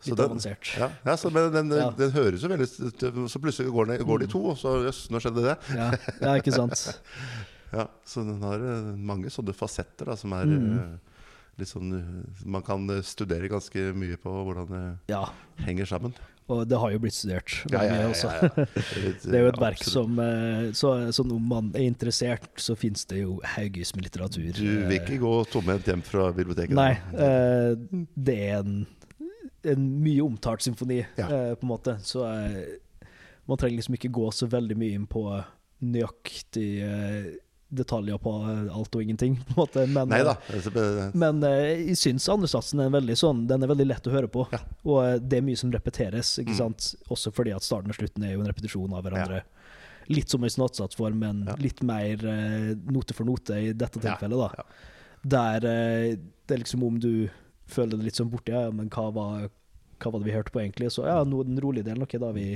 [0.00, 0.70] Så litt den- avansert.
[0.80, 1.90] Ja, ja så, men den, Ja.
[1.90, 5.20] den høres jo veldig Så plutselig går, den, går de to, og så jøss, nå
[5.20, 5.56] skjedde det.
[5.76, 7.00] Ja, ja, ikke sant.
[7.72, 10.98] Ja, Så den har eh, mange sånne fasetter da, som er Mm.
[11.60, 15.26] eh, sånn eh, Man kan eh, studere ganske mye på hvordan det Ja,
[15.58, 16.14] henger sammen.
[16.50, 18.66] Og det har jo blitt studert Ja, ja, ja.
[19.24, 23.06] Det, er jo et verk som så, så, Sånn om man er interessert, så finnes
[23.10, 24.50] det jo haugevis med litteratur.
[24.56, 26.74] Du vil eh, ikke gå tomhendt hjem fra biblioteket?
[26.76, 28.82] Nei, eh, det er en,
[29.74, 31.96] en mye omtalt symfoni, eh, på en måte.
[32.06, 32.78] Så eh,
[33.50, 35.24] man trenger liksom ikke gå så veldig mye inn på
[35.80, 37.30] nøyaktig eh,
[37.70, 39.84] detaljer på eh, alt og ingenting, på en måte.
[39.88, 40.36] Men, Neida.
[40.50, 44.28] eh, men eh, jeg syns andresatsen er veldig sånn Den er veldig lett å høre
[44.30, 44.46] på.
[44.52, 44.60] Ja.
[44.84, 46.76] Og det er mye som repeteres, ikke Mm.
[47.14, 49.42] Også fordi at starten og slutten er jo en repetisjon av hverandre.
[50.10, 51.54] Litt som i sonatsatsform, men Ja.
[51.62, 52.16] litt mer
[52.90, 54.50] note for note i dette tilfellet, da.
[54.58, 54.64] ja.
[55.22, 57.28] Der det er liksom om du
[57.70, 59.48] føler det litt sånn borti, ja, men hva var,
[60.02, 60.90] hva var det vi hørte på egentlig?
[60.90, 62.46] Så ja, nå den rolige delen, ok, da er vi,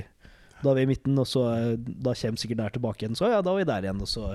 [0.61, 1.45] da er vi i midten, og så
[1.77, 3.15] da kommer sikkert der tilbake igjen.
[3.15, 4.33] Så ja, da er vi der igjen, og så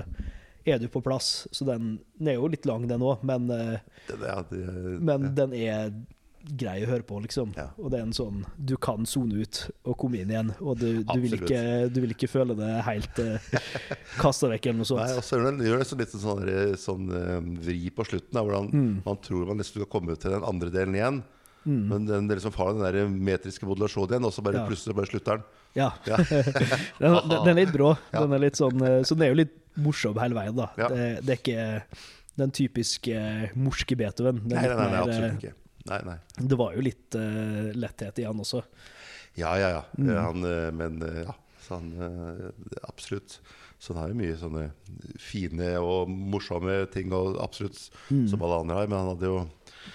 [0.65, 1.47] er du på plass.
[1.51, 4.65] Så den, den er jo litt lang, den òg, men den er, det,
[5.01, 5.35] men ja.
[5.41, 5.93] den er
[6.57, 7.51] grei å høre på, liksom.
[7.57, 7.67] Ja.
[7.77, 11.03] Og det er en sånn Du kan sone ut og komme inn igjen, og du,
[11.05, 11.59] du, vil, ikke,
[11.93, 13.51] du vil ikke føle det helt uh,
[14.17, 15.03] kasta vekk eller noe sånt.
[15.05, 16.41] Nei, og så gjør det så litt sånn,
[16.81, 17.35] sånn eh,
[17.67, 19.01] vri på slutten, da, hvordan Mm.
[19.05, 21.21] man tror man nesten skal komme til den andre delen igjen.
[21.63, 24.65] Men den, det liksom har den der metriske modulasjonen igjen, og så bare Ja.
[24.65, 25.43] plutselig bare slutter den.
[25.77, 25.91] Ja.
[26.09, 26.17] Ja.
[26.17, 27.91] den, den, den er litt brå.
[28.15, 30.71] Den er litt sånn, eh, så den er jo litt morsom hele veien, da.
[30.79, 30.89] Ja.
[30.91, 31.67] Det, det er ikke
[32.41, 34.43] den typiske eh, morske Beethoven.
[34.45, 35.57] Nei, nei, nei, nei absolutt eh, ikke.
[35.89, 36.17] Nei, nei.
[36.37, 38.61] det var jo litt uh, letthet i han også.
[39.39, 39.81] Ja, ja, ja.
[39.97, 40.11] Mm.
[40.13, 40.45] Han,
[40.77, 41.33] men ja.
[41.61, 41.89] Så han,
[42.83, 43.39] absolutt.
[43.81, 44.65] Så han har jo mye sånne
[45.21, 48.91] fine og morsomme ting, og absolutt som alle andre har.
[48.91, 49.39] Men han hadde jo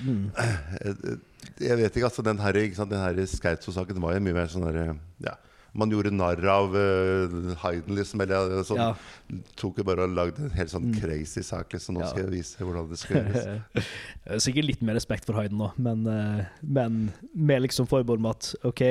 [0.00, 1.18] jeg,
[1.68, 4.50] jeg vet ikke, altså den her, ikke sant, den her Skeidso-saken var jo mye mer
[4.50, 5.36] sånn der, ja,
[5.76, 8.22] Man gjorde narr av uh, Hayden, liksom.
[8.24, 9.40] Eller sånn, Ja.
[9.60, 11.68] tok jo bare og lagde en helt sånn crazy sak.
[11.76, 11.94] Liksom.
[11.98, 12.08] Nå Ja.
[12.12, 13.62] skal jeg vise hvordan det skal gjøres.
[14.26, 18.26] Eh, Sikkert litt mer respekt for Hayden nå, men, eh, men med liksom forbehold om
[18.32, 18.82] at OK,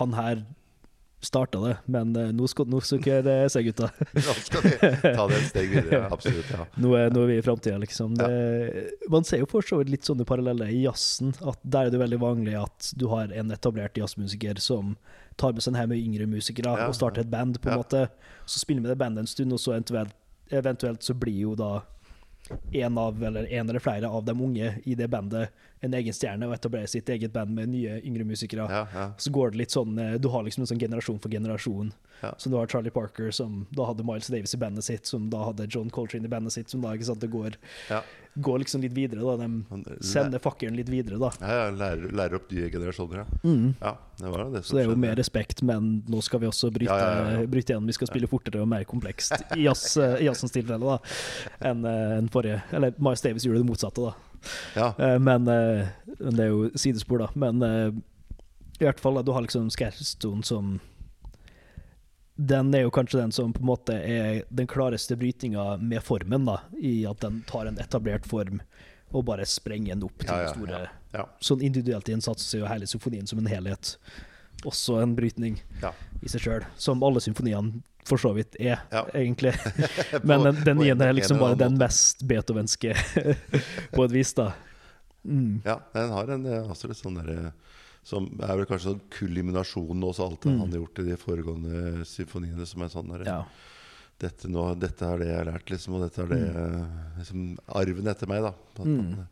[0.00, 0.42] han her
[1.22, 3.88] starta det, men eh, nå skal, nå skal det se, gutta.
[4.18, 4.72] Nå skal vi
[5.14, 6.00] ta det et steg videre.
[6.10, 6.48] Absolutt.
[6.50, 8.16] ja Nå er, nå er vi i framtida, liksom.
[8.18, 8.30] Det,
[9.12, 11.30] man ser jo for så vidt litt sånne paralleller i jazzen.
[11.46, 14.96] At Der er det veldig vanlig at du har en etablert jazzmusiker som
[15.38, 17.78] tar med seg en haug med yngre musikere Ja, og starter et band, på en
[17.78, 17.80] Ja.
[17.84, 18.02] måte.
[18.44, 20.12] Så spiller vi det bandet en stund, og så eventuelt,
[20.50, 21.70] eventuelt så blir jo da
[22.74, 26.46] en av, eller en eller flere av de unge i det bandet en egen stjerne
[26.46, 28.68] og etablere sitt eget band med nye yngre musikere.
[28.70, 29.06] Ja, ja.
[29.18, 31.92] Så går det litt sånn eh, Du har liksom en sånn generasjon for generasjon.
[32.22, 32.30] Ja.
[32.38, 35.40] Så du har Charlie Parker, som da hadde Miles Davis i bandet sitt, som da
[35.48, 37.56] hadde John Coltrane i bandet sitt, som da ikke sant, det går,
[38.46, 39.26] går liksom litt videre.
[39.26, 41.32] da De sender fakkelen litt videre, da.
[41.42, 43.56] ja, ja lærer, lærer opp nye generasjoner, ja.
[43.82, 43.94] ja.
[44.22, 44.68] Det var det Mm.
[44.70, 47.86] Så det er jo mer respekt, men nå skal vi også bryte, bryte igjen.
[47.90, 51.00] Vi skal spille fortere og mer komplekst i jazz- jazzens tilfelle da
[51.72, 52.62] enn en enn forrige.
[52.70, 54.31] Eller Miles Davis gjorde det motsatte, da.
[54.76, 55.88] Ja, Eh, Men eh,
[56.18, 57.28] men det er jo sidespor, da.
[57.34, 57.92] Men eh,
[58.80, 60.80] i hvert fall, du har liksom Skerstone som
[62.36, 66.46] Den er jo kanskje den som på en måte er den klareste brytinga med formen,
[66.48, 66.60] da.
[66.80, 68.62] I at den tar en etablert form
[69.12, 70.78] og bare sprenger den opp til Ja, ja, store
[71.12, 71.26] ja.
[71.44, 73.98] Sånn individuelt i en sats så er jo hele symfonien som en helhet
[74.64, 75.90] også en brytning ja.
[76.22, 76.64] i seg sjøl.
[76.80, 79.04] Som alle symfoniene for så vidt er, Ja.
[79.14, 79.52] egentlig.
[80.24, 82.94] Men den, den på er liksom bare den mest beethovenske,
[83.94, 84.52] på et vis, da.
[85.24, 85.60] Mm.
[85.64, 87.52] Ja, den har en eh, også litt sånn derre
[88.02, 92.66] Som er vel kanskje sånn kulminasjonen også alt han har gjort i de foregående symfoniene.
[92.66, 93.28] Som er sånn Mm.
[93.28, 93.44] Ja.
[94.18, 96.88] dette, nå, dette er det jeg har lært, liksom, og dette er det
[97.20, 97.44] liksom,
[97.78, 98.42] arven etter meg.
[98.42, 98.96] da At Mm.
[98.98, 99.28] man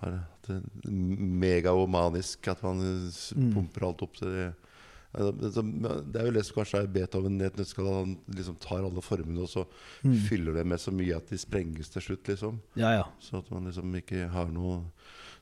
[0.00, 0.10] har
[0.48, 0.62] det
[1.40, 2.80] megaomanisk, at man
[3.36, 3.52] Mm.
[3.54, 4.54] pumper alt opp til det.
[5.18, 7.86] Ja, Det er jo det som kanskje er Beethoven i et nøtteskall.
[7.98, 9.66] Han liksom tar alle formene og så
[10.04, 10.14] Mm.
[10.28, 12.22] fyller det med så mye at de sprenges til slutt.
[12.28, 13.04] liksom ja, ja.
[13.20, 14.84] Så at man liksom ikke har noe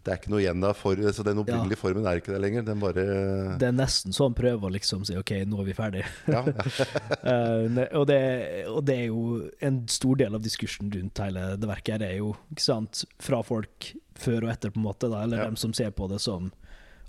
[0.05, 2.65] Det er ikke noe igjen av for, Så den opprinnelige formen er ikke der lenger.
[2.65, 5.74] Den bare Det er nesten så han prøver å liksom si OK, nå er vi
[5.74, 6.05] ferdig.
[6.28, 6.53] Ja, ja.
[7.28, 11.69] Eh, og, det, og det er jo en stor del av diskursen rundt hele det
[11.69, 15.24] verket her, er jo ikke sant, fra folk før og etter, på en måte, da,
[15.24, 15.45] eller Ja.
[15.45, 16.51] dem som ser på det som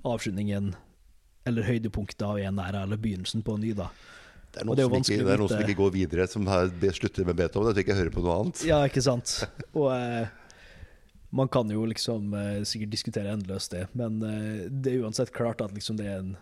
[0.03, 0.73] avslutningen
[1.49, 3.89] eller høydepunktet av en æra, eller begynnelsen på en ny, da.
[4.49, 6.27] Det er noe noen, det er som, ikke, det er noen som ikke går videre,
[6.31, 7.69] som her, slutter med Beethoven.
[7.69, 8.63] Jeg tror ikke jeg hører på noe annet.
[8.65, 9.35] Ja, ikke sant?
[9.77, 10.31] Og eh,
[11.41, 15.61] man kan jo liksom eh, sikkert diskutere endeløst det, men eh, det er uansett klart
[15.65, 16.35] at liksom det er en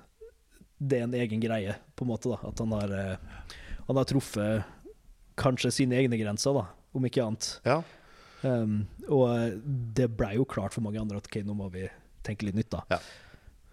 [0.78, 2.30] det er en egen greie, på en måte.
[2.30, 3.54] da At han har, eh,
[3.88, 4.68] han har truffet
[5.38, 6.68] kanskje sine egne grenser, da
[6.98, 7.56] om ikke annet.
[7.66, 7.82] Ja,
[8.46, 9.56] Um, og eh,
[9.98, 11.88] det ble jo klart for mange andre at ok, nå må vi
[12.26, 12.84] tenke litt nytt, da.
[12.92, 13.00] Ja.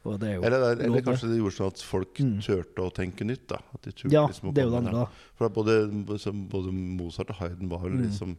[0.05, 2.41] Og det er jo Eller, eller eller kanskje det gjorde sånn at folk Mm.
[2.45, 3.47] turte å tenke nytt.
[3.49, 5.07] da At de turte Ja, liksom å det er jo det andre, da.
[5.37, 5.77] For både,
[6.51, 8.03] både Mozart og Hayden var Mm.
[8.05, 8.37] liksom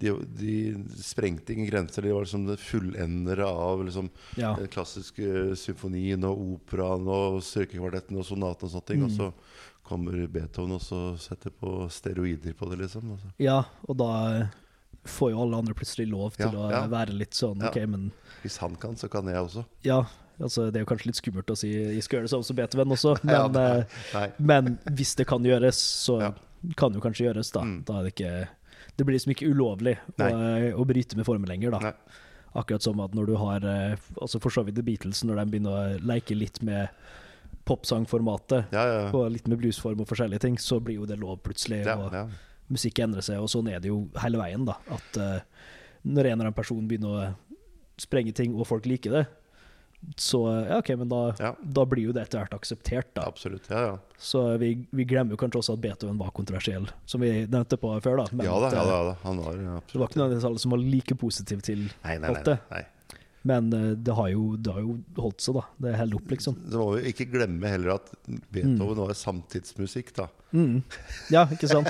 [0.00, 2.00] de, de sprengte ingen grenser.
[2.02, 4.54] De var liksom det fullendere av liksom Ja.
[4.56, 9.00] den klassiske symfonien og operaen og strykekvartetten og sonaten og sånne ting.
[9.00, 9.04] Mm.
[9.04, 9.32] Og så
[9.84, 13.02] kommer Beethoven og så setter på steroider på det, liksom.
[13.12, 13.32] Altså.
[13.38, 14.46] ja, og da eh,
[15.04, 16.86] får jo alle andre plutselig lov til Ja, å ja.
[16.88, 17.62] være litt sånn.
[17.62, 18.12] OK, men
[18.42, 19.64] Hvis han kan, så kan jeg også.
[19.84, 20.04] Ja,
[20.40, 22.56] altså det er jo kanskje litt skummelt å si 'jeg skal gjøre det sånn som
[22.56, 25.76] Beethoven' også, men, nei, eh, men hvis det kan gjøres,
[26.06, 26.32] så Ja.
[26.76, 27.60] kan jo kanskje gjøres, da.
[27.62, 27.84] Mm.
[27.84, 28.48] Da er det ikke
[28.96, 31.78] Det blir liksom ikke ulovlig å, å bryte med formen lenger, da.
[31.78, 31.92] Nei.
[32.54, 35.50] Akkurat som at når du har eh, Altså for så vidt The Beatles, når de
[35.50, 36.88] begynner å leke litt med
[37.64, 41.38] popsangformatet, Ja, ja, og litt med bluesform og forskjellige ting, så blir jo det lov
[41.42, 41.84] plutselig.
[41.86, 42.26] ja, og ja.
[42.68, 44.76] musikk endrer seg, og sånn er det jo hele veien, da.
[44.90, 45.40] At uh,
[46.04, 47.34] når en eller annen person begynner å
[48.00, 49.26] sprenge ting, og folk liker det,
[50.16, 51.52] så ja, OK, men da, Ja.
[51.62, 53.22] da blir jo det etter hvert akseptert, da.
[53.30, 53.68] Absolutt.
[53.70, 53.98] Ja, ja.
[54.18, 57.92] Så vi, vi glemmer jo kanskje også at Beethoven var kontroversiell, som vi nevnte på
[58.02, 58.26] før, da.
[58.32, 59.14] Men ja da, ja da, da.
[59.22, 62.32] Han var ja, det var ikke nødvendigvis alle som var like positive til Nei, nei,
[62.34, 62.58] alt det.
[62.74, 62.82] nei.
[63.42, 65.64] Men eh, det har, jo, det har jo holdt seg, da.
[65.82, 66.58] Det holder opp, liksom.
[66.70, 68.12] Så må vi ikke glemme heller at
[68.54, 70.28] Beethoven var samtidsmusikk, da.
[70.52, 70.82] Mm.
[71.32, 71.88] Ja, ikke sant?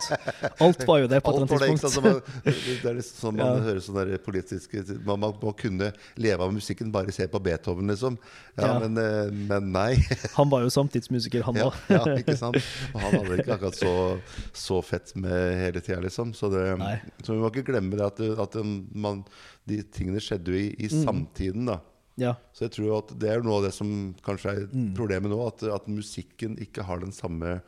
[0.62, 1.80] Alt var jo det på et eller det?
[1.82, 2.04] Tidspunkt.
[2.04, 3.62] man, det er liksom sånn man Ja.
[3.66, 8.18] hører sånne politiske man, man må kunne leve av musikken, bare se på Beethoven, liksom.
[8.56, 8.78] Ja, Ja.
[8.84, 9.96] Men, eh, men nei.
[10.38, 11.74] Han var jo samtidsmusiker, han Ja, òg.
[11.90, 12.56] ja, ikke sant?
[12.94, 14.20] Og han hadde ikke akkurat så,
[14.54, 16.30] så fett med hele tida, liksom.
[16.34, 16.78] Så, det,
[17.24, 18.54] så vi må ikke glemme det at, at
[18.94, 19.24] man,
[19.66, 21.02] de tingene skjedde jo i, i Mm.
[21.04, 21.80] samtiden, da.
[22.20, 22.34] Ja.
[22.52, 24.90] Så jeg tror at det er noe av det som kanskje er Mm.
[24.94, 27.60] problemet nå, at, at musikken ikke har den samme,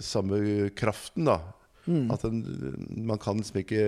[0.00, 1.40] samme kraften, da.
[1.86, 2.06] Mm.
[2.14, 2.38] At en,
[3.04, 3.80] man kan liksom ikke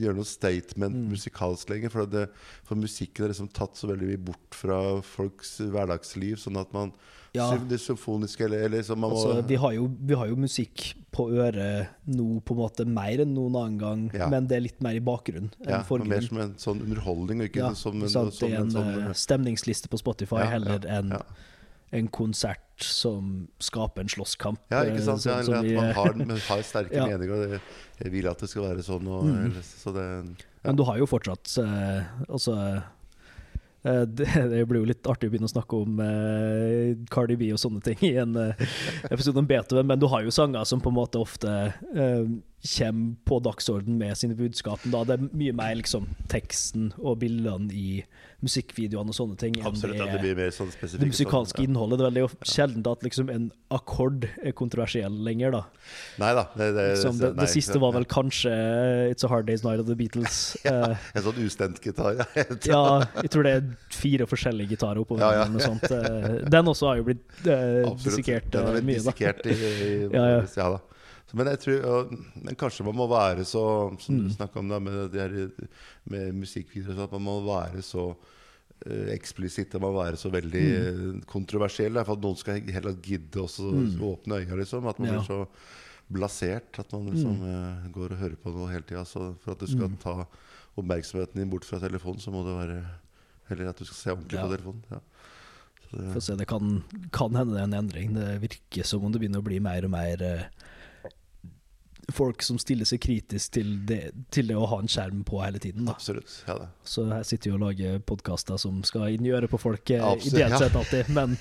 [0.00, 1.10] gjøre noe statement Mm.
[1.12, 1.90] musikalsk lenger.
[1.92, 2.22] For, det,
[2.64, 6.38] for musikken er liksom tatt så veldig mye bort fra folks hverdagsliv.
[6.40, 6.92] Sånn at man
[7.36, 7.50] Ja.
[7.58, 10.94] Det symfoniske eller, eller liksom man må Altså, vi, har jo, vi har jo musikk
[11.12, 14.30] på øret nå på en måte mer enn noen annen gang, Ja.
[14.32, 17.60] men det er litt mer i bakgrunnen enn ja, Mer som en sånn underholdning, ikke
[17.60, 21.12] Ja, som, en, som det er en, sånn eh, stemningsliste på Spotify heller enn
[21.92, 24.58] en konsert som skaper en slåsskamp.
[24.70, 25.24] Ja, eh, ikke sant?
[25.26, 27.06] Ja, sånn eller at vi- man har, man har sterke Ja.
[27.06, 29.06] meninger, og vil at det skal være sånn.
[29.08, 29.58] Og, Mm.
[29.62, 30.06] så det,
[30.64, 32.82] Men du har jo fortsatt eh, Altså
[33.84, 37.52] eh, det, det blir jo litt artig å begynne å snakke om eh, Cardi B
[37.54, 38.54] og sånne ting i en eh,
[39.10, 41.48] episode om Beethoven, men du har jo sanger som på en måte ofte
[41.94, 42.24] eh,
[42.58, 44.82] kommer på dagsorden med sine budskap.
[44.90, 48.02] Da det er mye mer liksom teksten og bildene i
[48.42, 51.66] musikkvideoene og sånne ting absolutt det det blir mer sånn det musikalske sånn, ja.
[51.66, 51.98] innholdet.
[51.98, 55.62] Det er veldig sjelden at liksom en akkord er kontroversiell lenger, da.
[56.22, 56.44] Neida.
[56.54, 58.52] Det, det, Liksom, det, nei, det siste var vel kanskje
[59.12, 60.56] It's a Hard Day's Night of the Beatles.
[60.66, 62.22] ja, En sånn ustemt gitar.
[62.68, 62.82] Ja.
[63.22, 65.22] jeg tror det er fire forskjellige gitarer oppover.
[65.22, 65.72] Ja, ja.
[65.98, 68.52] Eh, Den også har jo blitt eh, Absolutt.
[68.52, 70.40] Den har eh, blitt mye, dissekert i, i Ja, ja.
[70.58, 70.97] ja da.
[71.34, 73.62] Men tror og, Men kanskje man må være så
[74.00, 74.28] Som Mm.
[74.28, 75.52] du snakka om da med, det
[76.08, 78.16] med musikkvideoer, så at man må være så
[78.86, 81.18] uh, eksplisitt og man må være så veldig Mm.
[81.18, 81.98] eh, kontroversiell.
[82.04, 84.86] For at noen skal heller gidde å åpne øya, liksom.
[84.88, 85.18] At man Ja.
[85.18, 85.48] blir så
[86.10, 89.04] blasert at man liksom eh, går og hører på noe hele tida.
[89.04, 89.98] Så for at du skal Mm.
[90.00, 90.26] ta
[90.78, 92.84] oppmerksomheten din bort fra telefonen, så må det være
[93.50, 94.46] Eller at du skal se ordentlig Ja.
[94.46, 94.82] på telefonen.
[94.90, 94.98] Ja.
[95.90, 98.12] Så det, se, det kan, kan hende det er en endring.
[98.14, 100.42] Det virker som om det begynner å bli mer og mer eh,
[102.12, 104.00] folk som stiller seg kritisk til det,
[104.32, 105.84] til det å ha en skjerm på hele tiden.
[105.88, 105.96] Da.
[105.98, 106.38] absolutt.
[106.48, 106.68] Ja, det.
[106.88, 110.04] Så her sitter vi og lager podkaster som skal inn i øret på folk, eh,
[110.04, 110.60] Absolutt, ideelt ja.
[110.62, 111.10] sett alltid.
[111.12, 111.36] Men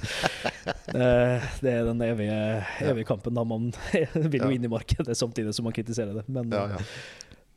[0.92, 2.40] uh, det er den evige,
[2.84, 3.70] evige kampen da man
[4.34, 6.26] vil jo inn i markedet samtidig som man kritiserer det.
[6.28, 6.82] Men, Ja, ja.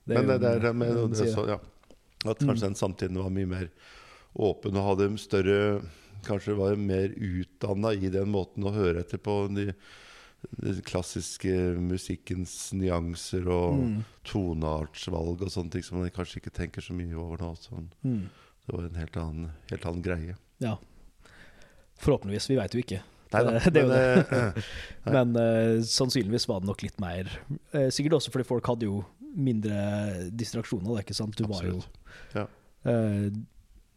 [0.05, 1.35] det er Men det, det er med, det, side.
[1.35, 1.59] så, ja.
[2.31, 3.66] At kanskje den samtiden var mye mer
[4.39, 5.81] åpen og hadde større
[6.20, 9.70] Kanskje var mer utdanna i den måten å høre etter på de
[10.87, 14.05] klassiske musikkens nyanser og Mm.
[14.25, 17.55] toneartsvalg og sånne ting som man kanskje ikke tenker så mye over nå.
[17.61, 17.91] Sånn.
[18.05, 18.29] Mm.
[18.67, 20.37] Det var en helt annen, helt annen greie.
[20.61, 20.77] Ja.
[22.01, 22.49] Forhåpentligvis.
[22.51, 23.01] Vi veit jo ikke.
[23.33, 23.51] Nei da.
[23.65, 24.33] Det det men, det.
[24.33, 24.53] eh,
[25.07, 25.12] Nei.
[25.15, 27.29] Men uh, sannsynligvis var det nok litt mer
[27.75, 29.05] uh, Sikkert også fordi folk hadde jo
[29.37, 30.89] mindre distraksjoner.
[30.91, 31.37] Det er ikke sant?
[31.39, 31.77] Du var jo
[32.35, 32.47] Ja.
[32.89, 33.31] uh,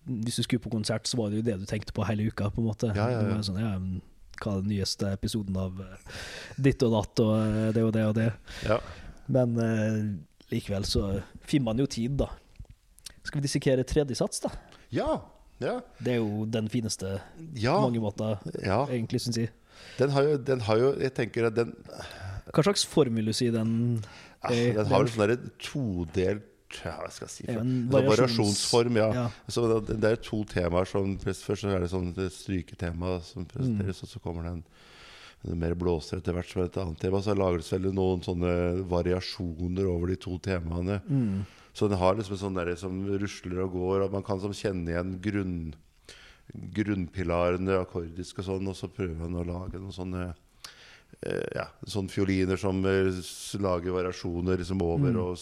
[0.06, 2.50] Hvis du skulle på konsert, så var det jo det du tenkte på hele uka.
[2.52, 3.48] på en måte Ja, ja, Det var ja.
[3.48, 4.02] sånn, ja,
[4.42, 6.22] Hva er den nyeste episoden av eh,
[6.66, 8.30] ditt og datt og eh, det og det og det?
[8.68, 8.80] ja.
[9.34, 10.00] Men eh,
[10.52, 11.06] likevel så
[11.48, 12.28] finner man jo tid, da.
[13.24, 14.54] Skal vi dissekere tredje sats, da?
[14.94, 15.22] ja.
[15.62, 15.78] Ja.
[16.02, 17.22] Det er jo den fineste
[17.56, 17.76] ja.
[17.78, 18.82] på mange måter, ja.
[18.90, 19.54] egentlig, syns jeg.
[19.96, 21.72] Den har jo, den har jo Jeg tenker at den
[22.54, 23.72] Hva slags formulus i den
[24.44, 26.50] Ah, Eh, den har vel sånn derre todelt
[26.86, 28.98] ja, hva skal jeg si for, en sånn variasjons- variasjonsform.
[29.02, 29.10] Ja.
[29.14, 29.26] Ja.
[29.48, 34.02] Så det, det er to temaer som Først er det sånn det stryketema som presenteres,
[34.02, 34.08] Mm.
[34.08, 34.64] og så kommer det en,
[35.54, 37.22] en mer blåser etter hvert som et annet tema.
[37.22, 38.54] Så lages seg noen sånne
[38.88, 41.02] variasjoner over de to temaene.
[41.10, 41.44] Mm.
[41.74, 44.92] Så den har liksom sånn der som rusler og går, og man kan sånn kjenne
[44.94, 45.74] igjen grunn,
[46.54, 50.24] grunnpilarene akkordisk og sånn, og så prøver man å lage noen sånne
[51.26, 53.10] eh, ja, sånne fioliner som eh,
[53.64, 55.38] lager variasjoner liksom over og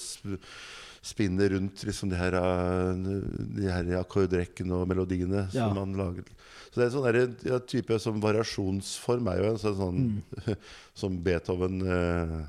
[1.01, 2.93] sp spinner rundt liksom de her, eh,
[3.57, 5.67] de her akkordrekkene og melodiene Ja.
[5.67, 6.23] som man lager.
[6.71, 10.57] Så det er en sånn der, ja, type som variasjonsform er jo en sånn, mm.
[10.93, 12.45] som Beethoven eh,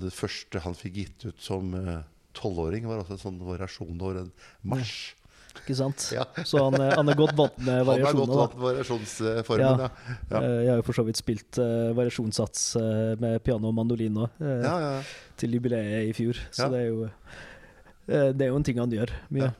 [0.00, 2.02] Det første han fikk gitt ut som eh,
[2.34, 5.14] tolvåring, var også en sånn variasjon over en marsj.
[5.62, 6.04] Ikke sant?
[6.14, 6.24] Ja.
[6.44, 9.90] Så han, er- han er godt vant med Han har godt vant med variasjonsformen, ja.
[10.30, 10.40] Ja.
[10.40, 14.14] Eh, Jeg har jo for så vidt spilt uh, variasjonssats uh, med piano og mandolin
[14.20, 16.38] nå, uh, til jubileet i fjor.
[16.54, 19.52] Så det er jo eh, Det er jo en ting han gjør mye.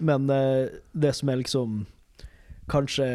[0.00, 1.82] Men eh, det som er liksom
[2.70, 3.06] kanskje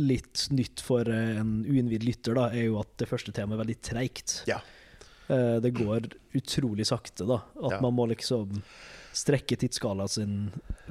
[0.00, 3.62] litt nytt for eh, en uinnvidd lytter, da, er jo at det første temaet er
[3.64, 4.38] veldig treigt.
[4.50, 4.60] Ja.
[5.28, 7.42] Eh, Det går utrolig sakte, da.
[7.62, 7.80] At Ja.
[7.84, 8.62] man må liksom
[9.14, 10.34] strekke tidsskalaen sin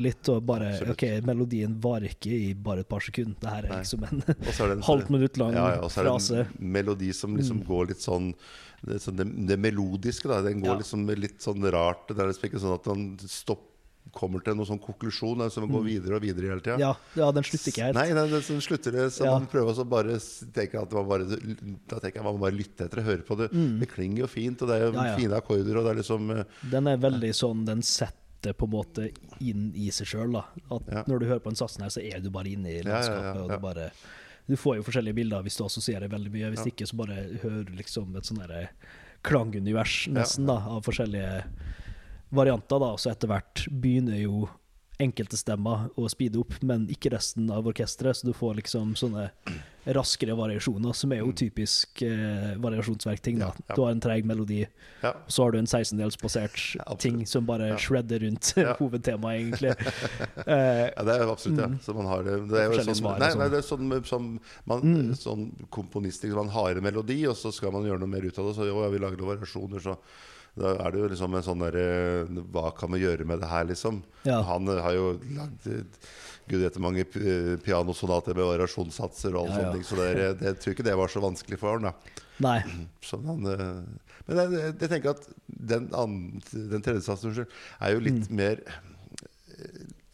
[0.02, 0.96] litt, og bare Absolutt.
[0.96, 3.36] OK, melodien varer ikke i bare et par sekunder.
[3.40, 6.10] Det her er liksom en er en halvt minutt lang ja, ja, og så er
[6.10, 6.34] frase.
[6.34, 8.34] det en melodi som liksom går litt sånn
[8.84, 10.42] det, sånn det, det melodiske, da.
[10.44, 10.80] Den går Ja.
[10.82, 12.08] liksom litt sånn rart.
[12.10, 13.70] Det er liksom ikke sånn at man stopper
[14.14, 15.40] kommer til noen sånn konklusjon.
[15.42, 16.76] Altså man går videre og videre hele tida.
[16.76, 16.82] Mm.
[16.84, 17.96] Ja, ja, den slutter ikke helt.
[17.96, 19.32] Nei, nei, den, slutter det så Ja.
[19.40, 20.18] man prøver å bare
[20.54, 21.24] tenke at man bare
[21.88, 23.48] Da tenker jeg man bare lytter etter og høre på det.
[23.80, 25.00] Det klinger jo fint, og det er jo Mm.
[25.00, 25.16] Ja, ja.
[25.18, 28.68] fine akkorder, og det er liksom eh, Den er veldig sånn Den setter det på
[28.68, 29.08] en måte
[29.44, 30.36] inn i seg sjøl.
[30.36, 31.04] Ja.
[31.08, 32.90] når du hører på den satsen her, så er du bare inne i Ja, ja,
[32.90, 33.42] ja, landskapet.
[33.44, 33.90] og du bare
[34.48, 36.50] du får jo forskjellige bilder hvis du assosierer veldig mye.
[36.52, 38.42] Hvis ikke, så bare hører du liksom et sånn
[39.24, 41.44] klangunivers nesten da, av forskjellige
[42.36, 42.80] varianter.
[42.84, 44.50] da, Så etter hvert begynner jo
[45.04, 48.16] enkelte stemmer å speede opp, men ikke resten av orkesteret.
[48.20, 49.30] Så du får liksom sånne
[49.84, 53.36] raskere variasjoner, som er jo typisk eh, variasjonsverkting.
[53.36, 53.44] Mm.
[53.44, 53.76] Ja, ja.
[53.76, 54.62] Du har en treig melodi,
[55.04, 55.12] Ja.
[55.28, 58.76] så har du en 16-delsbasert Ja, ting som bare shredder rundt Ja.
[58.80, 59.74] hovedtemaet, egentlig.
[60.48, 61.70] Eh, Ja, det er absolutt det.
[61.84, 62.94] Så man har det, det er jo Mm.
[62.96, 63.40] Sånn, nei, sånn.
[63.44, 64.30] nei, det er sånn, som
[64.66, 65.12] man, Mm.
[65.20, 68.48] sånn komponistisk Man har en melodi, og så skal man gjøre noe mer ut av
[68.48, 68.56] det.
[68.56, 69.98] Så jo, ja, vi lager noen variasjoner, så
[70.60, 71.86] da er det jo liksom en sånn derre
[72.54, 74.04] Hva kan vi gjøre med det her, liksom?
[74.28, 74.38] Ja.
[74.46, 75.82] Han eh, har jo lagd eh,
[76.52, 79.86] Gud vet mange eh, pianosonater med variasjonssatser og alle Ja, sånne ting.
[79.88, 80.08] Så det,
[80.42, 82.24] det, jeg tror ikke det var så vanskelig for han, da.
[82.44, 82.58] nei.
[83.08, 88.28] Så han, eh, men jeg, jeg, tenker at den, den tredje satsen er jo litt
[88.30, 88.36] Mm.
[88.40, 88.82] mer eh,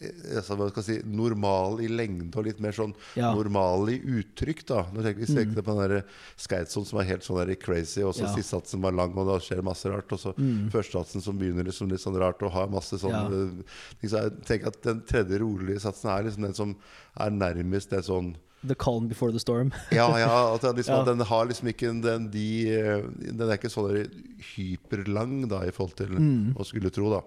[0.01, 3.33] altså, hva skal jeg si, normal i lengde og litt mer sånn Ja.
[3.35, 4.65] normal i uttrykk.
[4.65, 6.03] da Nå tenker vi tenker på den der
[6.37, 8.33] Skeidson som er helt sånn der crazy, og så Ja.
[8.35, 10.11] siste satsen var lang, og da skjer masse rart.
[10.11, 10.33] Og så
[10.71, 13.27] første satsen som begynner liksom litt sånn rart og har masse sånn Ja.
[13.27, 13.63] eh,
[14.01, 16.75] jeg tenker at den tredje rolige satsen er liksom den som
[17.19, 18.35] er nærmest det sånn
[18.67, 19.71] The calm before the storm.
[19.91, 21.03] ja, ja, at, det liksom, Ja.
[21.05, 23.01] den har liksom ikke den, de, eh,
[23.31, 24.09] Den er ikke der
[24.57, 26.55] hyperlang da i forhold til Mm.
[26.55, 27.21] å skulle tro, da.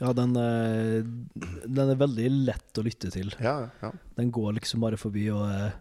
[0.00, 1.04] Ja, den, er,
[1.66, 3.30] den er veldig lett å lytte til.
[3.40, 3.92] Ja, ja.
[4.18, 5.76] Den går liksom bare forbi, og eh,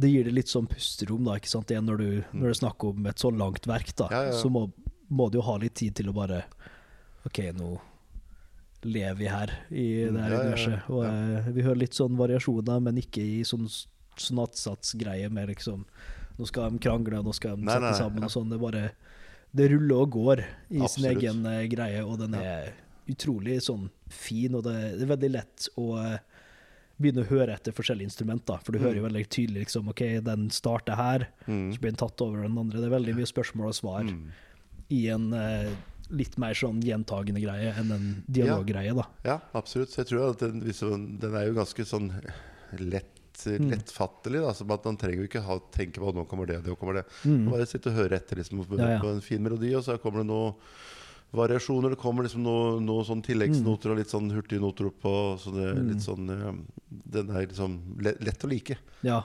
[0.00, 1.70] det gir det litt sånn pusterom, da, ikke sant.
[1.70, 4.30] Igjen når, du, når det er snakk om et så langt verk, da, Mm.
[4.32, 4.64] Ja, så må,
[5.08, 6.42] må du jo ha litt tid til å bare
[7.28, 7.76] OK, nå
[8.82, 10.40] lever vi her i det her Mm, ja, ja.
[10.40, 10.90] universet.
[10.90, 13.66] Og eh, vi hører litt sånn variasjoner, men ikke i sånn
[14.20, 15.84] sonatsats-greie med liksom
[16.40, 18.48] Nå skal de krangle, nå skal de Nei, sette nei, sammen og sånn.
[18.48, 18.84] Det bare
[19.52, 20.40] Det ruller og går
[20.72, 22.70] i sin egen eh, greie, og den er
[23.12, 26.18] utrolig sånn fin, og det, det er veldig lett å eh,
[27.00, 30.48] begynne å høre etter forskjellige instrumenter, for du hører jo veldig tydelig liksom, ok, den
[30.52, 31.70] starter her, Mm.
[31.72, 32.78] så blir den tatt over den andre.
[32.82, 34.26] Det er veldig mye spørsmål og svar Mm.
[34.90, 35.70] i en eh,
[36.10, 39.04] litt mer sånn gjentagende greie enn en dialoggreie, da.
[39.24, 39.88] ja, absolutt.
[39.94, 40.60] Så jeg tror at den,
[41.22, 42.10] den er jo ganske sånn
[42.78, 43.70] lett Mm.
[43.70, 44.42] lettfattelig.
[44.44, 46.74] Da, som at Man trenger jo ikke ha, tenke på at nå kommer det, nå
[46.76, 47.04] kommer det.
[47.24, 47.46] Mm.
[47.48, 49.00] Bare sitte og høre etter liksom, på, Ja, ja.
[49.00, 50.50] på en fin melodi, og så kommer det noe
[51.32, 51.90] variasjoner.
[51.94, 55.38] Det kommer liksom noen noe sånn tilleggsnoter og litt sånn hurtignoter oppå.
[55.38, 55.88] Så det er Mm.
[55.92, 56.26] litt sånn
[57.10, 58.76] Den er liksom lett, å like.
[59.02, 59.22] Ja,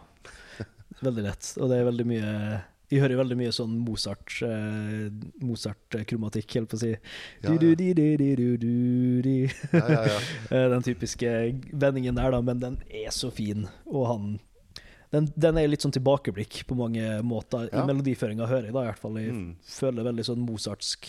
[1.02, 1.58] veldig lett.
[1.60, 5.10] Og det er veldig mye Vi hører veldig mye sånn Mozart eh,
[5.42, 6.92] Mozart-kromatikk, helt på å si.
[10.52, 11.32] Eh, Den typiske
[11.74, 13.68] vendingen der, da, men den er så fin.
[13.88, 14.40] Og han
[15.12, 17.70] Den, den er litt sånn tilbakeblikk på mange måter.
[17.72, 17.84] Ja.
[17.84, 19.16] I melodiføringa hører jeg da i hvert fall.
[19.22, 19.56] Jeg Mm.
[19.64, 21.06] føler veldig sånn mozartsk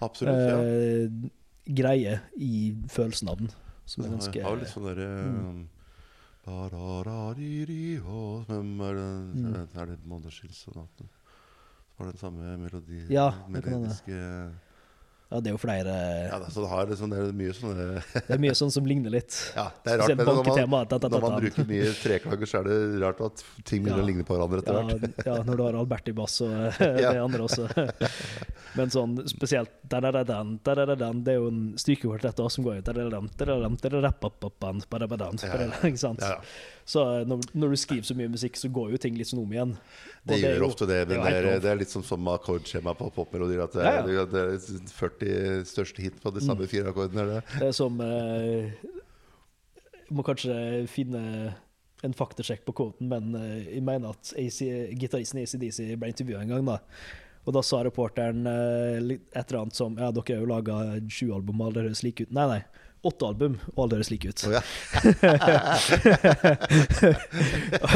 [0.00, 0.34] Absolutt.
[0.48, 0.58] ja.
[0.62, 1.30] eh,
[1.68, 2.52] greie i
[2.88, 3.50] følelsen av den.
[3.88, 5.10] Som er ganske har jo litt sånn derre
[9.34, 9.46] Mm.
[9.48, 11.08] Er det Er det Måneskillsonaten?
[11.98, 13.02] Var det den samme melodi?
[13.12, 14.18] Ja, det melodiske
[15.28, 15.94] Ja, det er jo flere
[16.30, 18.86] Ja, det, så det har liksom, det er mye sånn Det er mye sånn som
[18.88, 19.34] ligner litt.
[19.58, 20.14] Ja, det er rart.
[20.16, 23.20] Men når man, da, da, da, når man bruker mye treklager, så er det rart
[23.26, 24.06] at ting begynner Ja.
[24.06, 25.20] å ligne på hverandre etter Ja, hvert.
[25.28, 27.12] ja, når du har Albert i bass og Ja.
[27.12, 27.68] det andre også.
[28.78, 32.88] Men sånn spesielt da-da-da-dan, da-da-da-dan, Det er jo en også som går ut.
[35.44, 35.88] Ja, ja.
[35.92, 36.24] Ikke sant?
[36.88, 36.94] Ja, ja.
[36.94, 39.42] Så eh, når, når du skriver så mye musikk, så går jo ting litt sånn
[39.42, 39.74] om igjen.
[40.24, 42.02] Det er gjør jo- ofte det, det er men det er, det er litt som,
[42.02, 43.60] som akkordskjema på popmelodier.
[43.66, 46.72] At det Ja, er, det er 40 største hit på de samme Mm.
[46.72, 47.20] fire akkordene.
[47.20, 47.44] Er det?
[47.60, 48.72] Det er som eh,
[50.10, 51.54] Må kanskje finne
[52.06, 54.60] en faktasjekk på kvoten, men eh, jeg mener at AC,
[54.96, 56.78] gitaristen i ACDC ble intervjua en gang, da.
[57.48, 60.78] Og da sa reporteren eh, et eller annet som Ja, dere har jo laga
[61.12, 62.32] sju album, alle høres like ut.
[62.32, 62.62] Nei, nei.
[63.06, 64.40] Åtte album, og alle høres like ut.
[64.48, 64.62] Oh, ja.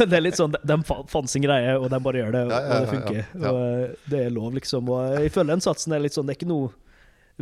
[0.07, 2.53] det er litt sånn, De fa- fant sin greie, og de bare gjør det, og
[2.53, 3.25] og det funker.
[3.41, 4.93] Og eh, Det er lov, liksom.
[4.95, 6.71] Og jeg føler den satsen er litt sånn Det er ikke noe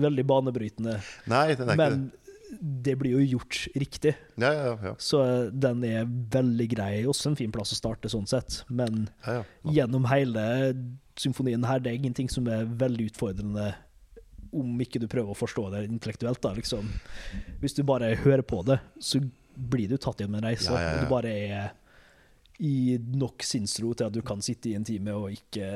[0.01, 0.97] veldig banebrytende,
[1.29, 2.11] Nei, den er ikke men
[2.51, 4.11] det blir jo gjort riktig.
[4.43, 4.93] Ja, ja, ja.
[4.99, 6.95] Så eh, den er veldig grei.
[7.07, 8.65] Også en fin plass å starte, sånn sett.
[8.67, 9.05] Men
[9.71, 10.43] gjennom hele
[11.21, 13.69] symfonien her, det er ingenting som er veldig utfordrende
[14.53, 16.41] om ikke du prøver å forstå det intellektuelt.
[16.43, 16.89] da, liksom.
[17.61, 19.21] Hvis du bare hører på det, så
[19.57, 20.71] blir du tatt igjen med en reise.
[20.73, 20.97] Ja, ja, ja.
[20.97, 21.71] Og du bare er
[22.61, 25.69] i nok sinnsro til at du kan sitte i en time og ikke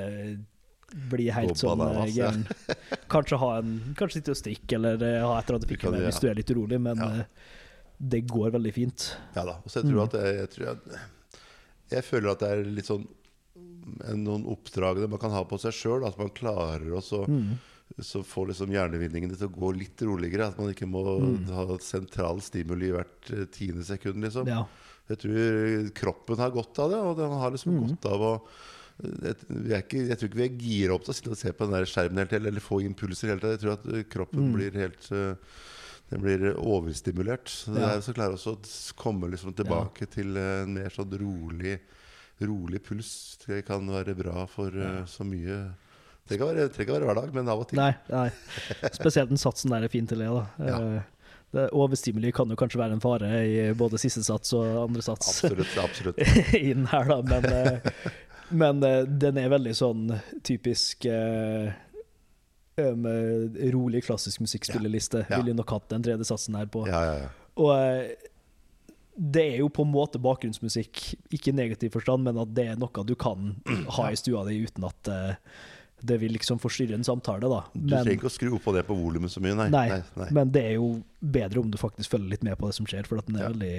[1.11, 2.43] bli helt sånn eh, gæren.
[3.11, 5.91] Kanskje, ha en, kanskje sitte og strikke, eller eh, ha et eller annet å pikke
[5.95, 7.25] med hvis du er litt urolig, men eh,
[7.99, 9.09] det går veldig fint.
[9.35, 9.57] Ja da.
[9.65, 10.07] Og så jeg tror Mm.
[10.07, 11.03] at jeg, jeg, tror jeg,
[11.97, 13.07] jeg føler at det er litt sånn
[14.15, 16.05] noen oppdrag man kan ha på seg sjøl.
[16.09, 17.55] At man klarer å Mm.
[18.03, 20.49] Som får liksom hjernevinningen til å gå litt roligere.
[20.51, 21.05] At man ikke må
[21.55, 24.23] ha sentral stimuli hvert eh, tiende sekund.
[24.25, 24.49] Liksom.
[24.51, 24.65] Ja.
[25.11, 27.89] Jeg tror kroppen har godt av det, og den har liksom Mm.
[27.95, 28.33] godt av å
[29.03, 29.35] jeg,
[29.75, 31.67] er ikke, jeg tror ikke vi er gira opp til å sitte og se på
[31.67, 33.55] den der skjermen helt, eller, eller få impulser hele tida.
[33.57, 34.53] Jeg tror at eh, kroppen Mm.
[34.55, 35.35] blir helt eh,
[36.11, 37.49] Den blir overstimulert.
[37.49, 37.95] Så det Ja.
[37.97, 41.81] er så klart også å komme liksom tilbake til en mer sånn rolig
[42.41, 43.39] Rolig puls.
[43.47, 45.05] Det kan være bra for ja.
[45.07, 45.75] så mye
[46.29, 47.79] Det trenger ikke være hver dag, men av og til.
[47.81, 48.29] Nei, nei.
[48.95, 50.31] Spesielt den satsen der er fin til det.
[50.33, 50.47] da.
[50.65, 50.79] Ja.
[50.81, 51.11] Eh,
[51.55, 55.29] Det, overstimuli kan jo kanskje være en fare i både siste sats og andre sats
[55.45, 55.77] Absolutt.
[55.79, 56.19] absolutt
[56.59, 58.09] inn her, da, men, eh,
[58.51, 60.09] men eh, den er veldig sånn
[60.43, 61.71] typisk eh,
[63.77, 65.27] rolig klassisk musikkspilleliste.
[65.31, 65.39] Ja.
[65.39, 66.89] Ville nok hatt den tredje satsen her på.
[66.91, 67.29] Ja, ja, ja.
[67.55, 67.71] Og
[69.15, 72.81] det er jo på en måte bakgrunnsmusikk, ikke i negativ forstand, men at det er
[72.83, 73.53] noe du kan
[73.95, 75.13] ha i stua di uten at
[76.05, 77.63] det vil liksom forstyrre en samtale, da.
[77.75, 79.69] Du trenger ikke å skru opp på det på volumet så mye, nei.
[79.73, 80.27] Nei, nei, nei.
[80.37, 80.91] men det er jo
[81.21, 83.47] bedre om du faktisk følger litt med på det som skjer, for at den er
[83.47, 83.53] Ja.
[83.55, 83.75] veldig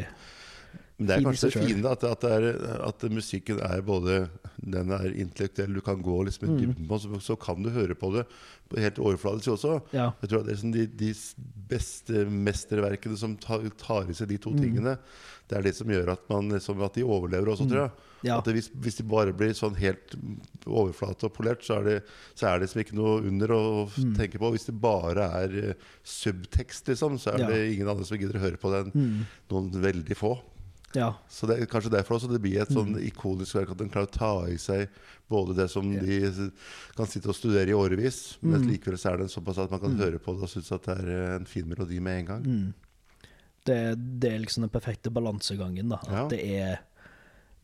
[0.98, 2.46] Men det er kanskje det fine, at, at, det er,
[2.88, 4.30] at musikken er både
[4.64, 6.60] Den er intellektuell, du kan gå liksom i Mm.
[6.62, 8.24] dybden på så, så kan du høre på det
[8.72, 9.74] på helt overfladisk også.
[9.94, 10.14] Ja.
[10.24, 11.10] Jeg tror at det er sånn de, de
[11.70, 14.62] beste mesterverkene som tar, tar i seg de to Mm.
[14.64, 14.98] tingene,
[15.52, 17.92] det er det som gjør at, man, liksom, at de overlever også, tror jeg.
[17.92, 18.26] Mm.
[18.26, 18.38] Ja.
[18.40, 20.16] At det, hvis, hvis de bare blir sånn helt
[20.66, 21.98] overflate og polert, så er det,
[22.34, 23.62] så er det liksom ikke noe under å
[23.92, 24.16] Mm.
[24.18, 24.50] tenke på.
[24.56, 25.74] Hvis det bare er eh,
[26.04, 27.48] subtekst, liksom, så er Ja.
[27.52, 30.40] det ingen andre som gidder å høre på det enn noen veldig få.
[30.96, 31.10] Ja.
[31.30, 33.04] Så det er kanskje derfor også det blir et sånn Mm.
[33.10, 34.88] ikonisk verk at den klarer å ta i seg
[35.30, 36.20] både det som de
[36.96, 38.70] kan sitte og studere i årevis, men Mm.
[38.72, 40.98] likevel så er det såpass at man kan høre på det og synes at det
[41.00, 42.44] er eh, en fin melodi med en gang.
[42.44, 42.74] Mm.
[43.66, 43.80] Det,
[44.22, 45.98] det er liksom den perfekte balansegangen, da.
[46.06, 46.28] At Ja.
[46.28, 46.80] det er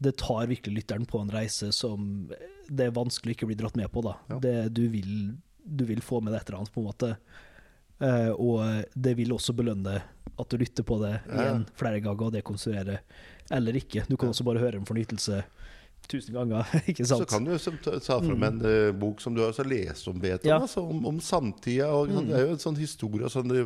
[0.02, 2.28] Det tar virkelig lytteren på en reise som
[2.68, 4.16] det er vanskelig ikke å bli dratt med på, da.
[4.32, 4.40] Ja.
[4.40, 7.18] Det, du, vil, du vil få med deg et eller annet, på en måte.
[8.02, 10.00] Eh, og det vil også belønne
[10.42, 13.04] at du lytter på det igjen flere ganger og dekonstruerer,
[13.52, 14.06] Eller ikke.
[14.08, 15.42] Du kan også bare høre en fornytelse
[16.10, 17.24] tusen ganger, ikke sant?
[17.24, 20.50] Så kan du ta, fra fram en eh, bok som du har lest om Beethoven,
[20.50, 20.58] Ja.
[20.64, 21.92] altså, om, om samtida.
[21.94, 22.30] Og, mm.
[22.30, 23.66] Det er jo en sånn historie sånn, det,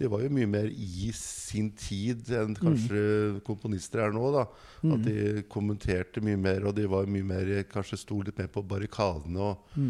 [0.00, 3.04] det, var jo mye mer i sin tid enn kanskje
[3.46, 4.32] komponister er nå.
[4.34, 4.46] da
[4.96, 8.64] At de kommenterte mye mer, og de var mye mer kanskje sto litt mer på
[8.66, 9.52] barrikadene.
[9.52, 9.80] Og,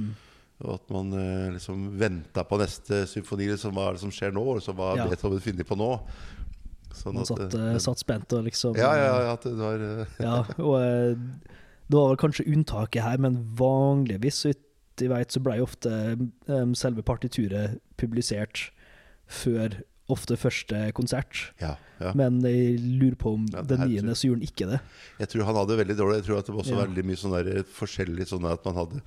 [0.64, 4.32] og at man eh, liksom venta på neste symfoni, liksom, hva er det som skjer
[4.32, 4.44] nå?
[4.56, 5.08] Og så hva har Ja.
[5.10, 5.90] Beethoven funnet på nå?
[6.96, 9.82] Sånn Man at, satt, eh, satt spent og liksom ja, ja, ja, det var
[10.22, 11.18] Ja, og
[11.86, 14.64] det var kanskje unntaket her, men vanligvis, så vidt
[14.96, 18.70] jeg vet, så ble ofte eh, selve partituret publisert
[19.28, 19.76] før
[20.12, 21.40] ofte første konsert.
[21.58, 22.12] Ja, ja.
[22.18, 24.78] Men jeg lurer på om Ja, det den niende så gjorde han ikke det.
[25.22, 27.34] Jeg tror han hadde veldig dårlig Jeg tror at det var også veldig mye sånn
[27.34, 29.00] der forskjellig sånn at man hadde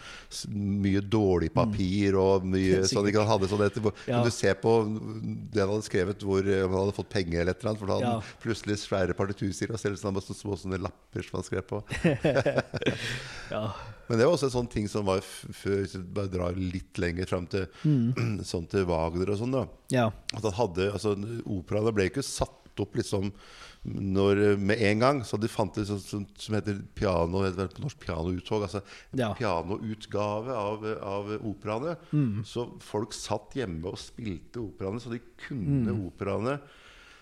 [0.87, 3.91] mye dårlig papir og mye sånn ikke, Han hadde sånn etter.
[4.07, 4.73] Kan du se på
[5.53, 7.83] det han hadde skrevet, hvor eh, om han hadde fått penger eller et eller annet?
[7.83, 11.39] For da hadde han plutselig svære partitursider og selv sånn, masse små sånne lapper som
[11.39, 11.83] han skrev på.
[13.49, 13.63] Ja.
[14.09, 16.97] Men det var også en sånn ting som var før Hvis vi bare drar litt
[16.97, 17.67] lenger fram til
[18.51, 19.65] sånn til Wagner og sånn, da.
[19.93, 20.07] ja.
[20.33, 21.13] At han hadde, altså
[21.45, 23.29] Operaene ble ikke satt opp liksom
[23.83, 25.17] når, med en gang.
[25.27, 28.63] Så de fant det som, som heter piano heter på norsk pianouttog.
[28.67, 28.81] Altså
[29.19, 29.33] Ja.
[29.35, 31.97] pianoutgave av, av operaene.
[32.47, 36.77] Så folk satt hjemme og spilte operaene, så de kunne operaene eh,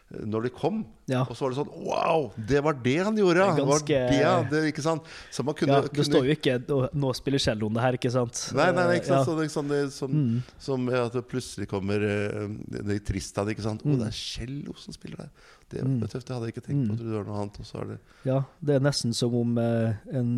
[0.07, 0.85] når de kom.
[1.11, 1.25] Ja.
[1.27, 2.29] Og så var det sånn Wow!
[2.47, 3.43] Det var det han gjorde!
[3.43, 5.03] Det er var ganske- det, det, ikke sant?
[5.35, 5.81] Så man kunne, ja.
[5.83, 6.53] Det kunne står jo ikke
[6.95, 8.39] «Nå- spiller celloen det her', ikke sant?
[8.55, 9.19] Nei, nei, nei, ikke sant?
[9.19, 9.25] Ja.
[9.27, 10.15] Så det, er sånn, det, som,
[10.63, 12.47] som ja, at det plutselig kommer uh,
[12.87, 13.83] det Tristan, ikke sant?
[13.83, 15.31] Å, det er cello som spiller der.
[15.67, 16.95] Det var tøft, det hadde jeg ikke tenkt på.
[16.95, 17.57] Du det var noe annet.
[17.59, 17.97] Og så er det
[18.29, 20.29] Ja, det er nesten som om eh, en,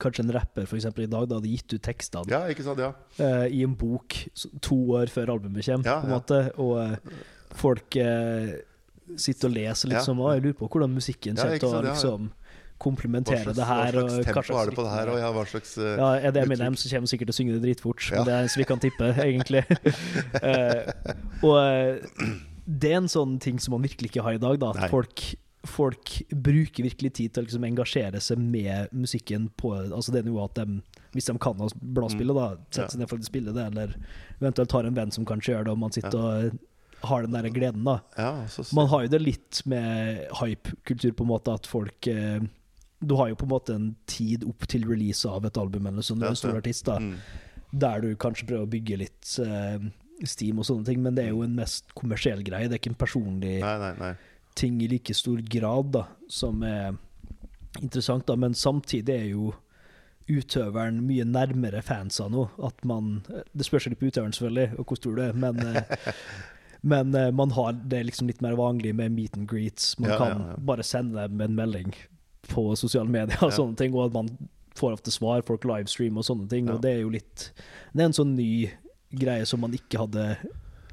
[0.00, 2.80] kanskje en rapper for eksempel, i dag da hadde gitt ut tekstene Ja, ikke sant?
[2.80, 2.94] Ja.
[3.20, 4.16] eh, i en bok
[4.64, 6.40] to år før albumet kommer, Ja, på en måte.
[6.56, 7.20] Og eh,
[7.60, 8.54] folk eh,
[9.16, 9.98] sitter og leser Ja.
[9.98, 11.92] liksom, og jeg lurer på hvordan musikken Ja, kommer til å ja, ja.
[11.94, 12.30] liksom
[12.78, 13.90] komplementere slags, det hva her.
[13.90, 15.08] slags hva tempo er det på det her?
[15.10, 16.44] Og ja, hva slags uh, Ja, er det?
[16.46, 18.04] Eminem, så kommer sikkert til å synge det dritfort.
[18.12, 18.20] Ja.
[18.20, 19.64] Men det er en som vi kan tippe, egentlig.
[20.38, 20.92] uh,
[21.42, 24.58] og eh, det er en sånn ting som man virkelig ikke har i dag.
[24.62, 25.24] Da, at folk,
[25.66, 30.52] folk bruker virkelig tid til å liksom engasjere seg med musikken på altså det nivået
[30.54, 30.78] at de,
[31.16, 32.92] hvis de kan bladspille, da, setter Mm.
[32.94, 33.96] Seg ned for å spille det, eller
[34.38, 36.58] eventuelt har en venn som kanskje gjør det, og man sitter og
[37.02, 37.84] har den der gleden.
[37.84, 38.00] da.
[38.16, 42.40] Ja, så, Man har jo det litt med hype-kultur, på en måte, at folk eh,
[43.00, 46.02] Du har jo på en måte en tid opp til release av et album eller
[46.02, 47.14] sånn, du er en stor artist, da, Mm.
[47.72, 49.78] der du kanskje prøver å bygge litt eh,
[50.24, 52.66] steam og sånne ting, men det er jo en mest kommersiell greie.
[52.66, 54.14] Det er ikke en personlig Nei, nei, nei.
[54.58, 56.96] ting i like stor grad da, som er
[57.80, 58.34] interessant, da.
[58.34, 59.52] Men samtidig er jo
[60.28, 62.48] utøveren mye nærmere fansa nå.
[62.66, 63.22] At man
[63.54, 65.82] Det spørs litt på utøveren, selvfølgelig, og hvor stor du er, men eh,
[66.82, 69.96] Men eh, man har det liksom litt mer vanlig med meet and greets.
[69.98, 70.56] Man Ja, kan ja, ja.
[70.70, 71.94] bare sende dem en melding
[72.48, 74.30] på sosiale medier og sånne ting, og at man
[74.78, 76.68] får ofte svar, folk livestreamer og sånne ting.
[76.70, 77.48] Og det er jo litt
[77.92, 78.70] Det er en sånn ny
[79.10, 80.36] greie som man ikke hadde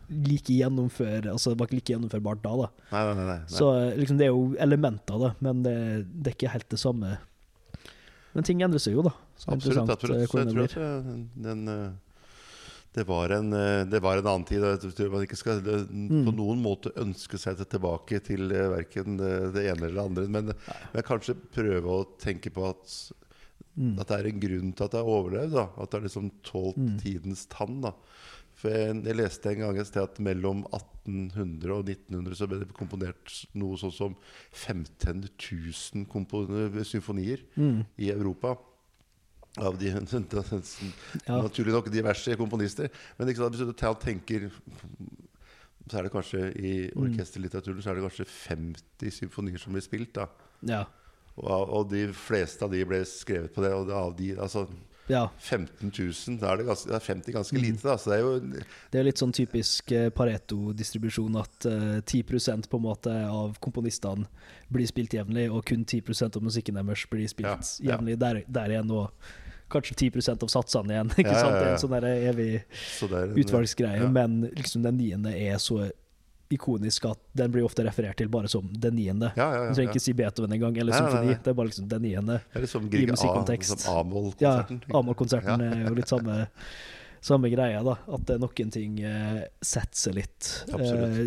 [0.10, 2.68] like gjennomfør Altså det var ikke like gjennomførbart da, da.
[2.92, 3.26] Nei, nei, nei.
[3.32, 3.38] nei.
[3.50, 5.76] Så eh, liksom, det er jo elementer av det, men det,
[6.18, 7.14] det er ikke helt det samme.
[8.36, 9.14] Men ting endrer seg jo, da.
[9.40, 9.90] Så Absolutt.
[9.96, 10.22] absolutt.
[10.22, 11.14] eh, Så jeg tror at eh,
[11.46, 11.64] den
[12.96, 14.64] det var, en, eh, det var en annen tid.
[14.64, 16.30] Jeg tror man ikke skal eh, på Mm.
[16.38, 20.28] noen måte ønske seg tilbake til eh, verken det det ene eller det andre.
[20.32, 20.54] Men,
[20.94, 23.12] men kanskje prøve å tenke på at,
[23.76, 23.98] Mm.
[24.00, 25.52] at det er en grunn til at det har overlevd.
[25.52, 25.66] Da.
[25.84, 26.98] At det har liksom tålt Mm.
[27.02, 27.82] tidens tann.
[27.84, 27.92] Da.
[28.56, 32.60] For jeg, jeg leste en gang et sted at mellom 1800 og 1900 så ble
[32.64, 34.16] det komponert noe sånn som
[34.54, 37.86] 15 000 symfonier Mm.
[38.00, 38.56] i Europa.
[39.58, 39.88] Av de
[41.28, 41.42] Ja.
[41.42, 42.90] naturlig nok diverse komponister.
[43.18, 44.50] Men ikke sant, hvis du tenker
[45.88, 47.04] Så er det kanskje i Mm.
[47.14, 50.14] orkesterlitteraturen Så er det kanskje 50 symfonier som blir spilt.
[50.14, 50.28] da
[50.66, 50.86] Ja.
[51.38, 53.72] Og, og de fleste av de ble skrevet på det.
[53.74, 54.68] Og av de, altså
[55.08, 55.28] ja.
[55.38, 57.34] 15 000, da er det, ganske, det er 50 Mm.
[57.36, 57.84] ganske lite.
[57.84, 58.40] Da Så det er jo
[58.92, 62.24] Det er litt sånn typisk eh, Pareto-distribusjon at uh, 10
[62.70, 64.26] på en måte av komponistene
[64.72, 67.46] blir spilt jevnlig, og kun 10% av musikken deres blir spilt
[67.84, 67.92] ja.
[67.94, 69.12] jevnlig der, der igjen, og
[69.72, 71.12] kanskje 10% av satsene igjen.
[71.20, 71.56] Ikke Ja, sant?
[71.60, 72.50] Det er en sånn evig
[72.98, 74.10] så en- utvalgsgreie, ja.
[74.10, 75.88] men liksom den niende er så
[76.54, 79.32] ikonisk at den blir ofte referert til bare som den niende.
[79.36, 81.34] Ja, ja, ja, Du trenger ikke si Beethoven engang, eller symfoni.
[81.42, 82.36] Det er bare liksom den niende.
[82.54, 83.80] Liksom i Grieg A, musikkontekst.
[83.88, 84.54] som Ja,
[84.94, 85.64] A-moll-konserten.
[85.66, 86.46] Er jo litt samme,
[87.32, 87.98] samme greia, da.
[88.14, 91.26] At det er noen ting eh, setter seg litt eh,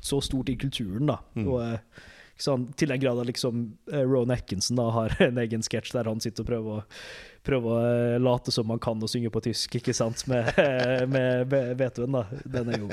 [0.00, 1.18] så stort i kulturen, da.
[1.34, 1.48] Mm.
[1.50, 2.06] Og eh,
[2.44, 6.10] sant, til den grad at liksom eh, Rowan Atkinson da har en egen sketsj der
[6.10, 6.86] han sitter og prøver å
[7.40, 10.50] Prøver å eh, late som han kan å synge på tysk, ikke sant, med,
[11.08, 12.18] med Beethoven.
[12.18, 12.90] da Den er jo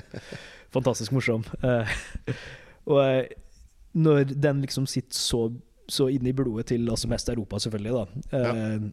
[0.72, 1.44] fantastisk morsom.
[1.60, 1.92] Eh,
[2.94, 3.26] og eh,
[3.92, 5.42] når den liksom sitter så,
[5.92, 8.88] så inn i blodet til altså mest Europa, selvfølgelig, da, eh,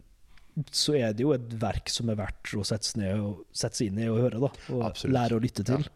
[0.70, 3.74] så er det jo et verk som er verdt å sette seg ned og sette
[3.81, 4.51] seg inn i og høre, da.
[4.70, 5.14] Og Absolutt.
[5.16, 5.86] lære å lytte til.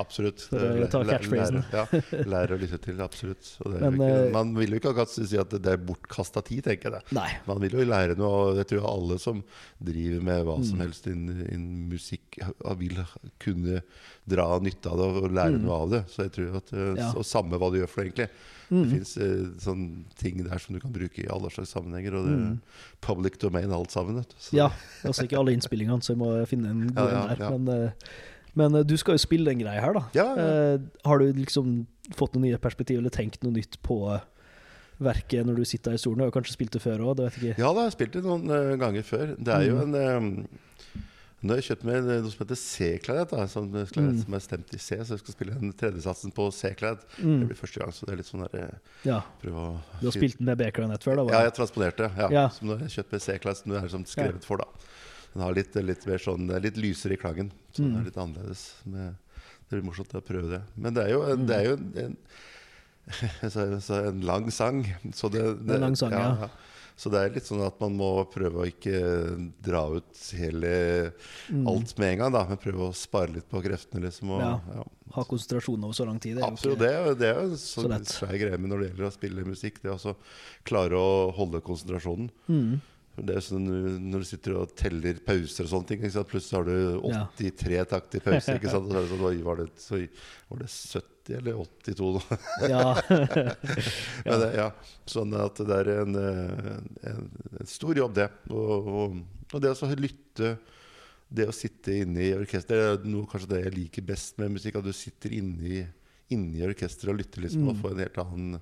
[0.00, 0.40] Absolutt.
[0.48, 1.58] For å ta catchphrasen.
[1.60, 3.50] Lære, ja, lære å lytte til, absolutt.
[3.66, 6.64] Men, jo ikke, eh, man vil jo ikke akkurat si at det er bortkasta tid,
[6.64, 7.02] tenker jeg.
[7.04, 7.12] det.
[7.18, 7.28] Nei.
[7.46, 9.44] Man vil jo lære noe, og jeg tror alle som
[9.84, 10.64] driver med hva Mm.
[10.64, 12.38] som helst innen innen musikk,
[12.78, 13.04] vil
[13.38, 13.82] kunne
[14.26, 15.64] dra nytte av det og lære Mm.
[15.68, 16.04] noe av det.
[16.08, 17.12] Så jeg tror at eh, Ja.
[17.12, 18.30] Og samme hva du gjør for det, egentlig.
[18.70, 18.82] Mm.
[18.82, 19.12] Det fins
[19.62, 22.60] sånne ting der som du kan bruke i alle slags sammenhenger, og det er Mm.
[23.00, 24.16] public domain alt sammen.
[24.16, 24.34] Vet du.
[24.38, 24.70] Så- Ja,
[25.04, 27.58] altså ikke alle innspillingene, så jeg må finne en god Ja, ja, en der.
[27.58, 27.90] Men, eh,
[28.56, 30.02] men eh, du skal jo spille en greie her, da.
[30.14, 34.20] Eh, har du liksom fått noen nye perspektiv, eller tenkt noe nytt på eh,
[35.00, 36.18] verket når du sitter i stolen?
[36.18, 37.54] Du har kanskje spilt det før òg, jeg.
[37.58, 39.36] Ja, da har jeg spilt det noen uh, ganger før.
[39.38, 39.94] Det er jo Mm.
[39.94, 39.94] en
[40.42, 40.46] eh,
[41.44, 43.28] Nå har jeg kjøpt meg noe som heter C-klarett.
[43.30, 44.24] da, Sånn Mm.
[44.24, 47.02] som er stemt i C, så jeg skal spille den tredjesatsen på C-klarett.
[47.16, 47.46] Det Mm.
[47.46, 49.20] blir første gang, så det er litt sånn der eh, Ja.
[49.42, 51.24] Prøve å Du har spilt den med B-klarinett før, da?
[51.24, 51.32] Bare.
[51.32, 52.16] Ja, jeg transponerte.
[52.16, 52.28] Ja.
[52.30, 52.48] Ja.
[52.48, 54.64] Som nå har jeg kjøpt med C-klasse, som du er liksom skrevet for, da.
[55.34, 57.50] Den har litt, litt mer sånn Litt lysere i klangen.
[57.74, 58.00] Så den Mm.
[58.00, 58.72] er litt annerledes.
[58.86, 59.14] Med,
[59.70, 60.62] det blir morsomt å prøve det.
[60.78, 62.16] Men det er jo en, det er jo en, en
[63.80, 64.84] så en lang sang.
[65.12, 66.48] Så det, Det er en lang sang, ja.
[66.96, 68.96] Så det er litt sånn at man må prøve å ikke
[69.62, 71.12] dra ut hele
[71.52, 71.66] Mm.
[71.68, 72.44] alt med en gang, da.
[72.48, 74.30] Men prøve å spare litt på kreftene, liksom.
[74.30, 74.60] Og, Ja.
[74.74, 74.84] ja.
[75.12, 76.36] Ha konsentrasjon over så lang tid.
[76.36, 76.78] det Absolutt.
[76.78, 78.08] Det er det er jo så sånn lett.
[78.08, 79.80] svær greie når det gjelder å spille musikk.
[79.82, 80.16] Det å
[80.64, 82.30] klare å holde konsentrasjonen.
[82.48, 82.80] Mm.
[83.24, 83.66] Det er sånn
[84.10, 87.26] Når du sitter og teller pauser og sånne ting, plutselig har du Ja.
[87.36, 88.58] 83 takter pause.
[88.58, 88.88] Ikke sant?
[88.88, 90.08] Og så det sånn, var det, så,
[90.50, 91.02] var det 70
[91.34, 92.38] eller 82 da.
[92.70, 92.94] Ja.
[94.24, 94.70] Men ja,
[95.10, 97.28] sånn at det er en, en,
[97.60, 98.28] en stor jobb, det.
[98.50, 99.20] Og, og,
[99.52, 100.56] og det å lytte
[101.28, 104.76] Det å sitte inne i orkester er noe kanskje det jeg liker best med musikk.
[104.78, 105.80] At du sitter inne i,
[106.30, 107.80] inne i orkesteret og lytter liksom, og Mm.
[107.82, 108.60] får en helt annen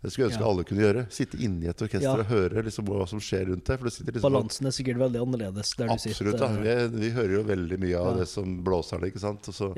[0.00, 0.48] Det skulle jeg ønske Ja.
[0.48, 1.02] alle kunne gjøre.
[1.12, 2.14] Sitte inne i et orkester Ja.
[2.24, 3.82] og høre liksom, hva som skjer rundt deg.
[3.84, 6.16] Liksom Balansen er sikkert veldig annerledes der du Absolutt.
[6.16, 6.32] sitter.
[6.40, 6.64] Absolutt.
[6.64, 6.86] Ja.
[6.88, 9.44] Vi, vi hører jo veldig mye av det som blåser ikke sant.
[9.52, 9.68] Og så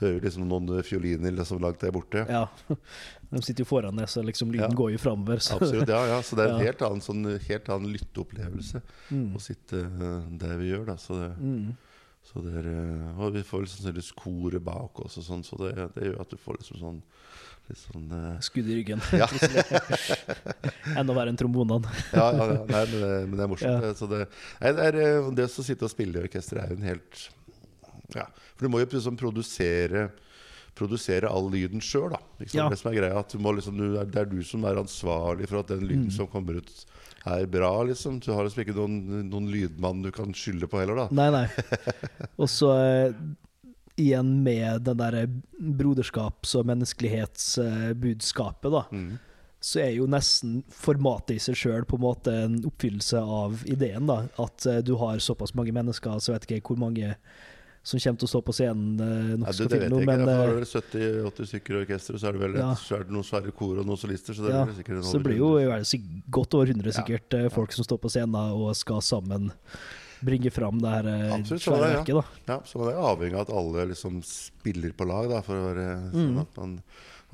[0.00, 2.26] hører liksom noen fioliner liksom langt der borte.
[2.28, 2.46] ja.
[3.26, 4.76] De sitter jo foran deg, så liksom lyden Ja.
[4.78, 5.40] går jo framover.
[5.50, 6.20] Absolutt, ja, ja.
[6.22, 8.78] Så det er en helt annen, sånn, helt annen lytteopplevelse
[9.10, 9.32] Mm.
[9.34, 10.84] å sitte eh, der vi gjør.
[10.92, 10.94] Da.
[10.96, 11.72] Så det, Mm.
[12.22, 15.58] så det er, eh, og vi får liksom sannsynligvis koret bak oss, og sånn, så
[15.58, 17.02] det, det gjør at du får liksom sånn
[17.68, 18.38] litt sånn uh...
[18.46, 19.02] Skudd i ryggen.
[19.10, 19.26] Ja.
[20.94, 21.90] Enda verre enn trombonene.
[22.14, 23.86] Ja, ja, ja nei, men, det, men det er morsomt.
[23.88, 23.94] Ja.
[23.98, 24.20] Så det,
[24.62, 27.24] nei, det, er, det å sitte og spille i orkester er jo en helt
[28.14, 30.10] Ja, for du må jo liksom produsere
[30.76, 32.18] produsere all lyden sjøl, da.
[32.36, 32.52] Ikke?
[32.58, 32.66] Ja.
[32.68, 35.68] Det som er greia, at liksom, du, det er du som er ansvarlig for at
[35.72, 35.88] den Mm.
[35.88, 36.68] lyden som kommer ut,
[37.24, 38.18] er bra, liksom.
[38.20, 41.08] Du har liksom ikke noen, noen lydmann du kan skylde på heller, da.
[41.16, 41.48] Nei, nei.
[42.42, 43.12] Og så eh,
[43.96, 45.24] igjen med den derre
[45.58, 48.84] broderskaps- og menneskelighetsbudskapet, da.
[48.92, 49.18] Mm.
[49.66, 54.06] Så er jo nesten formatet i seg sjøl på en måte en oppfyllelse av ideen,
[54.12, 54.20] da.
[54.42, 57.14] At eh, du har såpass mange mennesker, så vet ikke hvor mange
[57.86, 58.96] som kommer til å stå på scenen.
[58.98, 60.10] Nok, ja, det, det vet nå, jeg ikke.
[60.10, 60.66] men, Det eh, er vel
[61.30, 62.70] 70-80 stykker i orkesteret, så er det vel Ja.
[62.74, 64.34] så er det noen svære kor og noen solister.
[64.34, 65.62] Så det Ja, blir, sikkert en Så det blir jo 100.
[65.62, 67.48] i hvert fall sikk- godt over 100 sikkert ja.
[67.54, 69.52] folk som står på scenen og skal sammen
[70.26, 72.14] bringe fram det her eh, Absolutt, svære det, verket.
[72.16, 72.54] da.
[72.54, 75.66] Ja, så man er avhengig av at alle liksom spiller på lag, da, for å
[75.70, 76.40] være sånn Mm.
[76.40, 76.82] at man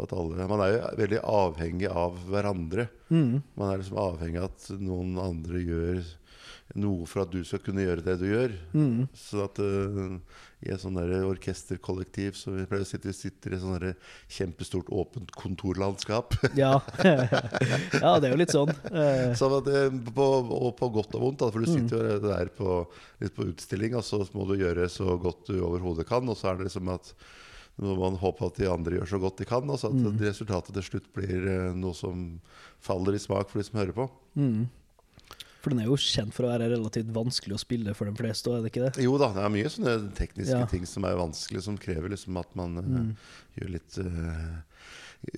[0.01, 2.89] alle, Man er jo veldig avhengig av hverandre.
[3.11, 3.43] Mm.
[3.57, 6.03] Man er liksom avhengig av at noen andre gjør
[6.81, 8.53] noe for at du skal kunne gjøre det du gjør.
[8.73, 9.03] Mm.
[9.13, 10.15] Så at uh,
[10.65, 13.85] i et sånn orkesterkollektiv så vi pleier å sitte, vi sitter i et sånn
[14.33, 16.33] kjempestort åpent kontorlandskap.
[16.57, 16.79] Ja.
[17.05, 18.73] ja, det er jo litt sånn.
[18.89, 19.83] Eh, Så at det,
[20.17, 21.77] på, og på godt og vondt, da, for du Mm.
[21.85, 22.81] sitter jo der på,
[23.21, 26.25] litt på utstilling, og så må du gjøre så godt du overhodet kan.
[26.29, 27.13] Og så er det liksom at
[27.81, 30.19] må man håpe at de andre gjør så godt de kan, og så at Mm.
[30.21, 32.41] resultatet til slutt blir eh, noe som
[32.81, 34.11] faller i smak for de som hører på.
[34.37, 34.69] mm.
[35.63, 38.51] For den er jo kjent for å være relativt vanskelig å spille for de fleste,
[38.51, 39.05] er det ikke det?
[39.05, 40.67] Jo da, det er mye sånne tekniske Ja.
[40.67, 43.11] ting som er vanskelig, som krever liksom at man mm.
[43.13, 44.57] uh, gjør litt eh,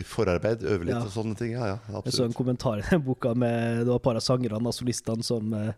[0.09, 1.03] forarbeid, øve litt Ja.
[1.05, 1.51] og sånne ting.
[1.53, 4.25] Ja, ja, Jeg så en kommentar i den boka med det var et par av
[4.25, 5.73] sangerne, og solistene, som eh,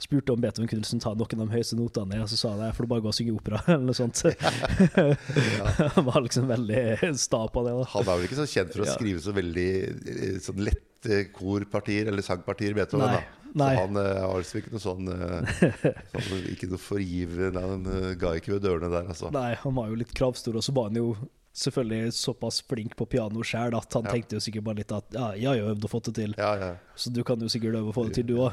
[0.00, 2.72] spurte om Beethoven kunne liksom ta noen av de høyeste notene, og så sa han
[2.72, 4.22] får du bare gå og synge opera, eller noe sånt.
[5.96, 7.74] Han var liksom veldig sta på det.
[7.76, 7.84] da.
[7.92, 12.08] Han er vel ikke så kjent for å skrive så veldig eh, sånn lette korpartier
[12.12, 13.08] eller sangpartier, Beethoven.
[13.10, 13.52] Nei, da.
[13.64, 13.74] nei.
[13.76, 17.84] Så han eh, har liksom ikke noe sånn, eh, sånn Ikke noe forgivende Han
[18.20, 19.28] ga ikke ved dørene der, altså.
[19.34, 21.12] Nei, han var jo litt kravstor, og så var han jo
[21.54, 24.10] selvfølgelig såpass flink på piano sjøl at han Ja.
[24.14, 26.34] tenkte jo sikkert bare litt at ja, jeg har jo øvd og fått det til,
[26.38, 28.52] Ja, ja, så du kan jo sikkert øve og få det til, du òg.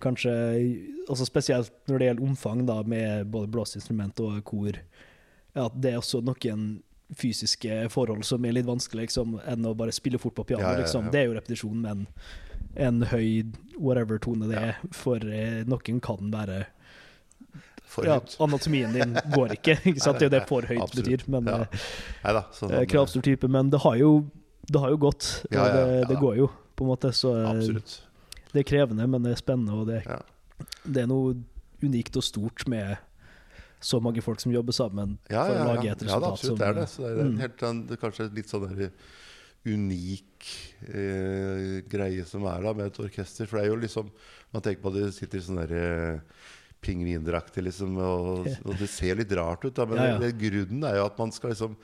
[0.00, 0.32] Kanskje
[1.08, 4.72] altså spesielt når det gjelder omfang, da, med både blåseinstrument og kor,
[5.54, 6.82] ja, at det er også noen
[7.18, 10.76] fysiske forhold som er litt vanskelig liksom, enn å bare spille fort på piano.
[10.78, 11.10] Liksom.
[11.10, 12.06] Det er jo repetisjon, men
[12.76, 13.42] en høy
[13.76, 16.66] whatever tone det er, for eh, noen kan være
[17.90, 18.36] For ja, høyt.
[18.46, 20.20] Anatomien din går ikke, ikke sant?
[20.20, 21.08] Det er jo det for høyt Absolutt.
[21.08, 21.24] betyr.
[21.34, 21.58] Men Ja.
[22.24, 23.48] Neida, sånn, eh, han, kravstor type.
[23.50, 24.12] Men det har jo,
[24.70, 25.28] det har jo gått.
[25.50, 26.08] Ja, ja, det, ja.
[26.12, 26.48] det går jo,
[26.78, 27.10] på en måte.
[27.16, 27.96] Så eh, eh, Absolutt.
[28.54, 29.74] det er krevende, men det er spennende.
[29.82, 30.20] Og det, Ja.
[30.86, 31.34] det er noe
[31.82, 32.96] unikt og stort med
[33.80, 36.20] så mange folk som jobber sammen Ja, for å lage et ja, resultat.
[36.20, 36.88] det, absolutt, som, det er det.
[36.92, 37.38] Så det er Mm.
[37.40, 37.58] helt,
[37.88, 38.90] det er kanskje litt sånn der
[39.66, 40.46] unik
[40.88, 43.46] eh, greie som er da med et orkester.
[43.48, 44.10] For det er jo liksom
[44.52, 46.20] Man tenker på at det sitter sånn derre
[46.80, 49.74] pingvindrakter, liksom, og, og det ser litt rart ut.
[49.76, 50.30] da Men Ja, ja.
[50.44, 51.74] grunnen er jo at man skal liksom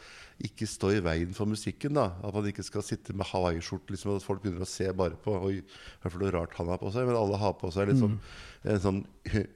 [0.47, 1.95] ikke stå i veien for musikken.
[1.97, 4.89] da At man ikke skal sitte med hawaiiskjorte, liksom, og at folk begynner å se
[4.93, 5.63] bare på Oi,
[6.03, 7.07] hva er det rart han har på seg?
[7.09, 8.19] Men alle har på seg liksom
[8.67, 9.03] en sånn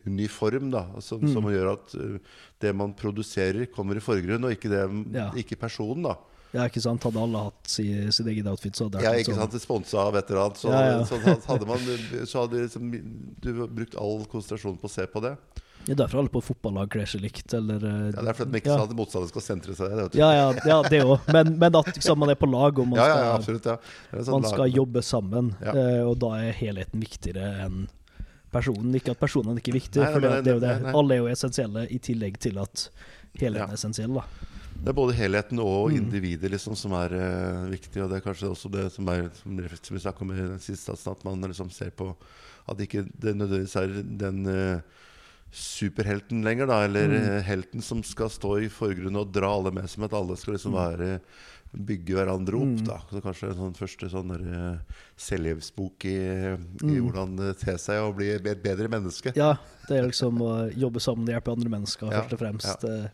[0.06, 2.18] uniform da som, som gjør at uh,
[2.62, 4.84] det man produserer, kommer i forgrunn, og ikke, det,
[5.16, 5.30] Ja.
[5.34, 6.04] ikke personen.
[6.06, 6.16] da
[6.52, 7.02] Ja, ikke sant?
[7.06, 9.50] Hadde alle hatt si, sitt eget outfit, så hadde det Ja, ikke sånn.
[9.50, 10.56] sant, Sponsa av et eller annet.
[10.58, 11.04] Så, Ja, ja.
[11.04, 11.78] så hadde- man
[12.26, 12.90] Så hadde liksom,
[13.40, 15.36] du brukt all konsentrasjon på å se på det.
[15.86, 18.50] Ja, er derfor alle på fotballag kler seg likt, eller eh, Ja, Det er fordi
[18.52, 18.82] de ikke ja.
[18.82, 19.94] at motstanderen skal sentre seg.
[19.96, 21.20] Det, ja, ja, ja, det òg.
[21.32, 23.86] Men, men at liksom, man er på lag, og man ja, ja, skal, absolutt.
[24.26, 25.54] Sånn man lag- skal jobbe sammen.
[25.62, 27.88] Eh, og da er helheten viktigere enn
[28.52, 28.92] personen.
[28.98, 30.94] Ikke at personene ikke er viktige, for det, det er jo det.
[30.94, 32.88] Alle er jo essensielle, i tillegg til at
[33.40, 34.14] helheten er essensiell.
[34.20, 34.26] da.
[34.80, 35.96] Det er både helheten og Mm.
[35.98, 38.00] individet liksom, som er uh, viktig.
[38.02, 40.92] Og det er kanskje også det som, er, som, vi snakket om i den siste
[40.92, 42.14] at man liksom ser på
[42.68, 44.80] at ikke det nødvendigvis er den uh,
[45.52, 47.16] superhelten lenger, da, eller Mm.
[47.36, 50.54] eh, helten som skal stå i forgrunnen og dra alle med, som at alle skal
[50.54, 51.20] liksom være
[51.74, 52.78] bygge hverandre opp.
[52.80, 52.86] Mm.
[52.86, 54.30] da Så Kanskje en sånn første sånn
[55.18, 57.02] selvhjelpsbok i, i Mm.
[57.10, 59.32] hvordan te seg og bli et bedre menneske.
[59.36, 59.56] Ja,
[59.88, 62.84] det er liksom å jobbe sammen og hjelpe andre mennesker, Ja, først og fremst.
[62.84, 63.08] Eh,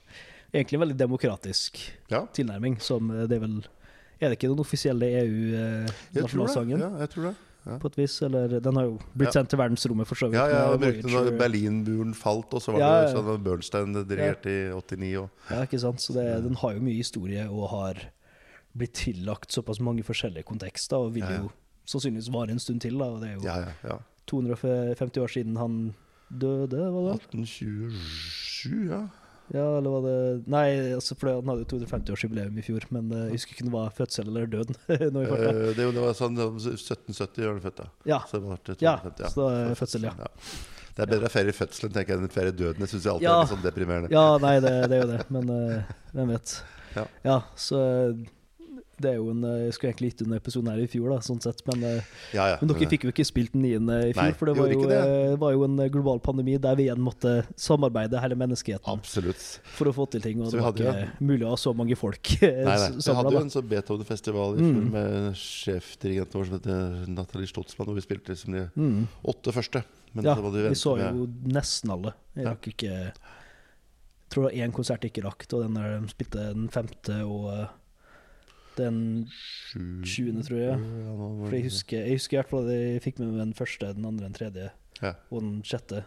[0.56, 1.76] Egentlig veldig demokratisk
[2.10, 3.58] Ja, tilnærming, som eh, det er vel
[4.20, 5.04] Er det ikke den offisielle.
[5.20, 6.80] EU-nasjonalsangen?
[6.80, 7.34] Ja, jeg tror det.
[7.82, 9.40] På et vis, eller Den har jo blitt Ja.
[9.42, 10.38] sendt til verdensrommet, for så vidt.
[10.38, 11.32] Ja, ja, når.
[11.36, 15.16] Berlinmuren falt, og så var Ja, det sånn at Bernstein dirigerte i 89.
[15.24, 15.98] Og, Ja, ikke sant?
[16.00, 17.94] Så det, den har jo mye historie og har
[18.76, 21.38] blitt tillagt såpass mange forskjellige kontekster, og vil Ja, ja.
[21.42, 21.50] jo
[21.86, 22.96] sannsynligvis vare en stund til.
[22.98, 23.98] da, og Det er jo ja, ja, ja.
[24.26, 25.94] 250 år siden han
[26.30, 29.08] døde, var det 1827, ja.
[29.54, 30.14] Ja, eller var det
[30.50, 30.64] Nei,
[30.96, 33.76] altså, for han hadde jo 250-årsjubileum i fjor, men eh, jeg husker ikke om det
[33.76, 34.72] var fødsel eller i.
[34.90, 37.86] Eh, det, det var sånn 1770 gjør han født, da.
[38.10, 40.30] Ja, Så det var Ja, 250, så det fødsel, ja.
[40.96, 42.80] Det er bedre å feire fødselen tenker jeg, enn feire døden.
[42.80, 43.34] Det syns jeg alltid Ja.
[43.36, 44.08] er litt sånn deprimerende.
[44.14, 46.54] ja nei, det, det er jo det, men uh, hvem vet.
[46.96, 47.04] Ja.
[47.26, 47.80] Ja, så
[49.00, 51.18] det er jo en Jeg skulle egentlig gitt ut en episode her i fjor, da,
[51.24, 52.02] sånn sett, men, eh,
[52.34, 52.56] Ja, ja.
[52.60, 54.80] men dere fikk jo ikke spilt den niende i fjor, Nei, for det var jo,
[54.88, 55.00] det.
[55.00, 59.44] eh, var jo en global pandemi der vi igjen måtte samarbeide, hele menneskeheten, Absolutt.
[59.76, 60.40] for å få til ting.
[60.40, 62.90] Og Så det var jo ikke mulig å ha så mange folk Nei, nei.
[62.96, 67.86] Vi hadde jo en sånn Beethoven-festival i fjor med sjefdirigenten vår som heter Nathalie Stotsmann,
[67.90, 69.06] hvor vi spilte liksom de Mm.
[69.24, 69.84] åtte første.
[70.14, 72.14] Men Ja, vi så så med jo nesten alle.
[72.34, 73.12] Jeg rakk ikke
[74.26, 76.68] Jeg tror det var én konsert jeg ikke rakk, og den der de spilte den
[76.68, 77.66] femte og eh,
[78.78, 78.98] den
[79.32, 80.80] sju sjuende, tror jeg.
[81.46, 83.92] For jeg husker, jeg husker i hvert fall at jeg fikk med meg den første,
[83.96, 84.70] den andre, den tredje
[85.02, 85.10] Ja.
[85.30, 86.04] og den sjette.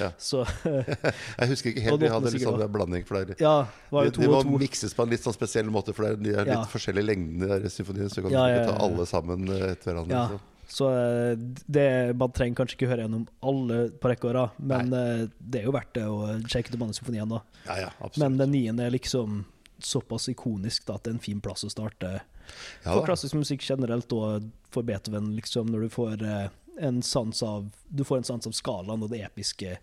[0.00, 0.08] Ja.
[0.30, 3.04] Så Jeg husker ikke helt, vi hadde litt sånn blanding.
[3.04, 4.56] For det er, ja, det var de, jo de to må to.
[4.64, 6.64] mikses på en litt sånn spesiell måte, for det er, litt Ja.
[6.72, 8.08] forskjellige lengder, de der symfoniene.
[8.12, 10.24] Så kan Ja, ja, ta alle sammen eh, etter hverandre.
[10.34, 10.42] Ja.
[10.66, 10.88] Så.
[10.96, 11.36] Eh,
[11.68, 15.28] det, man trenger kanskje ikke høre gjennom alle på rekke og rad, men Nei.
[15.38, 17.42] det er jo verdt det å sjekke ut Symfonien da.
[17.68, 17.90] Ja, ja.
[18.16, 19.42] Men den niende er liksom
[19.88, 22.12] såpass ikonisk da, at det er en fin plass å starte.
[22.18, 26.46] ja, for klassisk musikk generelt og for Beethoven, liksom, når du får eh,
[26.84, 29.76] en sans av Du får en sans av skalaen og det episke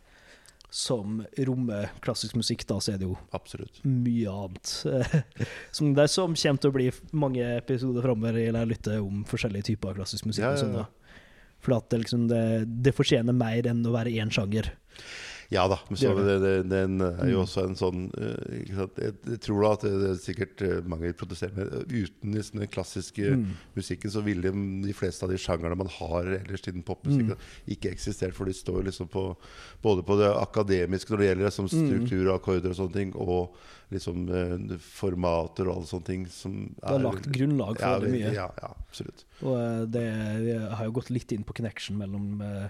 [0.71, 3.81] som rommer klassisk musikk, da, så er det jo Absolutt.
[3.83, 4.69] mye annet.
[5.75, 9.25] som det er som kommer til å bli mange episoder framover i å lytte om
[9.27, 10.45] forskjellige typer av klassisk musikk.
[10.45, 10.85] Ja, ja, sånn ja.
[11.61, 12.41] For at det, liksom, det,
[12.87, 14.71] det fortjener mer enn å være én sjanger.
[15.51, 17.43] Ja da, men Det så det, det, den er jo Mm.
[17.43, 18.63] også en sånn eh?
[18.71, 23.31] Jeg, tror da at det, er sikkert mange mange protesterer med Uten liksom den klassiske
[23.35, 23.45] Mm.
[23.75, 27.37] musikken så ville de fleste av de sjangrene man har ellers innen popmusikk, Mm.
[27.67, 28.33] ikke eksistert.
[28.33, 29.35] For de står liksom på
[29.81, 31.87] både på det akademiske når det gjelder som Mm.
[31.89, 33.55] struktur og akkorder og sånne ting, og
[33.91, 38.11] liksom eh, formater og alle sånne ting som Det har lagt grunnlag for ja, veldig
[38.11, 38.33] mye.
[38.33, 39.25] Ja, ja, absolutt.
[39.43, 42.69] Og eh, det har jo gått litt inn på connection mellom eh, eh,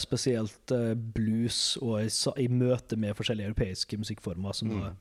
[0.00, 2.08] spesielt eh, blues og i,
[2.42, 4.80] i møte med forskjellige europeiske musikkformer som Mm.
[4.82, 4.92] da,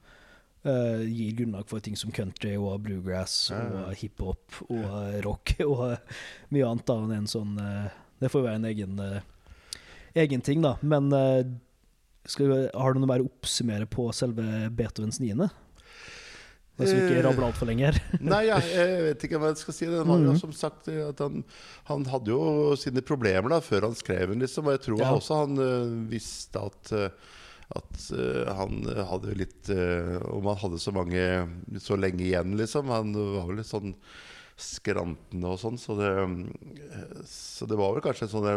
[0.68, 3.86] uh, gir grunnlag for ting som country og bluegrass Ja, ja.
[3.88, 5.22] og hiphop og ja.
[5.26, 6.20] rock og uh,
[6.54, 6.86] mye annet.
[6.86, 7.88] da, enn en sånn, uh,
[8.20, 9.22] det får være en egen, eh,
[10.24, 10.76] egen ting, da.
[10.82, 11.46] Men eh,
[12.28, 14.44] skal, har du noe mer å oppsummere på selve
[14.74, 15.52] Beethovens niende?
[16.78, 17.98] Hvis vi ikke Eh, rabler altfor lenge her.
[18.22, 19.86] Nei, ja, jeg vet ikke hva jeg skal si.
[19.90, 20.40] Det var jo Mhm.
[20.40, 21.44] som sagt at han,
[21.90, 24.68] han hadde jo sine problemer da før han skrev den, liksom.
[24.70, 25.12] Og jeg tror Ja.
[25.18, 27.10] også han øh, visste at øh,
[27.68, 28.78] at uh, han
[29.10, 31.20] hadde litt uh, Om han hadde så mange
[31.84, 32.88] så lenge igjen, liksom.
[32.88, 33.92] Han var vel litt sånn
[34.58, 35.76] skrantende og sånn.
[35.78, 36.14] Så det,
[37.28, 38.48] så det var vel kanskje sånn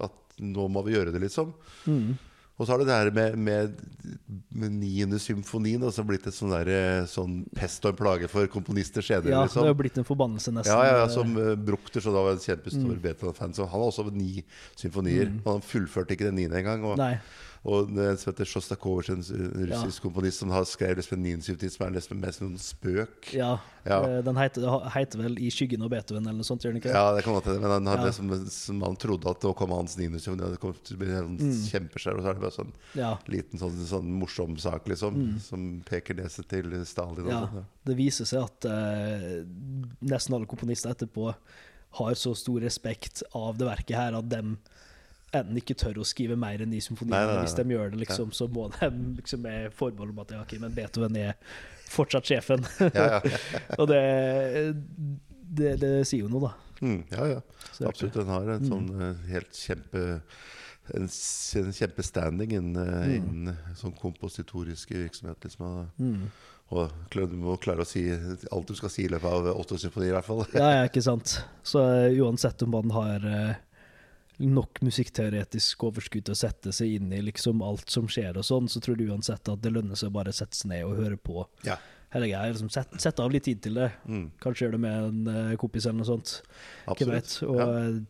[0.00, 1.52] at nå må vi gjøre det, liksom.
[1.84, 2.16] Mm.
[2.58, 3.74] Og så har det det her med, med,
[4.50, 9.04] med niende symfonien altså blitt et sånn, der, sånn pest og en plage for komponister
[9.04, 9.30] senere.
[9.30, 9.68] Ja, det liksom.
[9.68, 10.74] har blitt en forbannelse, nesten.
[10.74, 13.02] Ja, ja, ja, eh, som uh, Bruchter, så da var en kjempestor Mm.
[13.04, 13.54] Beethoven-fan.
[13.54, 14.42] Så han har også ni
[14.74, 15.30] symfonier.
[15.30, 15.42] Mm.
[15.46, 16.82] Han fullførte ikke den niende engang.
[16.88, 17.14] Og, Nei.
[17.64, 19.22] Og en som heter Sjostakovitsj, en
[19.72, 21.24] russisk russisk komponist, som har skrevet liksom en
[21.74, 23.32] som er nesten mest noen spøk.
[23.34, 24.02] Ja, Ja.
[24.04, 24.62] eh, den heter,
[24.94, 26.92] heter vel 'I skyggen av Beethoven' eller noe sånt, gjør den ikke?
[26.92, 28.12] Ja, det kan godt hende, men han hadde Ja.
[28.12, 30.50] som, som han trodde at det kom hans symfoni.
[30.50, 31.64] Det kom å en Mm.
[31.66, 35.40] kjempeskjær, og så er det bare sånn Ja, liten sånn, sånn morsom sak, liksom, Mm.
[35.40, 37.26] som peker neset til Stalin.
[37.26, 37.48] Ja.
[37.52, 37.64] ja.
[37.84, 39.44] det viser seg at eh,
[40.02, 41.34] nesten alle komponister etterpå
[41.92, 44.56] har så stor respekt av det verket her at de
[45.32, 47.34] enten ikke tør å skrive mer enn ni symfonier.
[47.42, 48.88] Hvis de gjør det, liksom, så må de
[49.18, 51.34] liksom med forbehold om at ja, ok, men Beethoven er
[51.88, 52.64] fortsatt sjefen.
[52.96, 53.20] Ja, ja.
[53.80, 54.02] Og det,
[55.58, 56.54] det, det sier jo noe, da.
[56.80, 57.40] Mm, ja, ja.
[57.74, 58.14] Så Absolutt.
[58.20, 58.68] Den har en Mm.
[58.70, 59.24] sånn mm.
[59.32, 60.04] helt kjempe
[60.96, 63.16] En, en kjempestanding innen, eh, Mm.
[63.18, 65.36] innen sånn kompositoriske virksomhet.
[65.44, 66.30] Liksom, Mm.
[66.70, 68.06] og du må klare å si
[68.50, 70.46] alt du skal si i løpet av åtte symfonier, i hvert fall.
[70.54, 71.42] Ja, ja, ikke sant.
[71.62, 71.82] Så
[72.16, 73.20] uansett om man har
[74.40, 78.68] nok musikkteoretisk overskudd til å sette seg inn i liksom alt som skjer og sånn,
[78.70, 81.16] så tror du uansett at det lønner seg å bare sette seg ned og høre
[81.18, 81.76] på Ja.
[82.14, 82.52] hele greia.
[82.52, 83.90] Liksom sette, sette av litt tid til det.
[84.06, 86.42] Mm, Kanskje gjøre det med en eh, kompis eller noe sånt.
[86.86, 87.42] Absolutt.
[87.48, 87.68] Og Ja.
[87.88, 88.00] eh,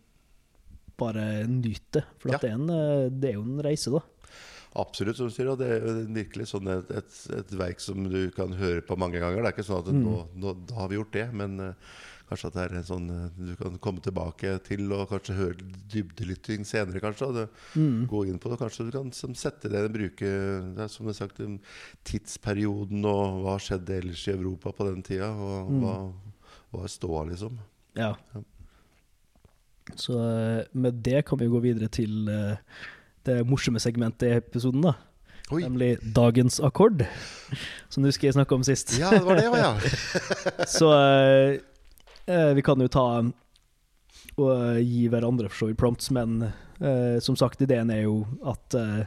[0.98, 2.04] bare nyte det.
[2.18, 2.38] For Ja.
[2.38, 4.00] det, er en, eh, det er jo en reise, da.
[4.76, 5.48] Absolutt, som du sier.
[5.48, 9.18] Og det er virkelig sånn et, et, et verk som du kan høre på mange
[9.18, 9.42] ganger.
[9.42, 10.04] Det er ikke sånn at Mm.
[10.04, 11.72] nå, nå, da har vi gjort det, men eh,
[12.28, 15.68] kanskje at det er en sånn eh, du kan komme tilbake til og kanskje høre
[15.92, 17.28] dybdelytting senere, kanskje.
[17.28, 18.06] Og det, Mm.
[18.08, 18.58] gå inn på det.
[18.60, 20.28] Kanskje du kan som, sette det bruke
[20.76, 21.40] det er som jeg sagt,
[22.04, 25.30] tidsperioden og hva skjedde ellers i Europa på den tida.
[25.32, 25.80] Og Mm.
[25.82, 25.96] hva,
[26.72, 27.58] hva er ståa, liksom.
[27.96, 28.14] Ja.
[28.34, 28.42] Ja.
[29.96, 32.56] Så eh, med det kan vi gå videre til eh,
[33.24, 34.94] det morsomme segmentet i episoden, da.
[35.50, 35.62] Oi!
[35.64, 37.06] Nemlig dagens akkord,
[37.88, 38.92] som du husker jeg snakka om sist.
[39.00, 39.70] Ja, det var det, ja.
[40.78, 40.90] Så
[42.28, 43.06] eh, vi kan jo ta
[44.38, 48.76] og gi hverandre for så vidt prompts, men eh, som sagt, ideen er jo at
[48.78, 49.04] eh,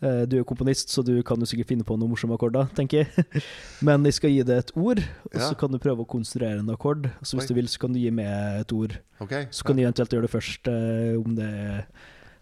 [0.00, 3.02] Eh, Du er komponist, så du kan jo sikkert finne på noen morsomme akkorder, tenker
[3.04, 3.42] jeg.
[3.86, 6.72] Men jeg skal gi deg et ord, og så kan du prøve å konstruere en
[6.72, 7.10] akkord.
[7.20, 7.52] Så hvis Oi.
[7.52, 8.96] du vil, så kan du gi meg et ord.
[9.20, 9.48] Okay.
[9.52, 11.82] Så kan du eventuelt gjøre det først, eh, om det er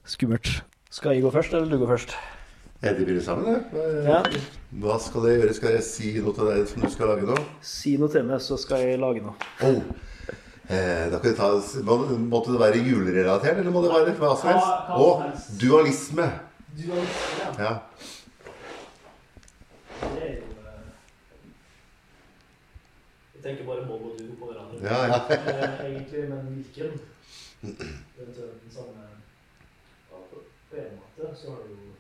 [0.09, 0.61] skummelt.
[0.95, 2.15] Skal jeg gå først, eller du gå først?
[2.83, 3.81] Ja, de begynner sammen, det.
[4.07, 4.21] Ja.
[4.79, 5.55] Hva skal jeg gjøre?
[5.57, 7.35] Skal jeg si noe til deg som du skal lage nå?
[7.67, 9.35] Si noe til meg, så skal jeg lage noe.
[9.67, 9.81] Oh.
[10.69, 11.49] Eh, da kan ta,
[11.89, 11.97] må,
[12.29, 14.95] måtte det være julerelatert, eller må det være hva som helst?
[14.95, 15.51] Og helst.
[15.63, 16.29] dualisme.
[16.79, 17.51] ja.
[17.59, 17.73] Ja.
[19.99, 20.47] Det er jo
[23.35, 24.79] Jeg tenker bare mål og du på hverandre.
[24.87, 25.19] Ja, ja.
[25.35, 27.01] Eh, Egentlig, men hvilken?
[27.63, 29.09] Eventuelt den samme
[30.71, 31.98] på en måte så har du jo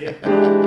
[0.00, 0.63] ja,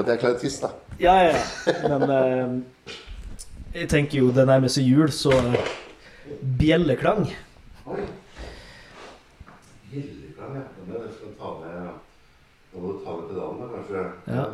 [0.00, 0.70] At jeg er klaritist, da.
[1.00, 1.40] Ja, ja.
[1.88, 2.94] Men eh,
[3.74, 5.34] jeg tenker jo det nærmer seg jul, så
[6.58, 7.26] bjelleklang.
[7.26, 7.26] bjelleklang
[7.90, 8.06] Oi.
[9.90, 10.64] Gildeklang, ja.
[10.86, 11.90] Den skal ta med
[12.70, 14.02] Nå må du ta med pedalen, da, kanskje.
[14.30, 14.44] Ja.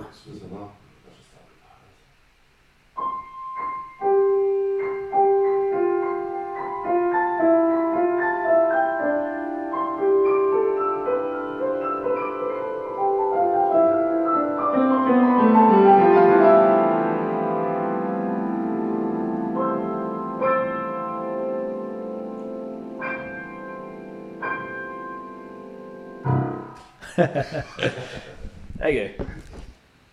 [28.76, 29.26] Det er gøy.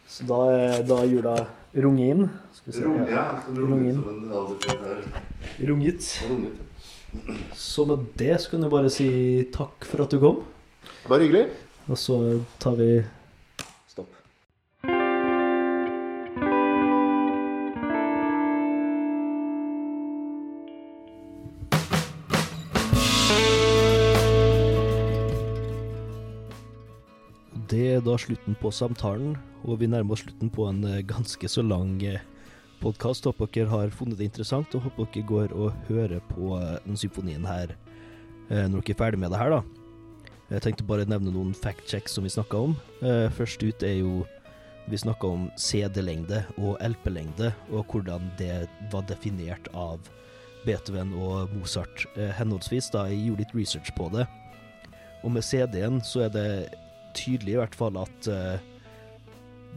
[0.07, 1.33] Så da er da jula
[1.83, 2.29] runget inn.
[2.55, 2.83] Skal vi se.
[2.85, 3.23] Rom, Ja.
[3.23, 3.39] her.
[3.57, 3.97] Runget.
[5.67, 6.03] Runget.
[7.53, 9.09] Så med det så kan du bare si
[9.53, 10.39] takk for at du kom.
[11.09, 11.47] Bare hyggelig.
[11.91, 12.15] Og så
[12.63, 12.89] tar vi
[28.13, 29.33] da slutten på samtalen,
[29.65, 31.95] og vi nærmer oss slutten på en eh, ganske så lang
[32.83, 33.25] podkast.
[33.25, 36.99] Håper dere har funnet det interessant, og håper dere går og hører på eh, den
[36.99, 37.73] symfonien her
[38.51, 39.63] eh, når dere er ferdig med det her, da.
[40.51, 42.75] Jeg tenkte bare nevne noen fact-checks som vi snakka om.
[43.01, 44.23] Eh, Først ut er jo
[44.83, 50.09] Vi snakka om CD-lengde og LP-lengde, og hvordan det var definert av
[50.65, 52.89] Beethoven og Mozart eh, henholdsvis.
[52.91, 54.27] da Jeg gjorde litt research på det.
[55.23, 56.49] Og med CD-en så er det
[57.17, 58.57] tydelig i hvert fall at eh,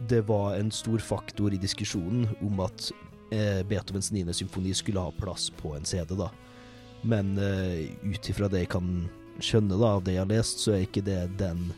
[0.09, 2.91] det var en stor faktor i diskusjonen om at
[3.33, 4.27] eh, Beethovens 9.
[4.33, 6.29] symfoni skulle ha plass på en CD, da.
[7.07, 7.77] Men uh,
[8.09, 8.87] ut ifra det jeg kan
[9.37, 11.69] skjønne da, av det jeg har lest, så er ikke det den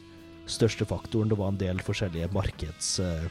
[0.50, 1.30] største faktoren.
[1.30, 3.28] Det var en del forskjellige markedsting,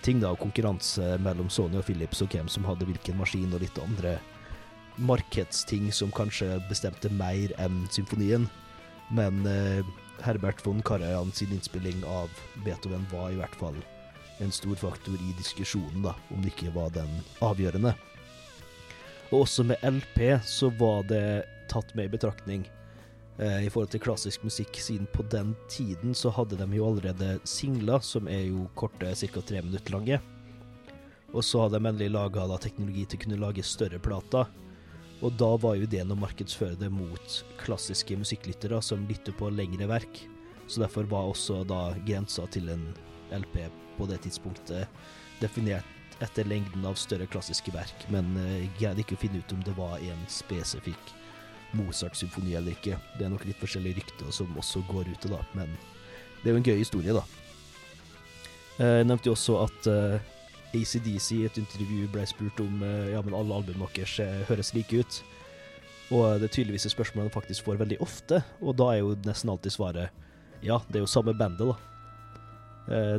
[0.00, 3.76] ting da, konkurranse mellom Sony og Philips, og hvem som hadde hvilken maskin, og litt
[3.82, 4.16] andre
[5.00, 8.48] markedsting som kanskje bestemte mer enn symfonien.
[9.14, 9.84] Men eh,
[10.24, 12.30] Herbert von Karajan sin innspilling av
[12.64, 13.76] Beethoven var i hvert fall
[14.40, 17.10] en stor faktor i diskusjonen, da, om det ikke var den
[17.44, 17.92] avgjørende.
[19.30, 22.64] Og også med LP så var det tatt med i betraktning
[23.38, 27.36] eh, i forhold til klassisk musikk, siden på den tiden så hadde de jo allerede
[27.44, 29.44] singler, som er jo korte, ca.
[29.44, 30.20] tre minutter lange.
[31.30, 34.48] Og så hadde de endelig laga teknologi til å kunne lage større plater.
[35.20, 39.88] Og da var jo ideen å markedsføre det mot klassiske musikklyttere som lytter på lengre
[39.90, 40.22] verk.
[40.66, 42.86] Så derfor var også da grensa til en
[43.34, 43.66] LP
[43.98, 44.88] på det tidspunktet
[45.40, 45.86] definert
[46.20, 49.62] etter lengden av større klassiske verk, men eh, jeg greide ikke å finne ut om
[49.64, 51.14] det var en spesifikk
[51.78, 52.98] Mozart-symfoni eller ikke.
[53.16, 55.70] Det er nok litt forskjellige rykter som også går ute, da, men
[56.42, 57.24] det er jo en gøy historie, da.
[58.80, 60.28] Eh, Jeg nevnte jo også at eh,
[60.74, 64.72] ACDC i et intervju ble spurt om eh, ja, men alle albumene deres eh, høres
[64.76, 65.20] like ut.
[66.10, 69.02] Og eh, det er tydeligvis et spørsmål de faktisk får veldig ofte, og da er
[69.02, 70.26] jo nesten alltid svaret
[70.60, 71.78] ja, det er jo samme bandet, da.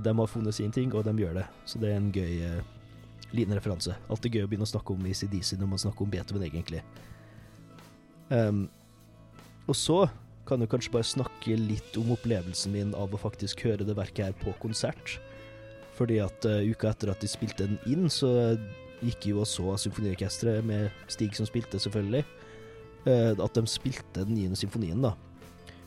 [0.03, 1.45] De har funnet sin ting, og de gjør det.
[1.65, 2.60] Så det er en gøy
[3.34, 3.95] liten referanse.
[4.14, 6.84] Alltid gøy å begynne å snakke om ACDC når man snakker om Beethoven, egentlig.
[8.30, 8.68] Um,
[9.65, 10.03] og så
[10.45, 14.30] kan du kanskje bare snakke litt om opplevelsen min av å faktisk høre det verket
[14.30, 15.18] her på konsert.
[16.02, 18.56] Fordi at uh, uka etter at de spilte den inn, så
[19.02, 22.23] gikk jo og så symfoniorkesteret med Stig som spilte, selvfølgelig.
[23.06, 25.14] Uh, at de spilte den niende symfonien, da.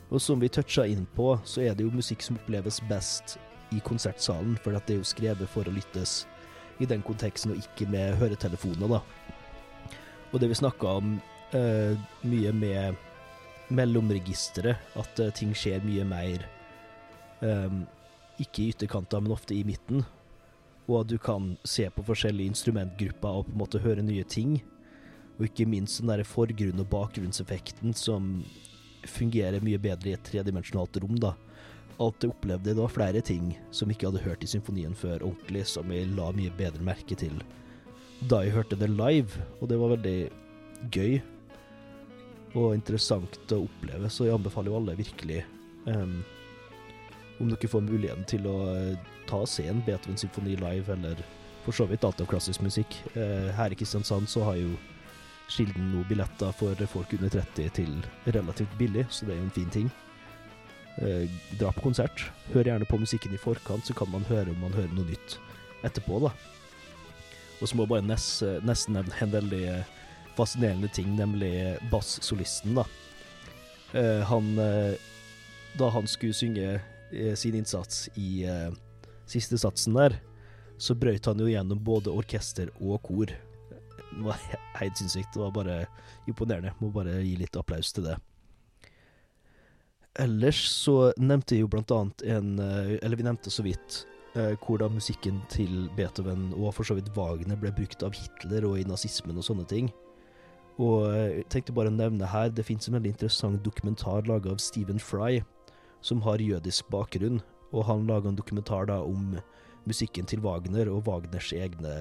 [0.07, 3.35] Og som vi toucha inn på, så er det jo musikk som oppleves best
[3.75, 6.21] i konsertsalen, for det er jo skrevet for å lyttes
[6.79, 9.01] i den konteksten, og ikke med høretelefoner, da.
[10.31, 11.17] Og det vi snakka om
[11.55, 13.03] uh, mye med
[13.75, 16.47] mellomregisteret, at ting skjer mye mer
[17.41, 17.83] um,
[18.41, 20.03] ikke i ytterkanter, men ofte i midten.
[20.85, 24.59] Og at du kan se på forskjellige instrumentgrupper og på en måte høre nye ting.
[25.39, 28.43] Og ikke minst den der forgrunn- og bakgrunnseffekten som
[29.05, 31.35] fungerer mye bedre i et tredimensjonalt rom, da.
[32.01, 35.63] Alt jeg opplevde, det var flere ting som ikke hadde hørt i symfonien før ordentlig,
[35.69, 37.37] som jeg la mye bedre merke til
[38.29, 40.19] da jeg hørte det live, og det var veldig
[40.93, 41.17] gøy
[42.55, 45.41] og interessant å oppleve, så jeg anbefaler jo alle virkelig
[45.89, 46.21] um,
[47.39, 51.21] om dere får muligheten til å uh, ta og se en Beethoven-symfoni live, eller
[51.65, 52.95] for så vidt alt av klassisk musikk.
[53.15, 54.75] Uh, her i Kristiansand så har jo
[55.45, 57.91] Skilden nå billetter for folk under 30 til
[58.33, 59.91] relativt billig, så det er jo en fin ting.
[60.97, 61.27] Uh,
[61.59, 62.23] dra på konsert.
[62.53, 65.37] Hør gjerne på musikken i forkant, så kan man høre om man hører noe nytt
[65.85, 66.31] etterpå, da.
[67.59, 69.67] Og så må jeg bare nest, nesten nevne en veldig
[70.35, 71.53] fascinerende ting, nemlig
[71.91, 72.87] bassolisten, da.
[74.27, 74.57] Han
[75.79, 76.81] Da han skulle synge
[77.39, 78.45] sin innsats i
[79.29, 80.17] siste satsen der,
[80.77, 83.31] så brøyt han jo gjennom både orkester og kor.
[83.31, 84.39] Det var
[84.79, 85.33] helt sinnssykt.
[85.33, 85.77] Det var bare
[86.27, 86.73] imponerende.
[86.79, 88.17] Må bare gi litt applaus til det.
[90.19, 94.05] Ellers så nevnte jeg jo blant annet en Eller vi nevnte så vidt
[94.35, 98.87] hvordan musikken til Beethoven og for så vidt Wagner ble brukt av Hitler og i
[98.87, 99.87] nazismen og sånne ting.
[100.75, 104.59] Og jeg tenkte bare å nevne her, det fins en veldig interessant dokumentar laga av
[104.59, 105.39] Stephen Fry,
[106.05, 107.39] som har jødisk bakgrunn.
[107.73, 109.21] Og han laga en dokumentar da om
[109.89, 111.95] musikken til Wagner og Wagners egne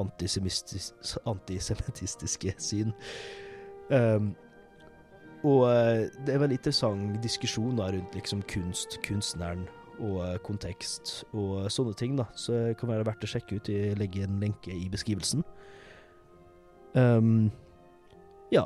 [0.00, 2.90] antisemittistiske syn.
[3.92, 4.26] Um,
[5.42, 5.66] og
[6.22, 9.64] det er veldig interessant diskusjon da rundt liksom kunst, kunstneren
[10.02, 12.24] og kontekst og sånne ting, da.
[12.38, 13.68] Så det kan være verdt å sjekke ut.
[13.70, 15.42] Jeg legger en lenke i beskrivelsen.
[16.94, 17.50] Um,
[18.54, 18.64] ja.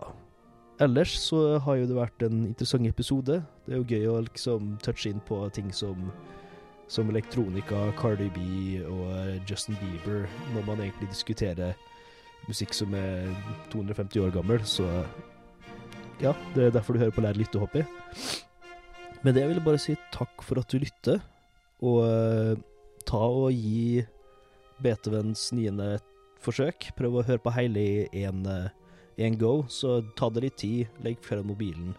[0.82, 3.38] Ellers så har jo det vært en interessant episode.
[3.64, 6.10] Det er jo gøy å liksom touche inn på ting som,
[6.92, 8.42] som elektronika, Cardi B
[8.84, 11.72] og Justin Bieber, når man egentlig diskuterer
[12.46, 13.32] musikk som er
[13.72, 14.84] 250 år gammel, så
[16.20, 17.88] ja, det er derfor du hører på Lær lytte, håper jeg.
[19.24, 21.24] Men det jeg bare si takk for at du lytter,
[21.84, 22.52] og uh,
[23.08, 24.04] ta og gi
[24.84, 25.96] Beethovens niende
[26.44, 26.90] forsøk.
[26.96, 28.68] Prøv å høre på hele i en uh,
[29.16, 31.94] en go, så ta det litt tid, legg fra mobilen,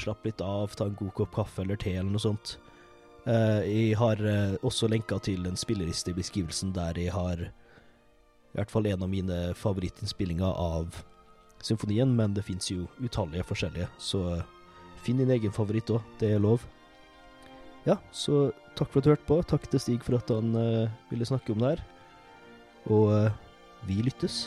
[0.00, 2.56] slapp litt av, ta en god kopp kaffe eller te eller noe sånt.
[3.24, 8.58] Uh, jeg har uh, også lenka til en spilleriste i beskrivelsen der jeg har i
[8.58, 11.00] hvert fall en av mine favorittinnspillinger av
[11.64, 14.42] symfonien, men det fins jo utallige forskjellige, så
[15.04, 16.64] finn din egen favoritt òg, det er lov.
[17.84, 19.40] Ja, så takk for at du hørte på.
[19.44, 20.54] Takk til Stig for at han
[21.10, 21.82] ville snakke om det her.
[22.88, 23.10] Og
[23.84, 24.46] vi lyttes.